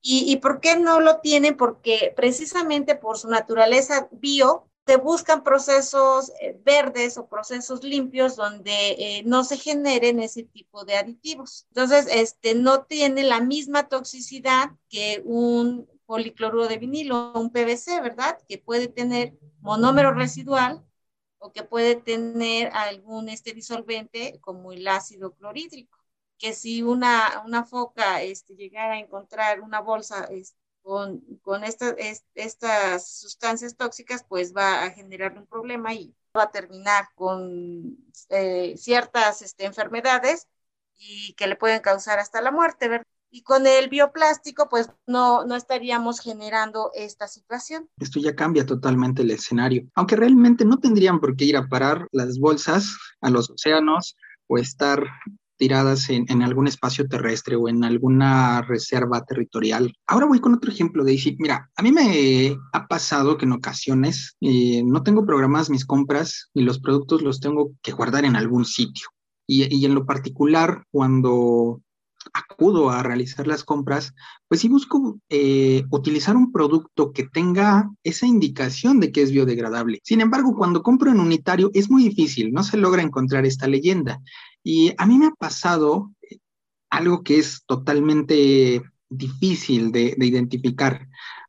¿Y, 0.00 0.32
¿Y 0.32 0.38
por 0.38 0.60
qué 0.60 0.76
no 0.76 1.00
lo 1.00 1.20
tienen? 1.20 1.56
Porque 1.56 2.12
precisamente 2.16 2.96
por 2.96 3.18
su 3.18 3.28
naturaleza 3.28 4.08
bio, 4.12 4.68
se 4.86 4.96
buscan 4.96 5.44
procesos 5.44 6.32
eh, 6.40 6.58
verdes 6.64 7.16
o 7.16 7.28
procesos 7.28 7.84
limpios 7.84 8.36
donde 8.36 8.72
eh, 8.98 9.22
no 9.24 9.44
se 9.44 9.56
generen 9.56 10.20
ese 10.20 10.42
tipo 10.42 10.84
de 10.84 10.96
aditivos. 10.96 11.66
Entonces, 11.68 12.08
este 12.10 12.54
no 12.54 12.84
tiene 12.84 13.22
la 13.22 13.40
misma 13.40 13.88
toxicidad 13.88 14.70
que 14.88 15.22
un 15.24 15.88
policloruro 16.06 16.66
de 16.68 16.78
vinilo, 16.78 17.32
un 17.34 17.50
PVC, 17.50 18.00
¿verdad? 18.00 18.38
Que 18.48 18.58
puede 18.58 18.88
tener 18.88 19.34
monómero 19.60 20.12
residual 20.12 20.84
o 21.38 21.52
que 21.52 21.62
puede 21.64 21.96
tener 21.96 22.70
algún 22.74 23.28
este 23.28 23.52
disolvente 23.52 24.38
como 24.40 24.72
el 24.72 24.86
ácido 24.88 25.34
clorhídrico, 25.34 25.98
que 26.38 26.52
si 26.52 26.82
una, 26.82 27.42
una 27.46 27.64
foca 27.64 28.22
este, 28.22 28.54
llegara 28.54 28.94
a 28.94 28.98
encontrar 28.98 29.60
una 29.60 29.80
bolsa 29.80 30.24
este, 30.30 30.61
con, 30.82 31.22
estas, 32.36 33.18
sustancias 33.18 33.76
tóxicas, 33.76 34.24
pues 34.28 34.54
va 34.54 34.84
a 34.84 34.90
generar 34.90 35.36
un 35.38 35.46
problema 35.46 35.94
y 35.94 36.14
va 36.36 36.44
a 36.44 36.50
terminar 36.50 37.08
con 37.14 37.96
eh, 38.28 38.74
ciertas 38.76 39.42
este, 39.42 39.64
enfermedades 39.64 40.48
y 40.96 41.34
que 41.34 41.46
le 41.46 41.56
pueden 41.56 41.80
causar 41.80 42.18
hasta 42.18 42.40
la 42.40 42.50
muerte, 42.50 42.88
¿verdad? 42.88 43.06
Y 43.30 43.42
con 43.42 43.66
el 43.66 43.88
bioplástico, 43.88 44.68
pues 44.68 44.90
no 45.06 45.54
estaríamos 45.56 46.20
generando 46.20 46.90
esta 46.94 47.28
situación. 47.28 47.88
Esto 47.98 48.20
ya 48.20 48.36
cambia 48.36 48.66
totalmente 48.66 49.22
el 49.22 49.30
escenario, 49.30 49.88
aunque 49.94 50.16
realmente 50.16 50.66
no 50.66 50.78
tendrían 50.78 51.18
por 51.18 51.34
qué 51.34 51.46
ir 51.46 51.56
a 51.56 51.66
parar 51.66 52.08
las 52.12 52.38
bolsas 52.38 52.94
a 53.22 53.30
los 53.30 53.48
océanos 53.48 54.18
o 54.48 54.58
estar 54.58 55.02
tiradas 55.62 56.10
en, 56.10 56.42
algún 56.42 56.66
espacio 56.66 57.06
terrestre 57.06 57.54
o 57.54 57.68
en 57.68 57.84
alguna 57.84 58.62
reserva 58.62 59.24
territorial. 59.24 59.94
Ahora 60.08 60.26
voy 60.26 60.40
con 60.40 60.54
otro 60.54 60.72
ejemplo, 60.72 61.04
Daisy. 61.04 61.36
Mira, 61.38 61.70
a 61.76 61.82
mí 61.84 61.92
me 61.92 62.56
ha 62.72 62.88
pasado 62.88 63.38
que 63.38 63.44
en 63.44 63.52
ocasiones 63.52 64.36
eh, 64.40 64.82
no 64.84 65.04
tengo 65.04 65.24
programadas 65.24 65.70
mis 65.70 65.86
compras 65.86 66.50
y 66.52 66.62
los 66.62 66.80
productos 66.80 67.22
los 67.22 67.38
tengo 67.38 67.70
que 67.80 67.92
guardar 67.92 68.24
en 68.24 68.34
algún 68.34 68.64
sitio. 68.64 69.06
Y, 69.46 69.72
y 69.72 69.84
en 69.84 69.94
lo 69.94 70.04
particular, 70.04 70.82
cuando 70.90 71.80
acudo 72.32 72.90
a 72.90 73.02
realizar 73.02 73.46
las 73.46 73.64
compras, 73.64 74.14
pues 74.48 74.60
sí 74.60 74.68
busco 74.68 75.18
eh, 75.28 75.84
utilizar 75.90 76.36
un 76.36 76.52
producto 76.52 77.12
que 77.12 77.24
tenga 77.24 77.90
esa 78.02 78.26
indicación 78.26 79.00
de 79.00 79.12
que 79.12 79.22
es 79.22 79.30
biodegradable. 79.30 80.00
Sin 80.04 80.20
embargo, 80.20 80.54
cuando 80.56 80.82
compro 80.82 81.10
en 81.10 81.20
unitario 81.20 81.70
es 81.74 81.90
muy 81.90 82.04
difícil, 82.04 82.52
no 82.52 82.62
se 82.62 82.76
logra 82.76 83.02
encontrar 83.02 83.46
esta 83.46 83.66
leyenda. 83.66 84.20
Y 84.62 84.94
a 84.96 85.06
mí 85.06 85.18
me 85.18 85.26
ha 85.26 85.30
pasado 85.32 86.12
algo 86.90 87.22
que 87.22 87.38
es 87.38 87.64
totalmente 87.66 88.82
difícil 89.08 89.92
de, 89.92 90.14
identificar. 90.18 91.08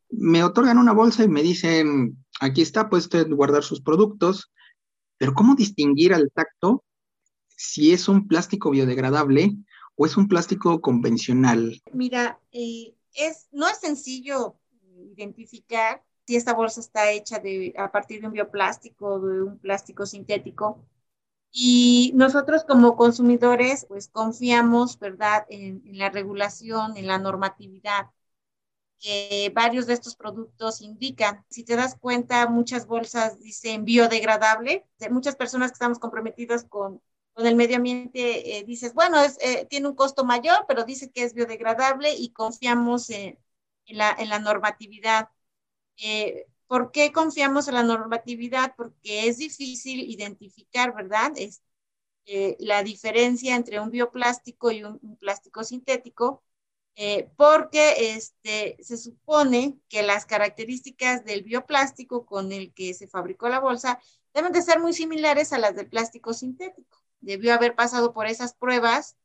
Me 0.09 0.43
otorgan 0.43 0.77
una 0.77 0.93
bolsa 0.93 1.23
y 1.23 1.27
me 1.27 1.43
dicen, 1.43 2.23
aquí 2.39 2.61
está, 2.61 2.89
puede 2.89 3.23
guardar 3.25 3.63
sus 3.63 3.81
productos, 3.81 4.51
pero 5.17 5.33
¿cómo 5.33 5.55
distinguir 5.55 6.13
al 6.13 6.31
tacto 6.33 6.83
si 7.47 7.93
es 7.93 8.07
un 8.07 8.27
plástico 8.27 8.71
biodegradable 8.71 9.55
o 9.95 10.05
es 10.05 10.17
un 10.17 10.27
plástico 10.27 10.81
convencional? 10.81 11.81
Mira, 11.93 12.39
eh, 12.51 12.95
es, 13.13 13.47
no 13.51 13.67
es 13.67 13.79
sencillo 13.79 14.55
identificar 15.15 16.03
si 16.25 16.35
esta 16.35 16.53
bolsa 16.53 16.79
está 16.79 17.11
hecha 17.11 17.39
de, 17.39 17.73
a 17.77 17.91
partir 17.91 18.21
de 18.21 18.27
un 18.27 18.33
bioplástico 18.33 19.15
o 19.15 19.19
de 19.19 19.43
un 19.43 19.59
plástico 19.59 20.05
sintético. 20.05 20.85
Y 21.53 22.11
nosotros 22.15 22.65
como 22.65 22.97
consumidores, 22.97 23.85
pues 23.87 24.09
confiamos, 24.09 24.99
¿verdad?, 24.99 25.45
en, 25.49 25.81
la 25.97 26.09
regulación, 26.09 26.97
en 26.97 27.07
la 27.07 27.19
normatividad 27.19 28.07
que 28.99 29.51
varios 29.55 29.87
de 29.87 29.93
estos 29.93 30.15
productos 30.15 30.81
indican. 30.81 31.45
Si 31.49 31.63
te 31.63 31.75
das 31.75 31.95
cuenta, 31.99 32.47
muchas 32.49 32.87
bolsas 32.87 33.39
dicen 33.39 33.85
biodegradable. 33.85 34.85
Muchas 35.11 35.35
personas 35.35 35.71
que 35.71 35.75
estamos 35.75 35.99
comprometidas 35.99 36.65
con 36.65 37.01
con 37.33 37.47
el 37.47 37.55
medio 37.55 37.77
ambiente 37.77 38.57
eh, 38.57 38.63
dices, 38.63 38.93
bueno, 38.93 39.19
es, 39.21 39.37
eh, 39.41 39.65
tiene 39.69 39.87
un 39.87 39.95
costo 39.95 40.23
mayor, 40.25 40.65
pero 40.67 40.83
dice 40.85 41.11
que 41.11 41.23
es 41.23 41.33
biodegradable 41.33 42.13
y 42.13 42.31
confiamos 42.31 43.09
en, 43.09 43.37
la, 43.87 44.15
en 44.17 44.29
la, 44.29 44.39
normatividad. 44.39 45.29
Eh, 45.97 46.47
¿Por 46.67 46.91
qué 46.91 47.11
confiamos 47.11 47.67
en 47.67 47.75
la 47.75 47.83
normatividad? 47.83 48.75
Porque 48.75 49.27
es 49.27 49.37
difícil 49.37 49.99
identificar, 49.99 50.93
¿verdad? 50.95 51.33
Es, 51.35 51.61
la 52.59 52.83
diferencia 52.83 53.55
entre 53.55 53.81
un 53.81 53.91
bioplástico 53.91 54.71
y 54.71 54.83
un, 54.83 55.17
plástico 55.17 55.63
sintético, 55.65 56.41
porque 57.35 58.15
este, 58.15 58.77
se 58.81 58.97
supone 58.97 59.77
que 59.89 60.03
las 60.03 60.25
características 60.25 61.25
del 61.25 61.43
bioplástico 61.43 62.25
con 62.25 62.53
el 62.53 62.73
que 62.73 62.93
se 62.93 63.07
fabricó 63.07 63.49
la 63.49 63.59
bolsa 63.59 63.99
deben 64.33 64.53
de 64.53 64.61
ser 64.61 64.79
muy 64.79 64.93
similares 64.93 65.51
a 65.51 65.57
las 65.59 65.75
del 65.75 65.89
plástico 65.89 66.33
sintético 66.33 67.03
debió 67.23 67.53
haber 67.53 67.75
pasado 67.75 68.13
por 68.13 68.27
esas 68.27 68.53
pruebas 68.53 69.17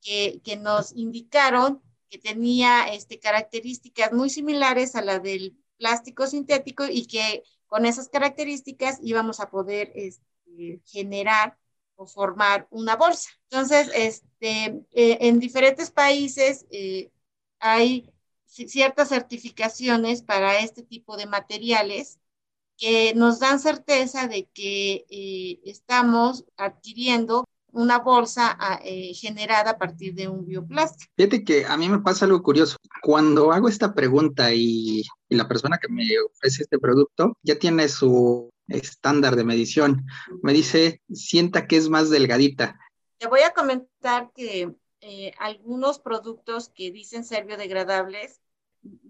que, 0.00 0.40
que 0.44 0.56
nos 0.56 0.92
indicaron 0.92 1.82
que 2.10 2.18
tenía 2.18 2.92
este, 2.92 3.18
características 3.18 4.12
muy 4.12 4.30
similares 4.30 4.94
a 4.94 5.02
las 5.02 5.22
del 5.22 5.56
plástico 5.84 6.26
sintético 6.26 6.86
y 6.86 7.06
que 7.06 7.42
con 7.66 7.84
esas 7.84 8.08
características 8.08 9.00
íbamos 9.02 9.38
a 9.38 9.50
poder 9.50 9.92
este, 9.94 10.80
generar 10.86 11.58
o 11.94 12.06
formar 12.06 12.66
una 12.70 12.96
bolsa. 12.96 13.28
Entonces, 13.50 13.90
este, 13.94 14.80
eh, 14.92 15.18
en 15.20 15.38
diferentes 15.40 15.90
países 15.90 16.64
eh, 16.70 17.10
hay 17.58 18.10
ciertas 18.46 19.10
certificaciones 19.10 20.22
para 20.22 20.58
este 20.60 20.82
tipo 20.82 21.18
de 21.18 21.26
materiales 21.26 22.18
que 22.78 23.12
nos 23.14 23.38
dan 23.40 23.60
certeza 23.60 24.26
de 24.26 24.46
que 24.54 25.04
eh, 25.10 25.60
estamos 25.66 26.46
adquiriendo 26.56 27.43
una 27.74 27.98
bolsa 27.98 28.56
ah, 28.58 28.80
eh, 28.84 29.12
generada 29.14 29.72
a 29.72 29.78
partir 29.78 30.14
de 30.14 30.28
un 30.28 30.46
bioplástico. 30.46 31.12
Fíjate 31.16 31.44
que 31.44 31.66
a 31.66 31.76
mí 31.76 31.88
me 31.88 31.98
pasa 31.98 32.24
algo 32.24 32.42
curioso. 32.42 32.76
Cuando 33.02 33.52
hago 33.52 33.68
esta 33.68 33.94
pregunta 33.94 34.52
y, 34.54 35.02
y 35.28 35.36
la 35.36 35.48
persona 35.48 35.78
que 35.78 35.88
me 35.88 36.06
ofrece 36.20 36.62
este 36.62 36.78
producto 36.78 37.36
ya 37.42 37.58
tiene 37.58 37.88
su 37.88 38.50
estándar 38.68 39.36
de 39.36 39.44
medición, 39.44 40.06
me 40.42 40.52
dice, 40.52 41.02
sienta 41.12 41.66
que 41.66 41.76
es 41.76 41.88
más 41.88 42.10
delgadita. 42.10 42.78
Te 43.18 43.26
voy 43.26 43.40
a 43.40 43.52
comentar 43.52 44.30
que 44.34 44.74
eh, 45.00 45.32
algunos 45.38 45.98
productos 45.98 46.68
que 46.68 46.90
dicen 46.90 47.24
ser 47.24 47.44
biodegradables 47.44 48.40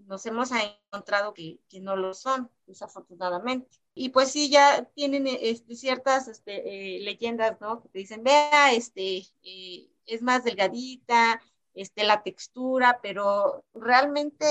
nos 0.07 0.25
hemos 0.25 0.51
encontrado 0.51 1.33
que, 1.33 1.59
que, 1.67 1.79
no 1.79 1.95
lo 1.95 2.13
son, 2.13 2.49
desafortunadamente. 2.65 3.79
Y 3.93 4.09
pues 4.09 4.31
sí, 4.31 4.49
ya 4.49 4.85
tienen 4.95 5.27
este, 5.27 5.75
ciertas 5.75 6.27
este, 6.27 6.97
eh, 6.97 6.99
leyendas, 7.01 7.59
¿no? 7.61 7.81
Que 7.81 7.89
te 7.89 7.99
dicen, 7.99 8.23
vea, 8.23 8.73
este, 8.73 9.25
eh, 9.43 9.89
es 10.05 10.21
más 10.21 10.43
delgadita, 10.43 11.41
este, 11.73 12.03
la 12.03 12.23
textura, 12.23 12.99
pero 13.01 13.65
realmente 13.73 14.45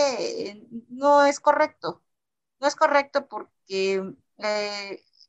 eh, 0.51 0.67
no 0.89 1.25
es 1.25 1.41
correcto. 1.41 2.03
No 2.61 2.69
es 2.69 2.77
correcto 2.77 3.27
porque 3.29 4.15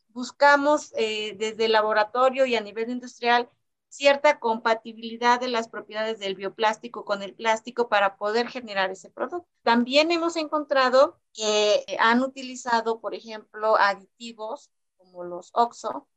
buscamos 0.09 0.91
desde 0.91 1.65
el 1.65 1.73
laboratorio 1.73 2.45
y 2.45 2.55
a 2.55 2.61
nivel 2.61 2.89
industrial 2.89 3.49
cierta 3.95 4.39
compatibilidad 4.39 5.39
de 5.39 5.47
las 5.47 5.69
propiedades 5.69 6.19
del 6.19 6.35
bioplástico 6.35 7.05
con 7.05 7.21
el 7.21 7.33
plástico 7.33 7.87
para 7.87 8.17
poder 8.17 8.47
generar 8.47 8.91
ese 8.91 9.09
producto. 9.09 9.47
También 9.63 10.11
hemos 10.11 10.35
encontrado 10.35 11.19
que 11.33 11.85
han 11.99 12.21
utilizado, 12.21 12.99
por 12.99 13.15
ejemplo, 13.15 13.77
aditivos 13.77 14.69
como 14.97 15.23
los 15.23 15.49
OXO, 15.53 16.07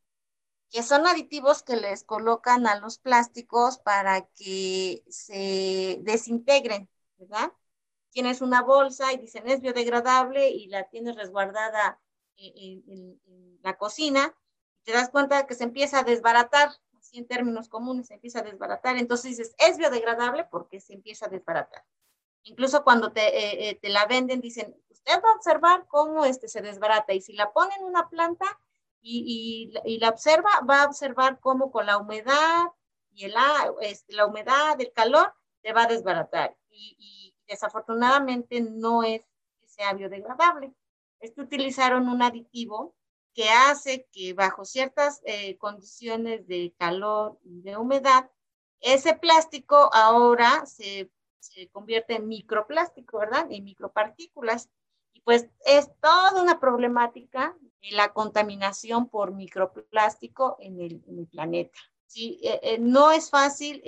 que 0.70 0.82
son 0.82 1.06
aditivos 1.06 1.62
que 1.62 1.76
les 1.76 2.04
colocan 2.04 2.66
a 2.66 2.78
los 2.78 2.98
plásticos 2.98 3.78
para 3.78 4.26
que 4.34 5.02
se 5.08 5.98
desintegren, 6.02 6.88
¿verdad? 7.16 7.52
Tienes 8.10 8.40
una 8.40 8.62
bolsa 8.62 9.12
y 9.12 9.18
dicen 9.18 9.48
es 9.48 9.60
biodegradable 9.60 10.50
y 10.50 10.66
la 10.66 10.88
tienes 10.88 11.16
resguardada 11.16 12.00
en, 12.36 12.82
en 12.86 13.60
la 13.62 13.76
cocina, 13.76 14.34
te 14.84 14.92
das 14.92 15.10
cuenta 15.10 15.46
que 15.46 15.54
se 15.54 15.64
empieza 15.64 16.00
a 16.00 16.04
desbaratar 16.04 16.70
en 17.16 17.26
términos 17.26 17.68
comunes, 17.68 18.08
se 18.08 18.14
empieza 18.14 18.40
a 18.40 18.42
desbaratar. 18.42 18.98
Entonces 18.98 19.36
dices, 19.36 19.54
es 19.58 19.78
biodegradable 19.78 20.44
porque 20.44 20.80
se 20.80 20.92
empieza 20.92 21.26
a 21.26 21.28
desbaratar. 21.30 21.84
Incluso 22.42 22.84
cuando 22.84 23.12
te, 23.12 23.20
eh, 23.20 23.70
eh, 23.70 23.74
te 23.80 23.88
la 23.88 24.06
venden, 24.06 24.40
dicen, 24.40 24.76
usted 24.88 25.12
va 25.22 25.30
a 25.30 25.36
observar 25.36 25.86
cómo 25.86 26.24
este 26.24 26.48
se 26.48 26.60
desbarata. 26.60 27.12
Y 27.14 27.20
si 27.20 27.32
la 27.32 27.52
ponen 27.52 27.78
en 27.78 27.84
una 27.84 28.08
planta 28.08 28.44
y, 29.00 29.72
y, 29.84 29.98
la 29.98 30.10
observa, 30.10 30.50
va 30.68 30.82
a 30.82 30.86
observar 30.86 31.38
cómo 31.40 31.70
con 31.70 31.86
la 31.86 31.98
humedad 31.98 32.66
y 33.12 33.24
el, 33.24 33.34
este, 33.80 34.12
la 34.14 34.26
humedad, 34.26 34.80
el 34.80 34.92
calor, 34.92 35.32
se 35.62 35.72
va 35.72 35.84
a 35.84 35.88
desbaratar. 35.88 36.56
Y, 36.68 36.96
y 36.98 37.34
desafortunadamente 37.46 38.60
no 38.60 39.02
es 39.02 39.22
que 39.60 39.68
sea 39.68 39.94
biodegradable. 39.94 40.74
Es 41.20 41.32
que 41.32 41.40
utilizaron 41.40 42.08
un 42.08 42.22
aditivo 42.22 42.94
que 43.38 43.50
hace 43.50 44.08
que 44.10 44.32
bajo 44.32 44.64
ciertas 44.64 45.22
eh, 45.24 45.56
condiciones 45.58 46.48
de 46.48 46.74
calor 46.76 47.38
de 47.44 47.76
humedad, 47.76 48.28
ese 48.80 49.14
plástico 49.14 49.90
ahora 49.92 50.66
se, 50.66 51.08
se, 51.38 51.68
convierte 51.68 52.16
en 52.16 52.26
microplástico, 52.26 53.18
¿verdad? 53.18 53.46
En 53.48 53.62
micropartículas. 53.62 54.68
Y 55.12 55.20
pues 55.20 55.48
es 55.64 55.88
toda 56.00 56.42
una 56.42 56.58
problemática 56.58 57.56
la 57.92 58.12
contaminación 58.12 59.08
por 59.08 59.32
microplástico 59.32 60.56
en 60.58 60.80
el, 60.80 61.04
en 61.06 61.20
el 61.20 61.28
planeta. 61.28 61.78
Sí, 62.08 62.40
eh, 62.42 62.58
eh, 62.64 62.78
no 62.80 63.12
es 63.12 63.30
fácil 63.30 63.80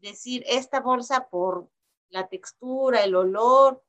decir 0.00 0.44
esta 0.46 0.78
bolsa 0.78 1.28
por 1.30 1.68
la 2.10 2.28
textura, 2.28 3.02
el 3.02 3.16
olor, 3.16 3.82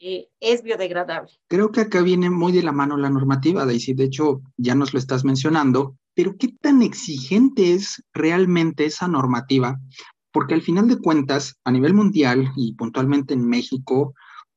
eh, 0.00 0.28
es 0.40 0.62
biodegradable. 0.62 1.30
Creo 1.46 1.70
que 1.70 1.82
acá 1.82 2.00
viene 2.00 2.30
muy 2.30 2.52
de 2.52 2.62
la 2.62 2.72
mano 2.72 2.96
la 2.96 3.10
normativa, 3.10 3.66
Daisy. 3.66 3.92
De 3.92 4.04
hecho, 4.04 4.40
ya 4.56 4.74
nos 4.74 4.94
lo 4.94 4.98
estás 4.98 5.24
mencionando, 5.24 5.96
pero 6.14 6.36
¿qué 6.38 6.48
tan 6.60 6.80
exigente 6.80 7.74
es 7.74 8.02
realmente 8.14 8.86
esa 8.86 9.08
normativa? 9.08 9.78
Porque 10.32 10.54
al 10.54 10.62
final 10.62 10.88
de 10.88 10.98
cuentas, 10.98 11.56
a 11.64 11.70
nivel 11.70 11.92
mundial 11.92 12.50
y 12.56 12.74
puntualmente 12.74 13.34
en 13.34 13.46
México, 13.46 14.14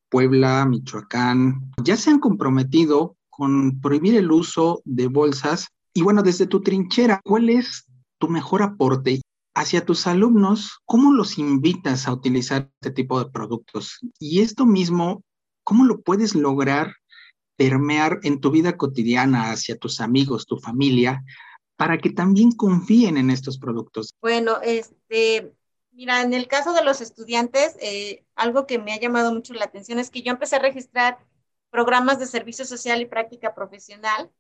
Puebla, 0.10 0.66
Michoacán, 0.66 1.72
ya 1.84 1.98
se 1.98 2.12
han 2.12 2.20
comprometido 2.20 3.18
con 3.30 3.82
prohibir 3.82 4.16
el 4.16 4.32
uso 4.32 4.82
de 4.86 5.08
bolsas. 5.08 5.68
Y 5.94 6.04
bueno, 6.04 6.24
desde 6.24 6.48
tu 6.48 6.62
trinchera, 6.62 7.20
¿cuál 7.24 7.50
es 7.50 7.86
tu 8.18 8.30
mejor 8.30 8.62
aporte 8.62 9.22
hacia 9.56 9.86
tus 9.86 10.08
alumnos? 10.08 10.80
¿Cómo 10.86 11.14
los 11.14 11.38
invitas 11.38 12.08
a 12.08 12.14
utilizar 12.14 12.70
este 12.80 12.92
tipo 12.92 13.20
de 13.20 13.30
productos? 13.32 14.00
Y 14.20 14.42
esto 14.42 14.66
mismo, 14.66 15.24
¿cómo 15.64 15.86
lo 15.86 16.02
puedes 16.02 16.36
lograr 16.36 16.96
permear 17.56 18.20
en 18.24 18.42
tu 18.42 18.52
vida 18.52 18.78
cotidiana 18.78 19.52
hacia 19.52 19.78
tus 19.78 20.02
amigos, 20.02 20.46
tu 20.46 20.58
familia, 20.58 21.24
para 21.76 21.98
que 21.98 22.10
también 22.10 22.52
confíen 22.52 23.18
en 23.18 23.30
estos 23.30 23.58
productos? 23.58 24.14
Bueno, 24.22 24.60
este, 24.62 25.54
mira, 25.92 26.22
en 26.22 26.34
el 26.34 26.48
caso 26.48 26.74
de 26.74 26.84
los 26.84 27.02
estudiantes, 27.02 27.76
eh, 27.82 28.26
algo 28.36 28.66
que 28.66 28.80
me 28.80 28.94
ha 28.94 29.00
llamado 29.00 29.34
mucho 29.34 29.54
la 29.54 29.66
atención 29.66 30.00
es 30.00 30.10
que 30.10 30.22
yo 30.22 30.32
empecé 30.32 30.56
a 30.56 30.60
registrar 30.60 31.20
programas 31.70 32.20
de 32.20 32.28
servicio 32.28 32.66
social 32.66 33.02
y 33.02 33.06
práctica 33.06 33.56
profesional 33.56 34.32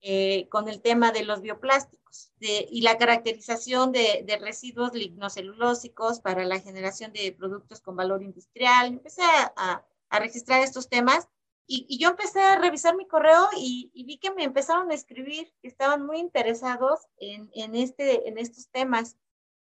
eh, 0.00 0.48
con 0.48 0.68
el 0.68 0.80
tema 0.80 1.10
de 1.10 1.24
los 1.24 1.40
bioplásticos 1.40 2.32
y 2.40 2.82
la 2.82 2.98
caracterización 2.98 3.90
de, 3.90 4.38
residuos 4.40 4.92
lignocelulósicos 4.94 6.20
para 6.20 6.44
la 6.44 6.60
generación 6.60 7.12
de 7.12 7.32
productos 7.32 7.80
con 7.80 7.96
valor 7.96 8.22
industrial. 8.22 8.86
Empecé 8.88 9.22
a, 9.22 9.84
registrar 10.10 10.62
estos 10.62 10.88
temas 10.88 11.28
y, 11.70 11.98
yo 11.98 12.08
empecé 12.08 12.40
a 12.40 12.56
revisar 12.58 12.96
mi 12.96 13.06
correo 13.06 13.46
y, 13.56 13.92
vi 14.06 14.18
que 14.18 14.32
me 14.32 14.42
empezaron 14.44 14.90
a 14.90 14.94
escribir 14.94 15.52
que 15.60 15.68
estaban 15.68 16.04
muy 16.04 16.18
interesados 16.18 17.00
en, 17.18 17.50
en, 17.52 17.74
este, 17.74 18.26
en 18.28 18.38
estos 18.38 18.70
temas. 18.70 19.18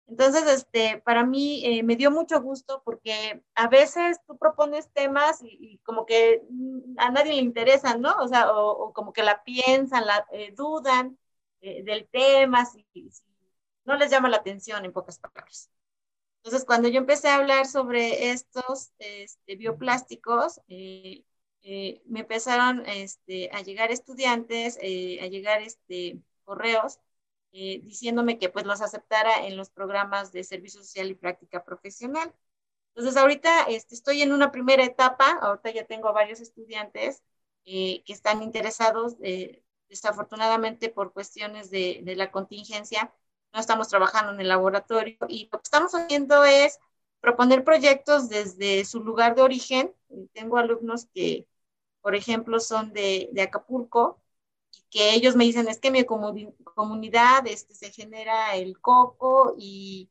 Entonces, 0.07 0.47
este, 0.47 1.01
para 1.01 1.25
mí 1.25 1.63
eh, 1.65 1.83
me 1.83 1.95
dio 1.95 2.11
mucho 2.11 2.41
gusto 2.41 2.83
porque 2.85 3.43
a 3.55 3.67
veces 3.67 4.19
tú 4.27 4.37
propones 4.37 4.91
temas 4.91 5.39
y, 5.41 5.79
como 5.83 6.05
que 6.05 6.43
a 6.97 7.09
nadie 7.11 7.33
le 7.33 7.41
interesan, 7.41 8.01
¿no? 8.01 8.15
O 8.19 8.27
sea, 8.27 8.51
o, 8.53 8.93
como 8.93 9.11
que 9.11 9.23
la 9.23 9.43
piensan, 9.43 10.05
la 10.05 10.27
eh, 10.31 10.53
dudan 10.55 11.17
eh, 11.61 11.83
del 11.83 12.07
tema, 12.07 12.65
si, 12.65 12.85
no 13.85 13.97
les 13.97 14.11
llama 14.11 14.29
la 14.29 14.37
atención 14.37 14.85
en 14.85 14.93
pocas 14.93 15.17
palabras. 15.19 15.71
Entonces, 16.43 16.65
cuando 16.65 16.87
yo 16.87 16.99
empecé 16.99 17.27
a 17.29 17.35
hablar 17.35 17.67
sobre 17.67 18.31
estos 18.31 18.91
este, 18.99 19.55
bioplásticos, 19.55 20.59
eh, 21.61 22.01
me 22.05 22.21
empezaron 22.21 22.85
este, 22.87 23.49
a 23.51 23.61
llegar 23.61 23.91
estudiantes, 23.91 24.77
eh, 24.81 25.19
a 25.21 25.27
llegar 25.27 25.61
este, 25.61 26.19
correos 26.45 26.99
eh, 27.51 27.81
diciéndome 27.83 28.37
que 28.39 28.49
pues 28.49 28.65
los 28.65 28.81
aceptara 28.81 29.45
en 29.45 29.57
los 29.57 29.69
programas 29.69 30.31
de 30.31 30.43
servicio 30.43 30.81
social 30.81 31.09
y 31.09 31.15
práctica 31.15 31.65
profesional. 31.65 32.33
Entonces 32.95 33.17
ahorita 33.17 33.63
este, 33.63 33.95
estoy 33.95 34.21
en 34.21 34.31
una 34.33 34.51
primera 34.51 34.83
etapa, 34.83 35.37
ahorita 35.41 35.71
ya 35.71 35.85
tengo 35.85 36.13
varios 36.13 36.39
estudiantes 36.41 37.23
que 37.65 38.03
están 38.07 38.41
interesados, 38.41 39.17
desafortunadamente 39.89 40.89
por 40.89 41.13
cuestiones 41.13 41.69
de, 41.69 42.01
de 42.03 42.15
la 42.15 42.31
contingencia, 42.31 43.13
no 43.53 43.59
estamos 43.59 43.87
trabajando 43.87 44.33
en 44.33 44.39
el 44.39 44.47
laboratorio 44.47 45.17
y 45.27 45.49
lo 45.51 45.59
que 45.59 45.63
estamos 45.63 45.93
haciendo 45.93 46.43
es 46.43 46.79
proponer 47.19 47.63
proyectos 47.63 48.29
desde 48.29 48.85
su 48.85 49.03
lugar 49.03 49.35
de 49.35 49.41
origen. 49.41 49.93
Tengo 50.33 50.57
alumnos 50.57 51.07
que 51.13 51.47
por 52.01 52.15
ejemplo, 52.15 52.59
son 52.59 52.93
de, 52.93 53.29
Acapulco, 53.41 54.21
y 54.71 54.83
que 54.89 55.13
ellos 55.13 55.35
me 55.35 55.45
dicen, 55.45 55.67
es 55.67 55.79
que 55.79 55.91
mi 55.91 56.03
comunidad 56.05 57.45
este, 57.47 57.75
se 57.75 57.91
genera 57.91 58.55
el 58.55 58.79
coco 58.79 59.55
y, 59.57 60.09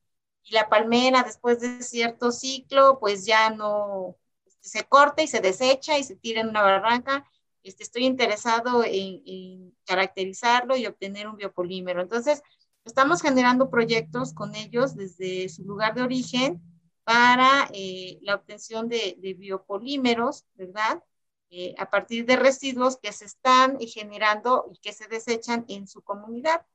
la 0.51 0.71
palmera 0.71 1.23
después 1.25 1.61
de 1.61 1.83
cierto 1.83 2.33
ciclo, 2.33 2.99
pues 3.01 3.27
ya 3.27 3.51
no 3.51 4.17
este, 4.47 4.69
se 4.69 4.85
corta 4.89 5.23
y 5.23 5.27
se 5.29 5.41
desecha 5.41 5.99
y 5.99 6.05
se 6.05 6.17
tira 6.17 6.41
en 6.41 6.49
una 6.49 6.63
barranca. 6.63 7.27
Este, 7.63 7.83
estoy 7.83 8.07
interesado 8.07 8.83
en, 8.85 9.77
caracterizarlo 9.85 10.77
y 10.77 10.87
obtener 10.87 11.29
un 11.29 11.37
biopolímero. 11.37 12.01
Entonces, 12.01 12.43
estamos 12.85 13.23
generando 13.23 13.71
proyectos 13.71 14.33
con 14.35 14.55
ellos 14.55 14.97
desde 14.97 15.49
su 15.49 15.65
lugar 15.65 15.95
de 15.95 16.03
origen 16.03 16.63
para 17.05 17.71
eh, 17.73 18.19
la 18.23 18.35
obtención 18.35 18.89
de, 18.89 19.17
biopolímeros, 19.39 20.45
¿verdad? 20.55 21.03
Eh, 21.51 21.75
a 21.79 21.89
partir 21.89 22.27
de 22.27 22.37
residuos 22.37 22.99
que 22.99 23.13
se 23.13 23.25
están 23.25 23.79
generando 23.81 24.67
y 24.71 24.79
que 24.79 24.93
se 24.93 25.09
desechan 25.09 25.65
en 25.69 25.89
su 25.89 26.03
comunidad. 26.03 26.67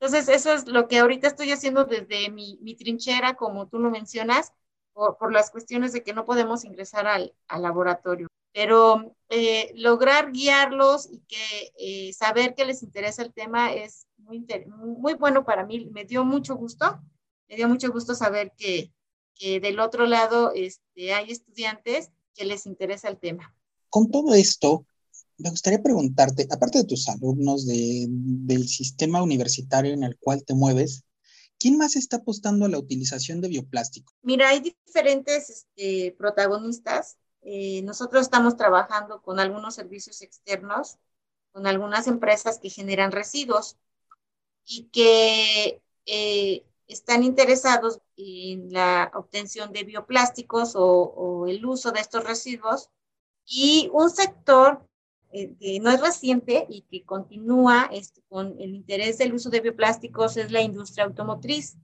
Entonces, 0.00 0.28
eso 0.28 0.52
es 0.52 0.66
lo 0.66 0.88
que 0.88 0.98
ahorita 0.98 1.28
estoy 1.28 1.52
haciendo 1.52 1.84
desde 1.84 2.30
mi, 2.30 2.76
trinchera, 2.76 3.34
como 3.34 3.68
tú 3.68 3.78
lo 3.78 3.90
mencionas, 3.90 4.52
por, 4.92 5.32
las 5.32 5.50
cuestiones 5.50 5.92
de 5.92 6.02
que 6.02 6.12
no 6.12 6.24
podemos 6.24 6.64
ingresar 6.64 7.06
al, 7.06 7.34
laboratorio. 7.48 8.28
Pero 8.56 9.14
eh, 9.28 9.70
lograr 9.74 10.32
guiarlos 10.32 11.08
y 11.12 11.20
que 11.28 11.72
eh, 11.78 12.12
saber 12.14 12.54
que 12.54 12.64
les 12.64 12.82
interesa 12.82 13.22
el 13.22 13.34
tema 13.34 13.74
es 13.74 14.06
muy, 14.16 14.46
muy 14.98 15.14
bueno 15.14 15.44
para 15.44 15.66
mí. 15.66 15.90
Me 15.92 16.04
dio 16.04 16.24
mucho 16.24 16.56
gusto, 16.56 17.00
me 17.48 17.56
dio 17.56 17.68
mucho 17.68 17.92
gusto 17.92 18.14
saber 18.14 18.52
que, 18.56 18.90
que 19.34 19.60
del 19.60 19.78
otro 19.78 20.06
lado 20.06 20.52
este, 20.54 21.12
hay 21.12 21.32
estudiantes 21.32 22.10
que 22.34 22.46
les 22.46 22.64
interesa 22.64 23.08
el 23.08 23.18
tema 23.18 23.52
con 23.96 24.10
todo 24.10 24.34
esto, 24.34 24.84
me 25.38 25.48
gustaría 25.48 25.82
preguntarte, 25.82 26.46
aparte 26.50 26.78
de 26.78 26.84
tus 26.84 27.08
alumnos 27.08 27.66
del 27.66 28.68
sistema 28.68 29.22
universitario 29.22 29.94
en 29.94 30.02
el 30.02 30.18
cual 30.18 30.44
te 30.44 30.52
mueves, 30.52 31.04
¿quién 31.58 31.78
más 31.78 31.96
está 31.96 32.18
apostando 32.18 32.66
a 32.66 32.68
la 32.68 32.78
utilización 32.78 33.40
de 33.40 33.48
bioplástico? 33.48 34.12
Mira, 34.20 34.50
hay 34.50 34.60
diferentes 34.60 35.48
este, 35.48 36.14
protagonistas. 36.18 37.16
Eh, 37.46 37.82
nosotros 37.82 38.22
estamos 38.22 38.56
trabajando 38.56 39.22
con 39.22 39.40
algunos 39.40 39.74
servicios 39.74 40.20
externos, 40.20 40.98
con 41.52 41.66
algunas 41.66 42.06
empresas 42.06 42.58
que 42.58 42.70
generan 42.70 43.12
residuos 43.12 43.78
y 44.66 44.88
que 44.88 45.80
eh, 46.06 46.66
están 46.88 47.22
interesados 47.22 48.00
en 48.16 48.72
la 48.72 49.10
obtención 49.14 49.72
de 49.72 49.84
bioplásticos 49.84 50.72
o 50.76 51.46
el 51.46 51.64
uso 51.64 51.92
de 51.92 52.00
estos 52.00 52.24
residuos 52.24 52.90
y 53.46 53.88
un 53.92 54.10
sector 54.10 54.86
eh, 55.32 55.54
que 55.60 55.80
no 55.80 55.90
es 55.90 56.00
reciente 56.00 56.66
y 56.68 56.82
que 56.82 57.04
continúa 57.04 57.90
este, 57.92 58.22
con 58.28 58.58
el 58.60 58.74
interés 58.74 59.18
del 59.18 59.34
uso 59.34 59.50
de 59.50 59.60
bioplásticos 59.60 60.36
es 60.36 60.50
la 60.50 60.62
industria 60.62 61.04
automotriz. 61.04 61.76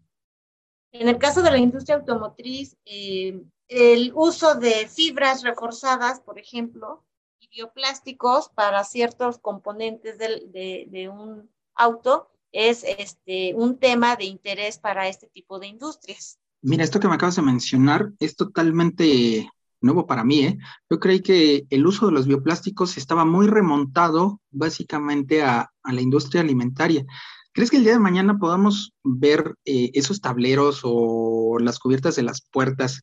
En 0.93 1.09
el 1.09 1.19
caso 1.19 1.43
de 1.43 1.51
la 1.51 1.59
industria 1.59 1.97
automotriz, 1.97 2.77
eh, 2.85 3.43
el 3.69 4.13
uso 4.15 4.55
de 4.55 4.89
fibras 4.89 5.43
reforzadas, 5.43 6.21
por 6.21 6.39
ejemplo, 6.39 7.05
y 7.41 7.49
bioplásticos 7.49 8.49
para 8.51 8.85
ciertos 8.85 9.39
componentes 9.39 10.19
de, 10.19 11.11
un 11.13 11.51
auto 11.75 12.31
es 12.53 12.85
este, 12.85 13.55
un 13.55 13.79
tema 13.79 14.17
de 14.17 14.25
interés 14.25 14.79
para 14.79 15.09
este 15.09 15.29
tipo 15.29 15.59
de 15.59 15.69
industrias. 15.69 16.39
Mira, 16.61 16.85
esto 16.85 17.01
que 17.01 17.09
me 17.09 17.15
acabas 17.15 17.37
de 17.37 17.43
mencionar 17.43 18.13
es 18.21 18.37
totalmente 18.37 19.51
nuevo 19.83 20.07
para 20.07 20.25
mí, 20.25 20.41
¿eh? 20.41 20.59
Yo 20.89 21.01
creí 21.01 21.21
que 21.21 21.67
el 21.71 21.87
uso 21.87 22.07
de 22.07 22.13
los 22.13 22.27
bioplásticos 22.27 22.97
estaba 22.97 23.25
muy 23.25 23.47
remontado 23.47 24.41
básicamente 24.51 25.43
a, 25.43 25.71
la 25.85 26.01
industria 26.01 26.41
alimentaria. 26.41 27.05
¿Crees 27.53 27.71
que 27.71 27.77
el 27.79 27.85
día 27.85 27.95
de 27.95 27.99
mañana 27.99 28.39
podamos 28.39 28.95
ver 29.03 29.57
eh, 29.65 29.91
esos 29.95 30.21
tableros 30.21 30.83
o 30.85 31.59
las 31.59 31.81
cubiertas 31.81 32.15
de 32.15 32.23
las 32.23 32.41
puertas 32.41 33.03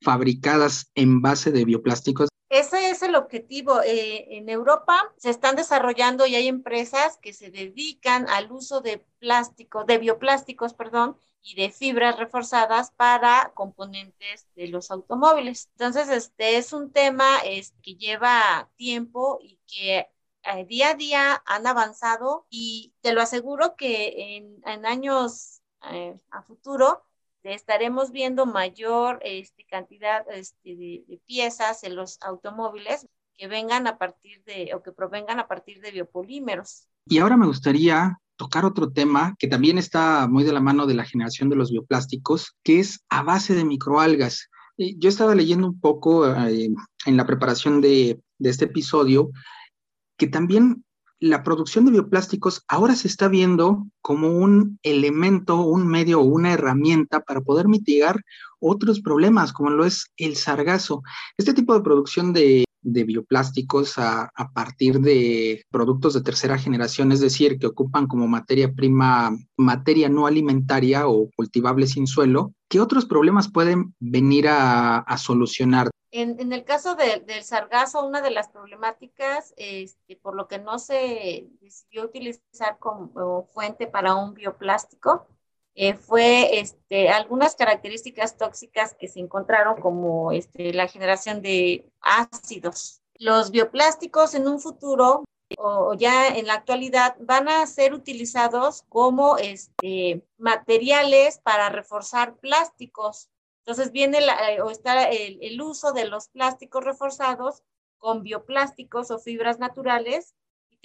fabricadas 0.00 0.90
en 0.94 1.20
base 1.22 1.52
de 1.52 1.64
bioplásticos? 1.64 2.28
Ese 2.48 2.90
es 2.90 3.02
el 3.02 3.16
objetivo. 3.16 3.82
Eh, 3.82 4.36
en 4.36 4.48
Europa 4.48 5.12
se 5.16 5.30
están 5.30 5.56
desarrollando 5.56 6.26
y 6.26 6.36
hay 6.36 6.46
empresas 6.46 7.18
que 7.18 7.32
se 7.32 7.50
dedican 7.50 8.28
al 8.28 8.52
uso 8.52 8.80
de 8.80 9.04
plástico, 9.18 9.84
de 9.84 9.98
bioplásticos, 9.98 10.72
perdón, 10.74 11.18
y 11.42 11.54
de 11.56 11.70
fibras 11.70 12.18
reforzadas 12.18 12.92
para 12.92 13.52
componentes 13.54 14.46
de 14.54 14.68
los 14.68 14.90
automóviles. 14.90 15.68
Entonces, 15.72 16.08
este 16.08 16.56
es 16.56 16.72
un 16.72 16.92
tema 16.92 17.26
que 17.82 17.94
lleva 17.94 18.70
tiempo 18.76 19.38
y 19.40 19.60
que 19.66 20.08
eh, 20.42 20.64
día 20.66 20.90
a 20.90 20.94
día 20.94 21.42
han 21.46 21.66
avanzado 21.66 22.46
y 22.48 22.94
te 23.00 23.12
lo 23.12 23.20
aseguro 23.22 23.74
que 23.76 24.36
en, 24.36 24.86
años 24.86 25.62
eh, 25.90 26.18
a 26.30 26.42
futuro 26.42 27.02
estaremos 27.54 28.12
viendo 28.12 28.46
mayor 28.46 29.20
este, 29.22 29.64
cantidad 29.64 30.24
este, 30.30 30.76
de, 30.76 31.04
de, 31.06 31.20
piezas 31.26 31.84
en 31.84 31.96
los 31.96 32.18
automóviles 32.22 33.06
que 33.36 33.48
vengan 33.48 33.86
a 33.86 33.98
partir 33.98 34.42
de 34.44 34.72
o 34.74 34.82
que 34.82 34.92
provengan 34.92 35.38
a 35.38 35.46
partir 35.46 35.80
de 35.80 35.90
biopolímeros. 35.90 36.88
Y 37.06 37.18
ahora 37.18 37.36
me 37.36 37.46
gustaría 37.46 38.18
tocar 38.36 38.64
otro 38.64 38.92
tema 38.92 39.34
que 39.38 39.48
también 39.48 39.78
está 39.78 40.26
muy 40.28 40.44
de 40.44 40.52
la 40.52 40.60
mano 40.60 40.86
de 40.86 40.94
la 40.94 41.04
generación 41.04 41.48
de 41.48 41.56
los 41.56 41.70
bioplásticos, 41.70 42.56
que 42.62 42.80
es 42.80 43.00
a 43.08 43.22
base 43.22 43.54
de 43.54 43.64
microalgas. 43.64 44.48
Yo 44.76 45.08
estaba 45.08 45.34
leyendo 45.34 45.68
un 45.68 45.80
poco 45.80 46.28
eh, 46.28 46.70
en 47.06 47.16
la 47.16 47.26
preparación 47.26 47.80
de, 47.80 48.20
de 48.38 48.50
este 48.50 48.66
episodio 48.66 49.30
que 50.18 50.26
también 50.26 50.84
la 51.18 51.42
producción 51.42 51.86
de 51.86 51.92
bioplásticos 51.92 52.62
ahora 52.68 52.94
se 52.94 53.08
está 53.08 53.28
viendo 53.28 53.86
como 54.02 54.28
un 54.28 54.78
elemento, 54.82 55.60
un 55.62 55.86
medio 55.86 56.20
o 56.20 56.24
una 56.24 56.52
herramienta 56.52 57.20
para 57.20 57.40
poder 57.40 57.68
mitigar 57.68 58.22
otros 58.58 59.00
problemas, 59.00 59.52
como 59.52 59.70
lo 59.70 59.84
es 59.84 60.12
el 60.16 60.36
sargazo. 60.36 61.02
Este 61.38 61.54
tipo 61.54 61.74
de 61.74 61.80
producción 61.80 62.32
de, 62.32 62.65
bioplásticos 62.86 63.98
a, 63.98 64.30
a, 64.34 64.52
partir 64.52 65.00
de 65.00 65.64
productos 65.70 66.14
de 66.14 66.22
tercera 66.22 66.58
generación, 66.58 67.12
es 67.12 67.20
decir, 67.20 67.58
que 67.58 67.66
ocupan 67.66 68.06
como 68.06 68.26
materia 68.28 68.72
prima 68.72 69.36
materia 69.56 70.08
no 70.08 70.26
alimentaria 70.26 71.08
o 71.08 71.30
cultivable 71.36 71.86
sin 71.86 72.06
suelo, 72.06 72.52
¿qué 72.68 72.80
otros 72.80 73.06
problemas 73.06 73.50
pueden 73.50 73.94
venir 73.98 74.46
a, 74.48 75.04
solucionar? 75.18 75.90
En, 76.12 76.52
el 76.52 76.64
caso 76.64 76.94
del 76.94 77.42
sargazo, 77.42 78.06
una 78.06 78.22
de 78.22 78.30
las 78.30 78.48
problemáticas, 78.48 79.52
este, 79.56 80.16
por 80.16 80.34
lo 80.34 80.46
que 80.46 80.58
no 80.58 80.78
se 80.78 81.48
decidió 81.60 82.04
utilizar 82.04 82.78
como 82.78 83.46
fuente 83.52 83.86
para 83.86 84.14
un 84.14 84.34
bioplástico, 84.34 85.26
eh, 85.78 85.94
fue 85.94 86.58
este, 86.58 87.10
algunas 87.10 87.54
características 87.54 88.38
tóxicas 88.38 88.94
que 88.94 89.08
se 89.08 89.20
encontraron 89.20 89.78
como 89.78 90.32
este, 90.32 90.72
la 90.72 90.88
generación 90.88 91.42
de 91.42 91.86
ácidos. 92.00 93.02
Los 93.18 93.50
bioplásticos 93.50 94.34
en 94.34 94.48
un 94.48 94.58
futuro 94.58 95.24
o 95.58 95.92
ya 95.92 96.28
en 96.28 96.46
la 96.46 96.54
actualidad 96.54 97.14
van 97.20 97.50
a 97.50 97.66
ser 97.66 97.92
utilizados 97.92 98.84
como 98.88 99.36
este, 99.36 100.24
materiales 100.38 101.38
para 101.38 101.68
reforzar 101.68 102.36
plásticos. 102.36 103.28
Entonces 103.58 103.92
viene 103.92 104.18
eh, 104.18 104.62
o 104.62 104.70
está 104.70 105.04
el, 105.10 105.38
el 105.42 105.60
uso 105.60 105.92
de 105.92 106.06
los 106.06 106.28
plásticos 106.28 106.84
reforzados 106.84 107.62
con 107.98 108.22
bioplásticos 108.22 109.10
o 109.10 109.18
fibras 109.18 109.58
naturales 109.58 110.34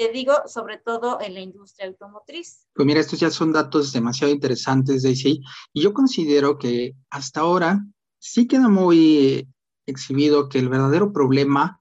te 0.01 0.11
digo, 0.11 0.33
sobre 0.47 0.79
todo 0.79 1.21
en 1.21 1.35
la 1.35 1.41
industria 1.41 1.87
automotriz. 1.87 2.65
Pues 2.73 2.87
mira, 2.87 2.99
estos 2.99 3.19
ya 3.19 3.29
son 3.29 3.53
datos 3.53 3.93
demasiado 3.93 4.33
interesantes, 4.33 5.03
Daisy, 5.03 5.43
y 5.73 5.81
yo 5.83 5.93
considero 5.93 6.57
que 6.57 6.95
hasta 7.11 7.41
ahora 7.41 7.85
sí 8.17 8.47
queda 8.47 8.67
muy 8.67 9.47
exhibido 9.85 10.49
que 10.49 10.57
el 10.57 10.69
verdadero 10.69 11.13
problema 11.13 11.79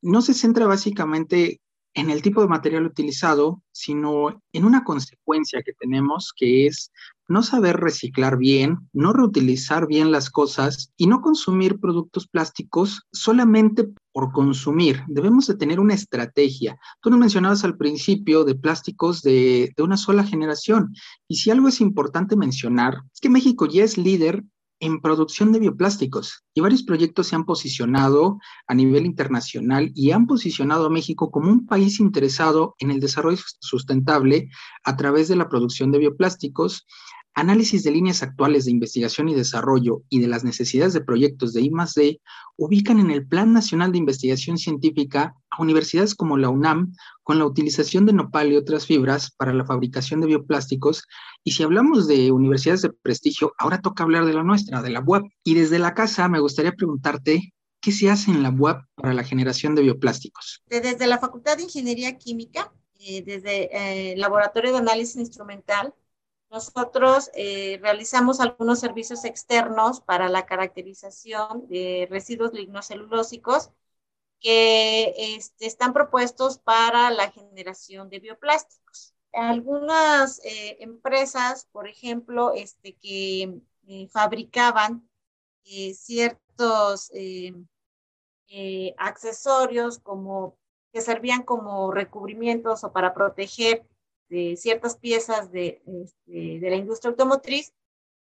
no 0.00 0.22
se 0.22 0.32
centra 0.32 0.68
básicamente 0.68 1.60
en 1.94 2.10
el 2.10 2.22
tipo 2.22 2.40
de 2.40 2.46
material 2.46 2.86
utilizado, 2.86 3.64
sino 3.72 4.40
en 4.52 4.64
una 4.64 4.84
consecuencia 4.84 5.62
que 5.64 5.72
tenemos, 5.72 6.32
que 6.36 6.68
es 6.68 6.92
no 7.26 7.42
saber 7.42 7.78
reciclar 7.78 8.38
bien, 8.38 8.88
no 8.92 9.12
reutilizar 9.12 9.88
bien 9.88 10.12
las 10.12 10.30
cosas 10.30 10.92
y 10.96 11.08
no 11.08 11.20
consumir 11.20 11.80
productos 11.80 12.28
plásticos 12.28 13.08
solamente 13.10 13.88
por 14.12 14.32
consumir. 14.32 15.02
Debemos 15.08 15.46
de 15.46 15.54
tener 15.54 15.80
una 15.80 15.94
estrategia. 15.94 16.78
Tú 17.00 17.10
nos 17.10 17.18
mencionabas 17.18 17.64
al 17.64 17.76
principio 17.76 18.44
de 18.44 18.54
plásticos 18.54 19.22
de, 19.22 19.72
de 19.76 19.82
una 19.82 19.96
sola 19.96 20.24
generación. 20.24 20.94
Y 21.28 21.36
si 21.36 21.50
algo 21.50 21.68
es 21.68 21.80
importante 21.80 22.36
mencionar, 22.36 23.02
es 23.12 23.20
que 23.20 23.30
México 23.30 23.66
ya 23.66 23.84
es 23.84 23.98
líder 23.98 24.44
en 24.80 25.00
producción 25.00 25.52
de 25.52 25.58
bioplásticos 25.58 26.42
y 26.54 26.62
varios 26.62 26.82
proyectos 26.82 27.28
se 27.28 27.36
han 27.36 27.44
posicionado 27.44 28.38
a 28.66 28.74
nivel 28.74 29.04
internacional 29.04 29.92
y 29.94 30.10
han 30.10 30.26
posicionado 30.26 30.86
a 30.86 30.90
México 30.90 31.30
como 31.30 31.50
un 31.50 31.66
país 31.66 32.00
interesado 32.00 32.74
en 32.78 32.90
el 32.90 32.98
desarrollo 32.98 33.42
sustentable 33.60 34.48
a 34.84 34.96
través 34.96 35.28
de 35.28 35.36
la 35.36 35.48
producción 35.48 35.92
de 35.92 35.98
bioplásticos 35.98 36.86
análisis 37.34 37.82
de 37.84 37.90
líneas 37.90 38.22
actuales 38.22 38.64
de 38.64 38.72
investigación 38.72 39.28
y 39.28 39.34
desarrollo 39.34 40.02
y 40.08 40.20
de 40.20 40.28
las 40.28 40.44
necesidades 40.44 40.92
de 40.92 41.00
proyectos 41.00 41.52
de 41.52 41.62
I+D 41.62 42.20
ubican 42.56 42.98
en 42.98 43.10
el 43.10 43.26
Plan 43.26 43.52
Nacional 43.52 43.92
de 43.92 43.98
Investigación 43.98 44.58
Científica 44.58 45.34
a 45.50 45.62
universidades 45.62 46.14
como 46.14 46.36
la 46.36 46.48
UNAM 46.48 46.94
con 47.22 47.38
la 47.38 47.46
utilización 47.46 48.06
de 48.06 48.12
nopal 48.12 48.52
y 48.52 48.56
otras 48.56 48.86
fibras 48.86 49.30
para 49.30 49.54
la 49.54 49.64
fabricación 49.64 50.20
de 50.20 50.26
bioplásticos. 50.26 51.04
Y 51.44 51.52
si 51.52 51.62
hablamos 51.62 52.08
de 52.08 52.32
universidades 52.32 52.82
de 52.82 52.92
prestigio, 52.92 53.52
ahora 53.58 53.80
toca 53.80 54.04
hablar 54.04 54.26
de 54.26 54.34
la 54.34 54.42
nuestra, 54.42 54.82
de 54.82 54.90
la 54.90 55.00
UAP. 55.00 55.24
Y 55.44 55.54
desde 55.54 55.78
la 55.78 55.94
casa 55.94 56.28
me 56.28 56.40
gustaría 56.40 56.72
preguntarte, 56.72 57.52
¿qué 57.80 57.92
se 57.92 58.10
hace 58.10 58.30
en 58.30 58.42
la 58.42 58.50
UAP 58.50 58.82
para 58.94 59.14
la 59.14 59.24
generación 59.24 59.74
de 59.74 59.82
bioplásticos? 59.82 60.62
Desde 60.66 61.06
la 61.06 61.18
Facultad 61.18 61.56
de 61.56 61.64
Ingeniería 61.64 62.18
Química, 62.18 62.72
eh, 62.98 63.22
desde 63.22 64.10
el 64.10 64.18
eh, 64.18 64.20
Laboratorio 64.20 64.72
de 64.72 64.78
Análisis 64.78 65.16
Instrumental, 65.16 65.94
nosotros 66.50 67.30
eh, 67.34 67.78
realizamos 67.80 68.40
algunos 68.40 68.80
servicios 68.80 69.24
externos 69.24 70.00
para 70.00 70.28
la 70.28 70.46
caracterización 70.46 71.68
de 71.68 72.08
residuos 72.10 72.52
lignocelulósicos 72.52 73.70
que 74.40 75.14
este, 75.36 75.66
están 75.66 75.92
propuestos 75.92 76.58
para 76.58 77.10
la 77.10 77.30
generación 77.30 78.08
de 78.08 78.18
bioplásticos. 78.18 79.14
Algunas 79.32 80.44
eh, 80.44 80.78
empresas, 80.80 81.66
por 81.70 81.86
ejemplo, 81.86 82.52
este, 82.52 82.96
que 82.96 83.60
eh, 83.86 84.08
fabricaban 84.08 85.08
ciertos 85.94 87.12
accesorios 88.96 90.00
como 90.00 90.58
que 90.92 91.00
servían 91.00 91.44
como 91.44 91.92
recubrimientos 91.92 92.82
o 92.82 92.92
para 92.92 93.14
proteger 93.14 93.86
de 94.30 94.56
ciertas 94.56 94.96
piezas 94.96 95.50
de, 95.52 95.82
este, 96.02 96.60
de 96.60 96.70
la 96.70 96.76
industria 96.76 97.10
automotriz, 97.10 97.74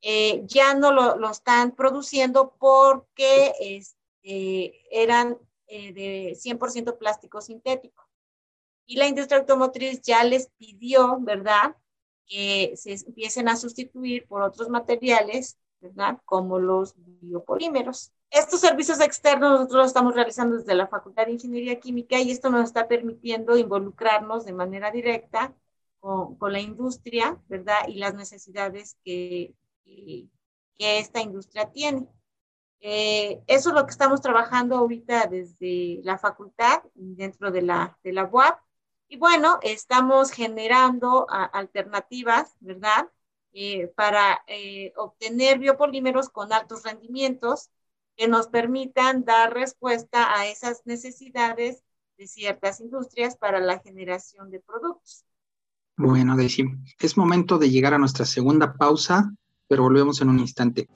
eh, 0.01 0.43
ya 0.47 0.75
no 0.75 0.91
lo, 0.91 1.17
lo, 1.17 1.31
están 1.31 1.77
produciendo 1.77 2.57
porque 2.59 3.53
este, 3.61 4.75
eran 4.91 5.39
eh, 5.69 5.93
de 5.93 6.35
100% 6.35 6.99
plástico 6.99 7.41
sintético. 7.41 8.09
Y 8.87 8.97
la 8.97 9.07
industria 9.07 9.39
automotriz 9.39 10.03
ya 10.03 10.25
les 10.25 10.49
pidió, 10.59 11.19
¿verdad?, 11.21 11.77
que 12.27 12.73
se 12.77 12.95
empiecen 12.95 13.49
a 13.49 13.57
sustituir 13.57 14.27
por 14.27 14.43
otros 14.43 14.69
materiales, 14.71 15.59
¿verdad?, 15.81 16.19
como 16.25 16.59
los 16.59 16.95
biopolímeros. 16.97 18.13
Estos 18.31 18.61
servicios 18.61 18.99
externos 19.01 19.51
nosotros 19.51 19.77
los 19.77 19.87
estamos 19.89 20.15
realizando 20.15 20.57
desde 20.57 20.75
la 20.75 20.89
Facultad 20.89 21.27
de 21.27 21.33
Ingeniería 21.33 21.79
Química 21.79 22.19
y 22.19 22.31
esto 22.31 22.49
nos 22.49 22.65
está 22.65 22.89
permitiendo 22.89 23.57
involucrarnos 23.59 24.47
de 24.47 24.55
manera 24.55 24.91
directa 24.91 25.55
con, 26.03 26.53
la 26.53 26.61
industria, 26.61 27.41
¿verdad? 27.49 27.87
Y 27.89 27.95
las 27.95 28.15
necesidades 28.15 28.99
que, 29.05 29.55
que, 29.85 30.29
esta 30.79 31.21
industria 31.21 31.71
tiene. 31.71 32.09
Eh, 32.81 33.41
eso 33.47 33.71
es 33.71 33.75
lo 33.77 33.85
que 33.85 33.93
estamos 33.93 34.21
trabajando 34.21 34.77
ahorita 34.77 35.29
desde 35.29 36.01
la 36.03 36.19
facultad, 36.19 36.83
dentro 36.95 37.53
de 37.53 37.63
la, 37.63 37.99
de 38.03 38.13
la 38.13 38.25
UAP. 38.25 38.59
Y 39.09 39.17
bueno, 39.19 39.59
estamos 39.63 40.33
generando 40.33 41.27
alternativas, 41.31 42.57
¿verdad? 42.61 43.09
Eh, 43.53 43.89
para 43.89 44.43
eh, 44.49 44.93
obtener 44.97 45.59
biopolímeros 45.59 46.31
con 46.31 46.53
altos 46.53 46.83
rendimientos 46.85 47.71
que 48.17 48.27
nos 48.27 48.49
permitan 48.49 49.25
dar 49.25 49.55
respuesta 49.55 50.37
a 50.37 50.47
esas 50.47 50.85
necesidades 50.87 51.85
de 52.17 52.27
ciertas 52.27 52.81
industrias 52.81 53.37
para 53.37 53.61
la 53.61 53.79
generación 53.81 54.51
de 54.51 54.61
productos. 54.61 55.27
Bueno, 55.97 56.37
Daisy, 56.37 56.65
es 56.99 57.17
momento 57.17 57.59
de 57.59 57.71
llegar 57.71 57.95
a 57.95 57.99
nuestra 57.99 58.25
segunda 58.25 58.73
pausa, 58.73 59.33
pero 59.69 59.83
volvemos 59.83 60.21
en 60.21 60.31
un 60.31 60.41
instante. 60.41 60.89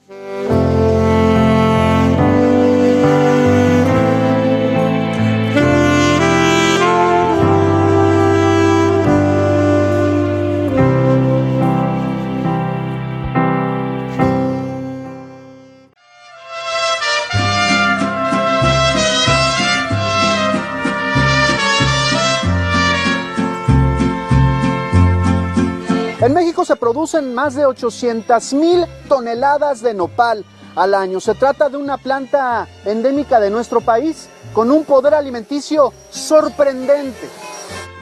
Producen 27.06 27.34
más 27.36 27.54
de 27.54 27.64
800 27.64 28.52
mil 28.54 28.84
toneladas 29.08 29.80
de 29.80 29.94
nopal 29.94 30.44
al 30.74 30.92
año. 30.92 31.20
Se 31.20 31.36
trata 31.36 31.68
de 31.68 31.76
una 31.76 31.98
planta 31.98 32.66
endémica 32.84 33.38
de 33.38 33.48
nuestro 33.48 33.80
país 33.80 34.28
con 34.52 34.72
un 34.72 34.84
poder 34.84 35.14
alimenticio 35.14 35.92
sorprendente. 36.10 37.28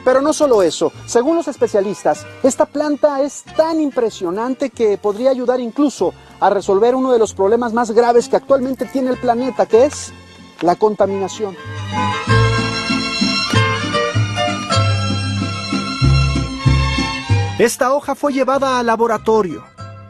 Pero 0.03 0.23
no 0.23 0.33
solo 0.33 0.63
eso, 0.63 0.91
según 1.05 1.35
los 1.35 1.47
especialistas, 1.47 2.25
esta 2.41 2.65
planta 2.65 3.21
es 3.21 3.43
tan 3.55 3.79
impresionante 3.79 4.71
que 4.71 4.97
podría 4.97 5.29
ayudar 5.29 5.59
incluso 5.59 6.11
a 6.39 6.49
resolver 6.49 6.95
uno 6.95 7.11
de 7.11 7.19
los 7.19 7.35
problemas 7.35 7.73
más 7.73 7.91
graves 7.91 8.27
que 8.27 8.37
actualmente 8.37 8.85
tiene 8.85 9.11
el 9.11 9.17
planeta, 9.17 9.67
que 9.67 9.85
es 9.85 10.13
la 10.61 10.75
contaminación. 10.75 11.55
Esta 17.57 17.93
hoja 17.93 18.15
fue 18.15 18.33
llevada 18.33 18.79
al 18.79 18.85
laboratorio. 18.87 19.63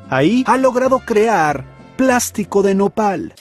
Ahí 0.09 0.43
ha 0.47 0.57
logrado 0.57 0.99
crear 0.99 1.63
plástico 1.95 2.63
de 2.63 2.73
nopal. 2.73 3.35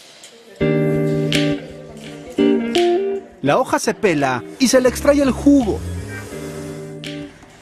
La 3.41 3.59
hoja 3.59 3.79
se 3.79 3.95
pela 3.95 4.45
y 4.59 4.69
se 4.69 4.83
le 4.83 4.91
extrae 4.91 5.23
el 5.23 5.31
jugo. 5.31 5.81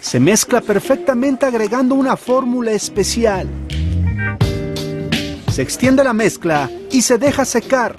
Se 0.01 0.19
mezcla 0.19 0.61
perfectamente 0.61 1.47
agregando 1.47 1.95
una 1.95 2.17
fórmula 2.17 2.73
especial. 2.73 3.49
Se 5.49 5.63
extiende 5.63 6.03
la 6.03 6.13
mezcla 6.13 6.69
y 6.91 7.03
se 7.03 7.19
deja 7.19 7.45
secar. 7.45 7.95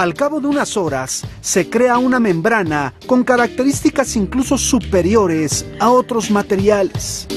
Al 0.00 0.14
cabo 0.14 0.40
de 0.40 0.46
unas 0.46 0.78
horas, 0.78 1.26
se 1.42 1.68
crea 1.68 1.98
una 1.98 2.18
membrana 2.18 2.94
con 3.06 3.22
características 3.22 4.16
incluso 4.16 4.56
superiores 4.56 5.66
a 5.78 5.90
otros 5.90 6.30
materiales. 6.30 7.28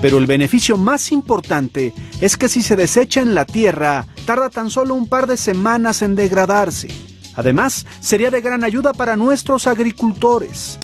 Pero 0.00 0.16
el 0.16 0.24
beneficio 0.24 0.78
más 0.78 1.12
importante 1.12 1.92
es 2.22 2.38
que 2.38 2.48
si 2.48 2.62
se 2.62 2.74
desecha 2.74 3.20
en 3.20 3.34
la 3.34 3.44
tierra, 3.44 4.06
tarda 4.24 4.48
tan 4.48 4.70
solo 4.70 4.94
un 4.94 5.10
par 5.10 5.26
de 5.26 5.36
semanas 5.36 6.00
en 6.00 6.14
degradarse. 6.14 6.88
Además, 7.34 7.84
sería 8.00 8.30
de 8.30 8.40
gran 8.40 8.64
ayuda 8.64 8.94
para 8.94 9.14
nuestros 9.14 9.66
agricultores. 9.66 10.78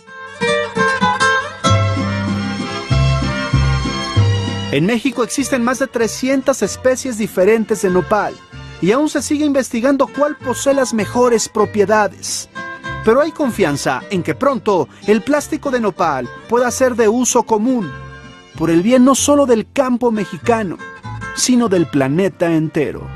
En 4.73 4.87
México 4.87 5.25
existen 5.25 5.65
más 5.65 5.81
de 5.81 5.89
300 5.89 6.63
especies 6.63 7.19
diferentes 7.19 7.83
de 7.83 7.91
nopal 7.91 8.37
y 8.81 8.93
aún 8.93 9.09
se 9.09 9.21
sigue 9.21 9.45
investigando 9.45 10.07
cuál 10.07 10.37
posee 10.37 10.75
las 10.75 10.95
mejores 10.95 11.49
propiedades. 11.49 12.49
Pero 13.05 13.21
hay 13.21 13.33
confianza 13.33 14.01
en 14.11 14.23
que 14.23 14.37
pronto 14.37 14.89
el 15.09 15.23
plástico 15.23 15.73
de 15.73 15.81
nopal 15.81 16.29
pueda 16.49 16.71
ser 16.71 16.95
de 16.95 17.09
uso 17.09 17.43
común 17.43 17.91
por 18.57 18.71
el 18.71 18.83
bien 18.83 19.05
no 19.05 19.17
solo 19.17 19.45
del 19.45 19.73
campo 19.73 20.13
mexicano, 20.13 20.79
sino 21.35 21.69
del 21.69 21.87
planeta 21.87 22.55
entero. 22.55 23.09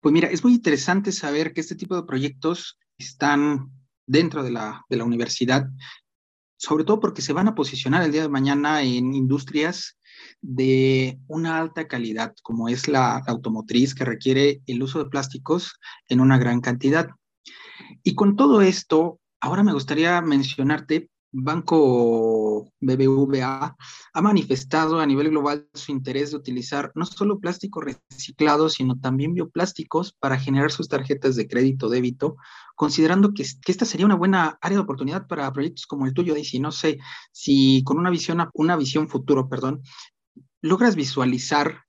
Pues 0.00 0.12
mira, 0.14 0.28
es 0.28 0.42
muy 0.42 0.54
interesante 0.54 1.12
saber 1.12 1.52
que 1.52 1.60
este 1.60 1.74
tipo 1.74 1.94
de 1.94 2.04
proyectos 2.04 2.78
están 2.96 3.70
dentro 4.06 4.42
de 4.42 4.50
la, 4.50 4.82
de 4.88 4.96
la 4.96 5.04
universidad, 5.04 5.68
sobre 6.58 6.84
todo 6.84 7.00
porque 7.00 7.22
se 7.22 7.32
van 7.32 7.48
a 7.48 7.54
posicionar 7.54 8.02
el 8.02 8.12
día 8.12 8.22
de 8.22 8.28
mañana 8.28 8.82
en 8.82 9.14
industrias 9.14 9.96
de 10.42 11.18
una 11.28 11.58
alta 11.58 11.86
calidad, 11.86 12.34
como 12.42 12.68
es 12.68 12.88
la 12.88 13.16
automotriz, 13.26 13.94
que 13.94 14.04
requiere 14.04 14.60
el 14.66 14.82
uso 14.82 14.98
de 14.98 15.08
plásticos 15.08 15.78
en 16.08 16.20
una 16.20 16.36
gran 16.36 16.60
cantidad. 16.60 17.08
Y 18.02 18.14
con 18.14 18.36
todo 18.36 18.60
esto, 18.60 19.20
ahora 19.40 19.62
me 19.62 19.72
gustaría 19.72 20.20
mencionarte 20.20 21.08
Banco 21.30 22.47
BBVA 22.80 23.76
ha 24.12 24.22
manifestado 24.22 25.00
a 25.00 25.06
nivel 25.06 25.30
global 25.30 25.68
su 25.74 25.92
interés 25.92 26.30
de 26.30 26.36
utilizar 26.36 26.92
no 26.94 27.04
solo 27.06 27.40
plástico 27.40 27.80
reciclado, 27.80 28.68
sino 28.68 28.98
también 28.98 29.34
bioplásticos 29.34 30.12
para 30.12 30.38
generar 30.38 30.70
sus 30.70 30.88
tarjetas 30.88 31.36
de 31.36 31.48
crédito 31.48 31.88
débito, 31.88 32.36
considerando 32.76 33.34
que, 33.34 33.42
esta 33.42 33.84
sería 33.84 34.06
una 34.06 34.14
buena 34.14 34.58
área 34.60 34.78
de 34.78 34.84
oportunidad 34.84 35.26
para 35.26 35.52
proyectos 35.52 35.86
como 35.86 36.06
el 36.06 36.14
tuyo, 36.14 36.34
Daisy. 36.34 36.60
No 36.60 36.72
sé 36.72 36.98
si 37.32 37.82
con 37.84 37.98
una 37.98 38.10
visión, 38.10 38.48
una 38.54 38.76
visión 38.76 39.08
futuro, 39.08 39.48
perdón, 39.48 39.82
logras 40.60 40.94
visualizar 40.94 41.84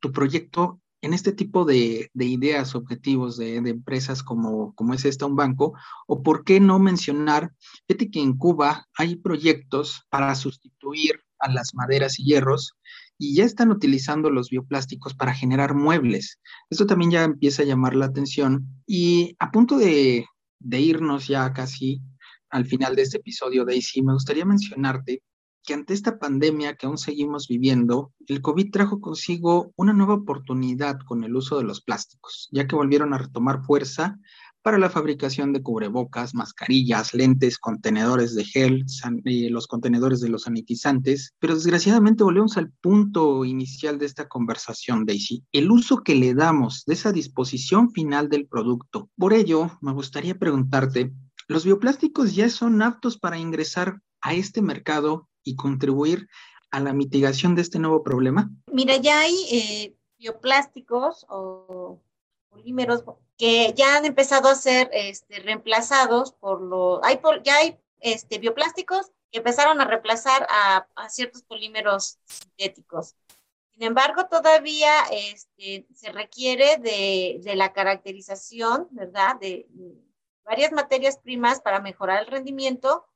tu 0.00 0.12
proyecto 0.12 0.81
en 1.02 1.12
este 1.12 1.32
tipo 1.32 1.64
de, 1.64 2.10
ideas, 2.14 2.74
objetivos 2.74 3.36
de, 3.36 3.56
empresas 3.56 4.22
como, 4.22 4.72
como 4.74 4.94
es 4.94 5.04
esta, 5.04 5.26
un 5.26 5.36
banco, 5.36 5.74
o 6.06 6.22
por 6.22 6.44
qué 6.44 6.60
no 6.60 6.78
mencionar, 6.78 7.52
que 7.86 8.20
en 8.20 8.38
Cuba 8.38 8.86
hay 8.96 9.16
proyectos 9.16 10.06
para 10.08 10.34
sustituir 10.34 11.20
a 11.38 11.50
las 11.50 11.74
maderas 11.74 12.18
y 12.18 12.24
hierros 12.24 12.74
y 13.18 13.34
ya 13.34 13.44
están 13.44 13.70
utilizando 13.70 14.30
los 14.30 14.48
bioplásticos 14.48 15.14
para 15.14 15.34
generar 15.34 15.74
muebles. 15.74 16.40
Esto 16.70 16.86
también 16.86 17.10
ya 17.10 17.24
empieza 17.24 17.62
a 17.62 17.66
llamar 17.66 17.94
la 17.94 18.06
atención 18.06 18.66
y 18.86 19.36
a 19.38 19.50
punto 19.50 19.76
de, 19.76 20.26
de 20.60 20.80
irnos 20.80 21.26
ya 21.26 21.52
casi 21.52 22.00
al 22.50 22.66
final 22.66 22.94
de 22.94 23.02
este 23.02 23.16
episodio, 23.16 23.64
Daisy, 23.64 24.02
me 24.02 24.12
gustaría 24.12 24.44
mencionarte 24.44 25.22
que 25.64 25.74
ante 25.74 25.94
esta 25.94 26.18
pandemia 26.18 26.76
que 26.76 26.86
aún 26.86 26.98
seguimos 26.98 27.48
viviendo, 27.48 28.12
el 28.26 28.40
COVID 28.40 28.70
trajo 28.70 29.00
consigo 29.00 29.72
una 29.76 29.92
nueva 29.92 30.14
oportunidad 30.14 30.98
con 31.06 31.24
el 31.24 31.36
uso 31.36 31.58
de 31.58 31.64
los 31.64 31.80
plásticos, 31.80 32.48
ya 32.52 32.66
que 32.66 32.76
volvieron 32.76 33.14
a 33.14 33.18
retomar 33.18 33.62
fuerza 33.64 34.18
para 34.62 34.78
la 34.78 34.90
fabricación 34.90 35.52
de 35.52 35.62
cubrebocas, 35.62 36.34
mascarillas, 36.34 37.14
lentes, 37.14 37.58
contenedores 37.58 38.34
de 38.34 38.44
gel, 38.44 38.86
eh, 39.24 39.50
los 39.50 39.66
contenedores 39.66 40.20
de 40.20 40.28
los 40.28 40.42
sanitizantes, 40.42 41.34
pero 41.38 41.54
desgraciadamente 41.54 42.24
volvemos 42.24 42.56
al 42.56 42.70
punto 42.70 43.44
inicial 43.44 43.98
de 43.98 44.06
esta 44.06 44.28
conversación, 44.28 45.04
Daisy, 45.04 45.44
el 45.52 45.70
uso 45.70 45.98
que 45.98 46.14
le 46.14 46.34
damos 46.34 46.84
de 46.86 46.94
esa 46.94 47.12
disposición 47.12 47.90
final 47.90 48.28
del 48.28 48.46
producto. 48.46 49.10
Por 49.16 49.32
ello, 49.32 49.78
me 49.80 49.92
gustaría 49.92 50.38
preguntarte, 50.38 51.12
¿los 51.48 51.64
bioplásticos 51.64 52.34
ya 52.34 52.48
son 52.48 52.82
aptos 52.82 53.18
para 53.18 53.38
ingresar 53.38 54.00
a 54.20 54.34
este 54.34 54.62
mercado 54.62 55.28
y 55.44 55.56
contribuir 55.56 56.28
a 56.70 56.80
la 56.80 56.92
mitigación 56.92 57.54
de 57.54 57.62
este 57.62 57.78
nuevo 57.78 58.02
problema? 58.02 58.50
Mira, 58.66 58.96
ya 58.96 59.20
hay 59.20 59.34
eh, 59.50 59.96
bioplásticos 60.18 61.26
o 61.28 62.00
polímeros 62.48 63.04
que 63.36 63.72
ya 63.76 63.96
han 63.96 64.04
empezado 64.04 64.48
a 64.48 64.54
ser 64.54 64.88
este, 64.92 65.40
reemplazados 65.40 66.32
por 66.32 66.60
los, 66.60 67.00
hay 67.02 67.20
ya 67.42 67.56
hay 67.56 67.78
este, 68.00 68.38
bioplásticos 68.38 69.10
que 69.30 69.38
empezaron 69.38 69.80
a 69.80 69.84
reemplazar 69.84 70.46
a, 70.50 70.86
ciertos 71.08 71.42
polímeros 71.42 72.18
sintéticos. 72.26 73.16
Sin 73.72 73.82
embargo, 73.84 74.26
todavía 74.26 74.92
este, 75.10 75.86
se 75.94 76.12
requiere 76.12 76.76
de, 76.76 77.40
de, 77.42 77.56
la 77.56 77.72
caracterización, 77.72 78.88
¿verdad? 78.90 79.40
De, 79.40 79.66
de, 79.70 79.94
varias 80.44 80.72
materias 80.72 81.18
primas 81.18 81.60
para 81.60 81.80
mejorar 81.80 82.20
el 82.20 82.26
rendimiento 82.26 83.06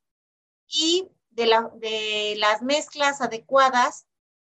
y 0.66 1.09
de, 1.37 1.47
la, 1.47 1.70
de 1.76 2.34
las 2.39 2.62
mezclas 2.62 3.20
adecuadas 3.20 4.07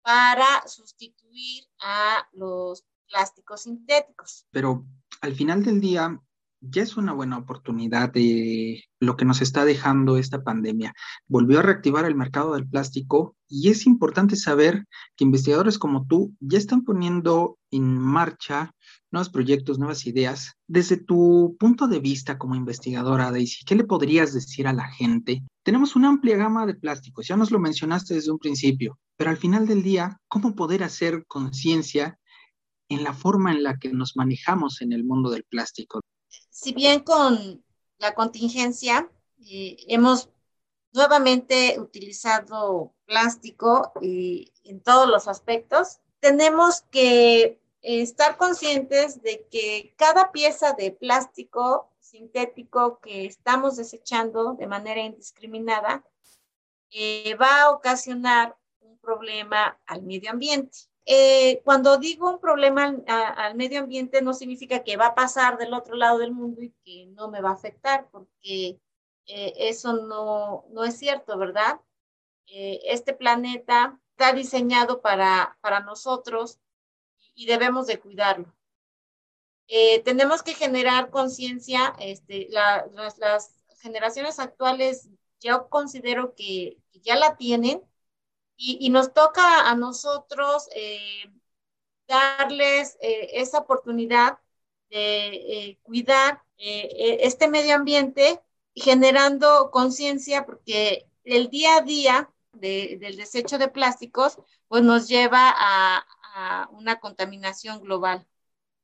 para 0.02 0.66
sustituir 0.66 1.64
a 1.80 2.26
los 2.32 2.84
plásticos 3.08 3.62
sintéticos. 3.62 4.46
Pero 4.50 4.86
al 5.20 5.34
final 5.34 5.62
del 5.62 5.80
día, 5.80 6.18
ya 6.60 6.82
es 6.82 6.96
una 6.96 7.12
buena 7.12 7.38
oportunidad 7.38 8.12
de 8.12 8.84
lo 9.00 9.16
que 9.16 9.24
nos 9.24 9.40
está 9.40 9.64
dejando 9.64 10.16
esta 10.16 10.42
pandemia. 10.42 10.94
Volvió 11.26 11.58
a 11.58 11.62
reactivar 11.62 12.04
el 12.04 12.14
mercado 12.14 12.54
del 12.54 12.68
plástico 12.68 13.36
y 13.48 13.70
es 13.70 13.86
importante 13.86 14.36
saber 14.36 14.86
que 15.16 15.24
investigadores 15.24 15.78
como 15.78 16.06
tú 16.06 16.34
ya 16.40 16.58
están 16.58 16.84
poniendo 16.84 17.58
en 17.70 17.98
marcha 17.98 18.74
nuevos 19.10 19.30
proyectos, 19.30 19.78
nuevas 19.78 20.06
ideas. 20.06 20.52
Desde 20.66 20.96
tu 20.96 21.56
punto 21.58 21.88
de 21.88 21.98
vista 21.98 22.38
como 22.38 22.54
investigadora, 22.54 23.30
Daisy, 23.30 23.64
¿qué 23.64 23.74
le 23.74 23.84
podrías 23.84 24.34
decir 24.34 24.66
a 24.66 24.72
la 24.72 24.88
gente? 24.88 25.42
Tenemos 25.62 25.94
una 25.94 26.08
amplia 26.08 26.36
gama 26.36 26.66
de 26.66 26.74
plásticos, 26.74 27.26
ya 27.26 27.36
nos 27.36 27.50
lo 27.50 27.58
mencionaste 27.58 28.14
desde 28.14 28.30
un 28.30 28.38
principio, 28.38 28.98
pero 29.16 29.30
al 29.30 29.36
final 29.36 29.66
del 29.66 29.82
día, 29.82 30.18
¿cómo 30.28 30.54
poder 30.54 30.82
hacer 30.82 31.26
conciencia 31.26 32.18
en 32.88 33.04
la 33.04 33.12
forma 33.12 33.52
en 33.52 33.62
la 33.62 33.76
que 33.78 33.90
nos 33.90 34.16
manejamos 34.16 34.80
en 34.80 34.92
el 34.92 35.04
mundo 35.04 35.30
del 35.30 35.44
plástico? 35.44 36.00
Si 36.48 36.72
bien 36.72 37.00
con 37.00 37.62
la 37.98 38.14
contingencia 38.14 39.10
eh, 39.46 39.76
hemos 39.88 40.30
nuevamente 40.92 41.78
utilizado 41.78 42.94
plástico 43.06 43.92
y 44.00 44.52
en 44.64 44.80
todos 44.80 45.08
los 45.08 45.28
aspectos, 45.28 46.00
tenemos 46.20 46.82
que 46.90 47.60
estar 47.82 48.36
conscientes 48.36 49.22
de 49.22 49.46
que 49.50 49.94
cada 49.96 50.32
pieza 50.32 50.72
de 50.72 50.90
plástico 50.90 51.89
sintético 52.10 52.98
que 53.00 53.24
estamos 53.24 53.76
desechando 53.76 54.54
de 54.54 54.66
manera 54.66 55.00
indiscriminada 55.00 56.04
eh, 56.90 57.34
va 57.36 57.62
a 57.62 57.70
ocasionar 57.70 58.56
un 58.80 58.98
problema 58.98 59.80
al 59.86 60.02
medio 60.02 60.30
ambiente. 60.30 60.78
Eh, 61.06 61.62
cuando 61.64 61.98
digo 61.98 62.30
un 62.30 62.40
problema 62.40 62.94
al, 63.06 63.54
medio 63.54 63.80
ambiente 63.80 64.22
no 64.22 64.34
significa 64.34 64.82
que 64.82 64.96
va 64.96 65.06
a 65.06 65.14
pasar 65.14 65.56
del 65.56 65.72
otro 65.72 65.94
lado 65.96 66.18
del 66.18 66.32
mundo 66.32 66.62
y 66.62 66.74
que 66.84 67.06
no 67.06 67.30
me 67.30 67.40
va 67.40 67.50
a 67.50 67.54
afectar, 67.54 68.08
porque 68.10 68.80
eh, 69.26 69.52
eso 69.56 69.92
no, 69.94 70.64
no 70.70 70.84
es 70.84 70.98
cierto, 70.98 71.38
¿verdad? 71.38 71.80
este 72.52 73.14
planeta 73.14 74.00
está 74.10 74.32
diseñado 74.32 75.00
para, 75.00 75.56
para 75.60 75.78
nosotros 75.78 76.58
y 77.36 77.46
debemos 77.46 77.86
de 77.86 78.00
cuidarlo. 78.00 78.52
Eh, 79.72 80.02
tenemos 80.02 80.42
que 80.42 80.54
generar 80.54 81.10
conciencia, 81.10 81.94
este, 82.00 82.48
las, 82.50 83.54
generaciones 83.78 84.40
actuales 84.40 85.08
yo 85.40 85.68
considero 85.68 86.34
que, 86.34 86.78
ya 87.02 87.16
la 87.16 87.36
tienen 87.36 87.82
y, 88.56 88.90
nos 88.90 89.14
toca 89.14 89.70
a 89.70 89.74
nosotros 89.76 90.68
eh, 90.74 91.24
darles 92.08 92.98
eh, 93.00 93.30
esa 93.34 93.58
oportunidad 93.58 94.38
de 94.90 95.78
cuidar 95.82 96.42
este 96.58 97.48
medio 97.48 97.76
ambiente 97.76 98.40
generando 98.74 99.70
conciencia 99.70 100.44
porque 100.44 101.06
el 101.24 101.48
día 101.48 101.76
a 101.76 101.82
día 101.82 102.30
del 102.52 103.16
desecho 103.16 103.56
de 103.58 103.68
plásticos 103.68 104.38
pues 104.68 104.82
nos 104.82 105.08
lleva 105.08 105.54
a, 105.56 106.06
una 106.72 107.00
contaminación 107.00 107.80
global. 107.80 108.26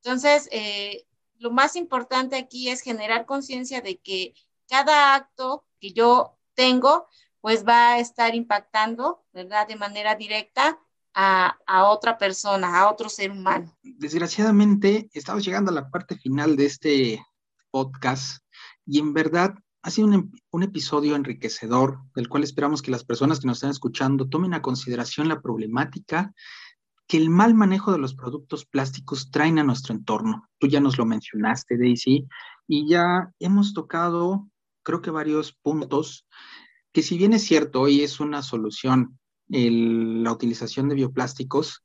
Entonces, 0.03 0.49
eh, 0.53 1.07
lo 1.38 1.51
más 1.51 1.76
importante 1.76 2.36
aquí 2.36 2.68
es 2.68 2.80
generar 2.80 3.26
conciencia 3.26 3.80
de 3.80 3.99
que 3.99 4.34
cada 4.68 5.14
acto 5.14 5.64
que 5.80 5.92
yo 5.92 6.36
tengo, 6.55 7.07
pues 7.40 7.66
va 7.66 7.92
a 7.92 7.99
estar 8.01 8.34
impactando, 8.34 9.24
¿verdad? 9.32 9.68
De 9.68 9.76
manera 9.76 10.14
directa 10.14 10.78
a, 11.14 11.57
a, 11.66 11.84
otra 11.84 12.18
persona, 12.18 12.78
a 12.78 12.90
otro 12.90 13.09
ser 13.09 13.30
humano. 13.30 13.76
Desgraciadamente, 13.82 15.09
estamos 15.12 15.44
llegando 15.44 15.70
a 15.70 15.74
la 15.74 15.90
parte 15.90 16.16
final 16.16 16.57
de 16.57 16.66
este 16.66 17.26
podcast 17.70 18.42
y 18.84 18.99
en 18.99 19.12
verdad 19.14 19.55
ha 19.82 19.90
sido 19.90 20.09
un, 20.09 20.32
un, 20.51 20.62
episodio 20.62 21.14
enriquecedor 21.14 22.01
del 22.14 22.28
cual 22.28 22.42
esperamos 22.42 22.82
que 22.82 22.90
las 22.90 23.05
personas 23.05 23.38
que 23.38 23.47
nos 23.47 23.59
están 23.59 23.70
escuchando 23.70 24.28
tomen 24.28 24.53
a 24.53 24.62
consideración 24.62 25.28
la 25.28 25.40
problemática 25.40 26.34
que 27.07 27.16
el 27.16 27.30
mal 27.30 27.54
manejo 27.54 27.92
de 27.92 27.98
los 27.98 28.14
productos 28.14 28.64
plásticos 28.64 29.30
traen 29.30 29.59
a 29.59 29.64
nuestro 29.64 29.94
entorno. 29.94 30.48
Tú 30.59 30.66
ya 30.66 30.80
nos 30.80 30.98
lo 30.98 31.07
mencionaste, 31.07 31.78
Daisy, 31.78 32.26
y 32.66 32.88
ya 32.88 33.32
hemos 33.38 33.74
tocado, 33.74 34.48
creo 34.82 35.02
que 35.02 35.11
varios 35.11 35.52
puntos, 35.52 36.26
que 36.92 37.02
si 37.02 37.16
bien 37.16 37.32
es 37.32 37.44
cierto, 37.44 37.82
hoy 37.82 38.02
es 38.02 38.20
una 38.20 38.42
solución 38.42 39.18
la 39.48 40.32
utilización 40.32 40.88
de 40.88 40.96
bioplásticos, 40.96 41.82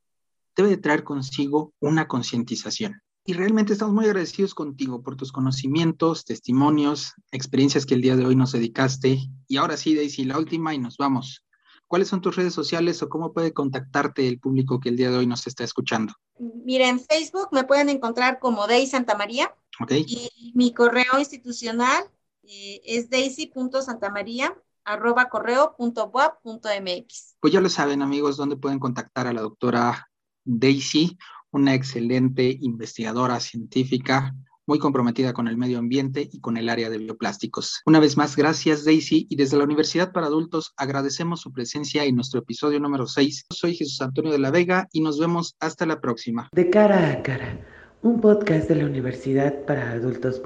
debe 0.56 0.70
de 0.70 0.78
traer 0.78 1.04
consigo 1.04 1.74
una 1.80 2.08
concientización. 2.08 3.02
Y 3.24 3.34
realmente 3.34 3.74
estamos 3.74 3.94
muy 3.94 4.06
agradecidos 4.06 4.56
contigo 4.56 5.04
por 5.04 5.16
tus 5.16 5.32
conocimientos, 5.32 6.26
testimonios, 6.26 7.14
experiencias 7.32 7.86
que 7.86 7.94
el 7.94 8.02
día 8.02 8.16
de 8.16 8.26
hoy 8.26 8.36
nos 8.36 8.52
dedicaste. 8.52 9.20
Y 9.48 9.58
ahora 9.58 9.78
sí, 9.78 9.96
Daisy, 9.96 10.26
la 10.26 10.40
última 10.40 10.74
y 10.74 10.80
nos 10.80 10.98
vamos. 10.98 11.44
¿Cuáles 11.92 12.08
son 12.08 12.22
tus 12.22 12.38
redes 12.38 12.54
sociales 12.54 13.04
o 13.04 13.10
cómo 13.10 13.34
puede 13.34 13.52
contactarte 13.52 14.26
el 14.26 14.40
público 14.40 14.80
que 14.80 14.88
el 14.88 14.96
día 14.96 15.12
de 15.12 15.18
hoy 15.18 15.28
nos 15.28 15.46
está 15.46 15.66
escuchando? 15.66 16.14
Mira, 16.40 16.88
en 16.88 17.02
Facebook 17.02 17.50
me 17.52 17.66
pueden 17.66 17.90
encontrar 17.90 18.40
como 18.40 18.66
Daisy 18.66 18.92
Santa 18.92 19.18
María. 19.18 19.54
Okay. 19.78 20.06
Y 20.08 20.54
mi 20.56 20.74
correo 20.74 21.20
institucional 21.20 22.06
eh, 22.44 22.80
es 22.86 23.10
daisy.santamaría 23.10 24.56
arroba 24.86 25.28
correo.web.mx. 25.28 27.36
Pues 27.42 27.52
ya 27.52 27.60
lo 27.60 27.68
saben, 27.68 28.02
amigos, 28.02 28.38
dónde 28.38 28.56
pueden 28.56 28.80
contactar 28.80 29.28
a 29.28 29.34
la 29.34 29.42
doctora 29.42 30.10
Daisy, 30.46 31.18
una 31.52 31.74
excelente 31.74 32.58
investigadora 32.62 33.42
científica, 33.42 34.34
muy 34.72 34.80
comprometida 34.80 35.34
con 35.34 35.50
el 35.50 35.58
medio 35.58 35.80
ambiente 35.80 36.30
y 36.32 36.40
con 36.40 36.56
el 36.56 36.70
área 36.70 36.90
de 36.90 36.98
bioplásticos. 36.98 37.82
Una 37.86 38.00
vez 38.00 38.16
más, 38.16 38.38
gracias 38.38 38.86
Daisy 38.86 39.28
y 39.30 39.36
desde 39.36 39.58
la 39.58 39.66
Universidad 39.66 40.14
para 40.14 40.28
Adultos 40.28 40.74
agradecemos 40.78 41.42
su 41.42 41.52
presencia 41.52 42.06
en 42.06 42.16
nuestro 42.16 42.40
episodio 42.40 42.80
número 42.80 43.06
6. 43.06 43.48
Soy 43.50 43.76
Jesús 43.76 44.02
Antonio 44.02 44.32
de 44.32 44.40
la 44.40 44.50
Vega 44.50 44.88
y 44.94 45.02
nos 45.02 45.20
vemos 45.20 45.58
hasta 45.60 45.86
la 45.86 46.00
próxima. 46.00 46.48
De 46.54 46.70
cara 46.70 47.12
a 47.12 47.22
cara, 47.22 47.60
un 48.02 48.22
podcast 48.22 48.70
de 48.70 48.76
la 48.76 48.86
Universidad 48.86 49.66
para 49.66 49.92
Adultos. 49.92 50.42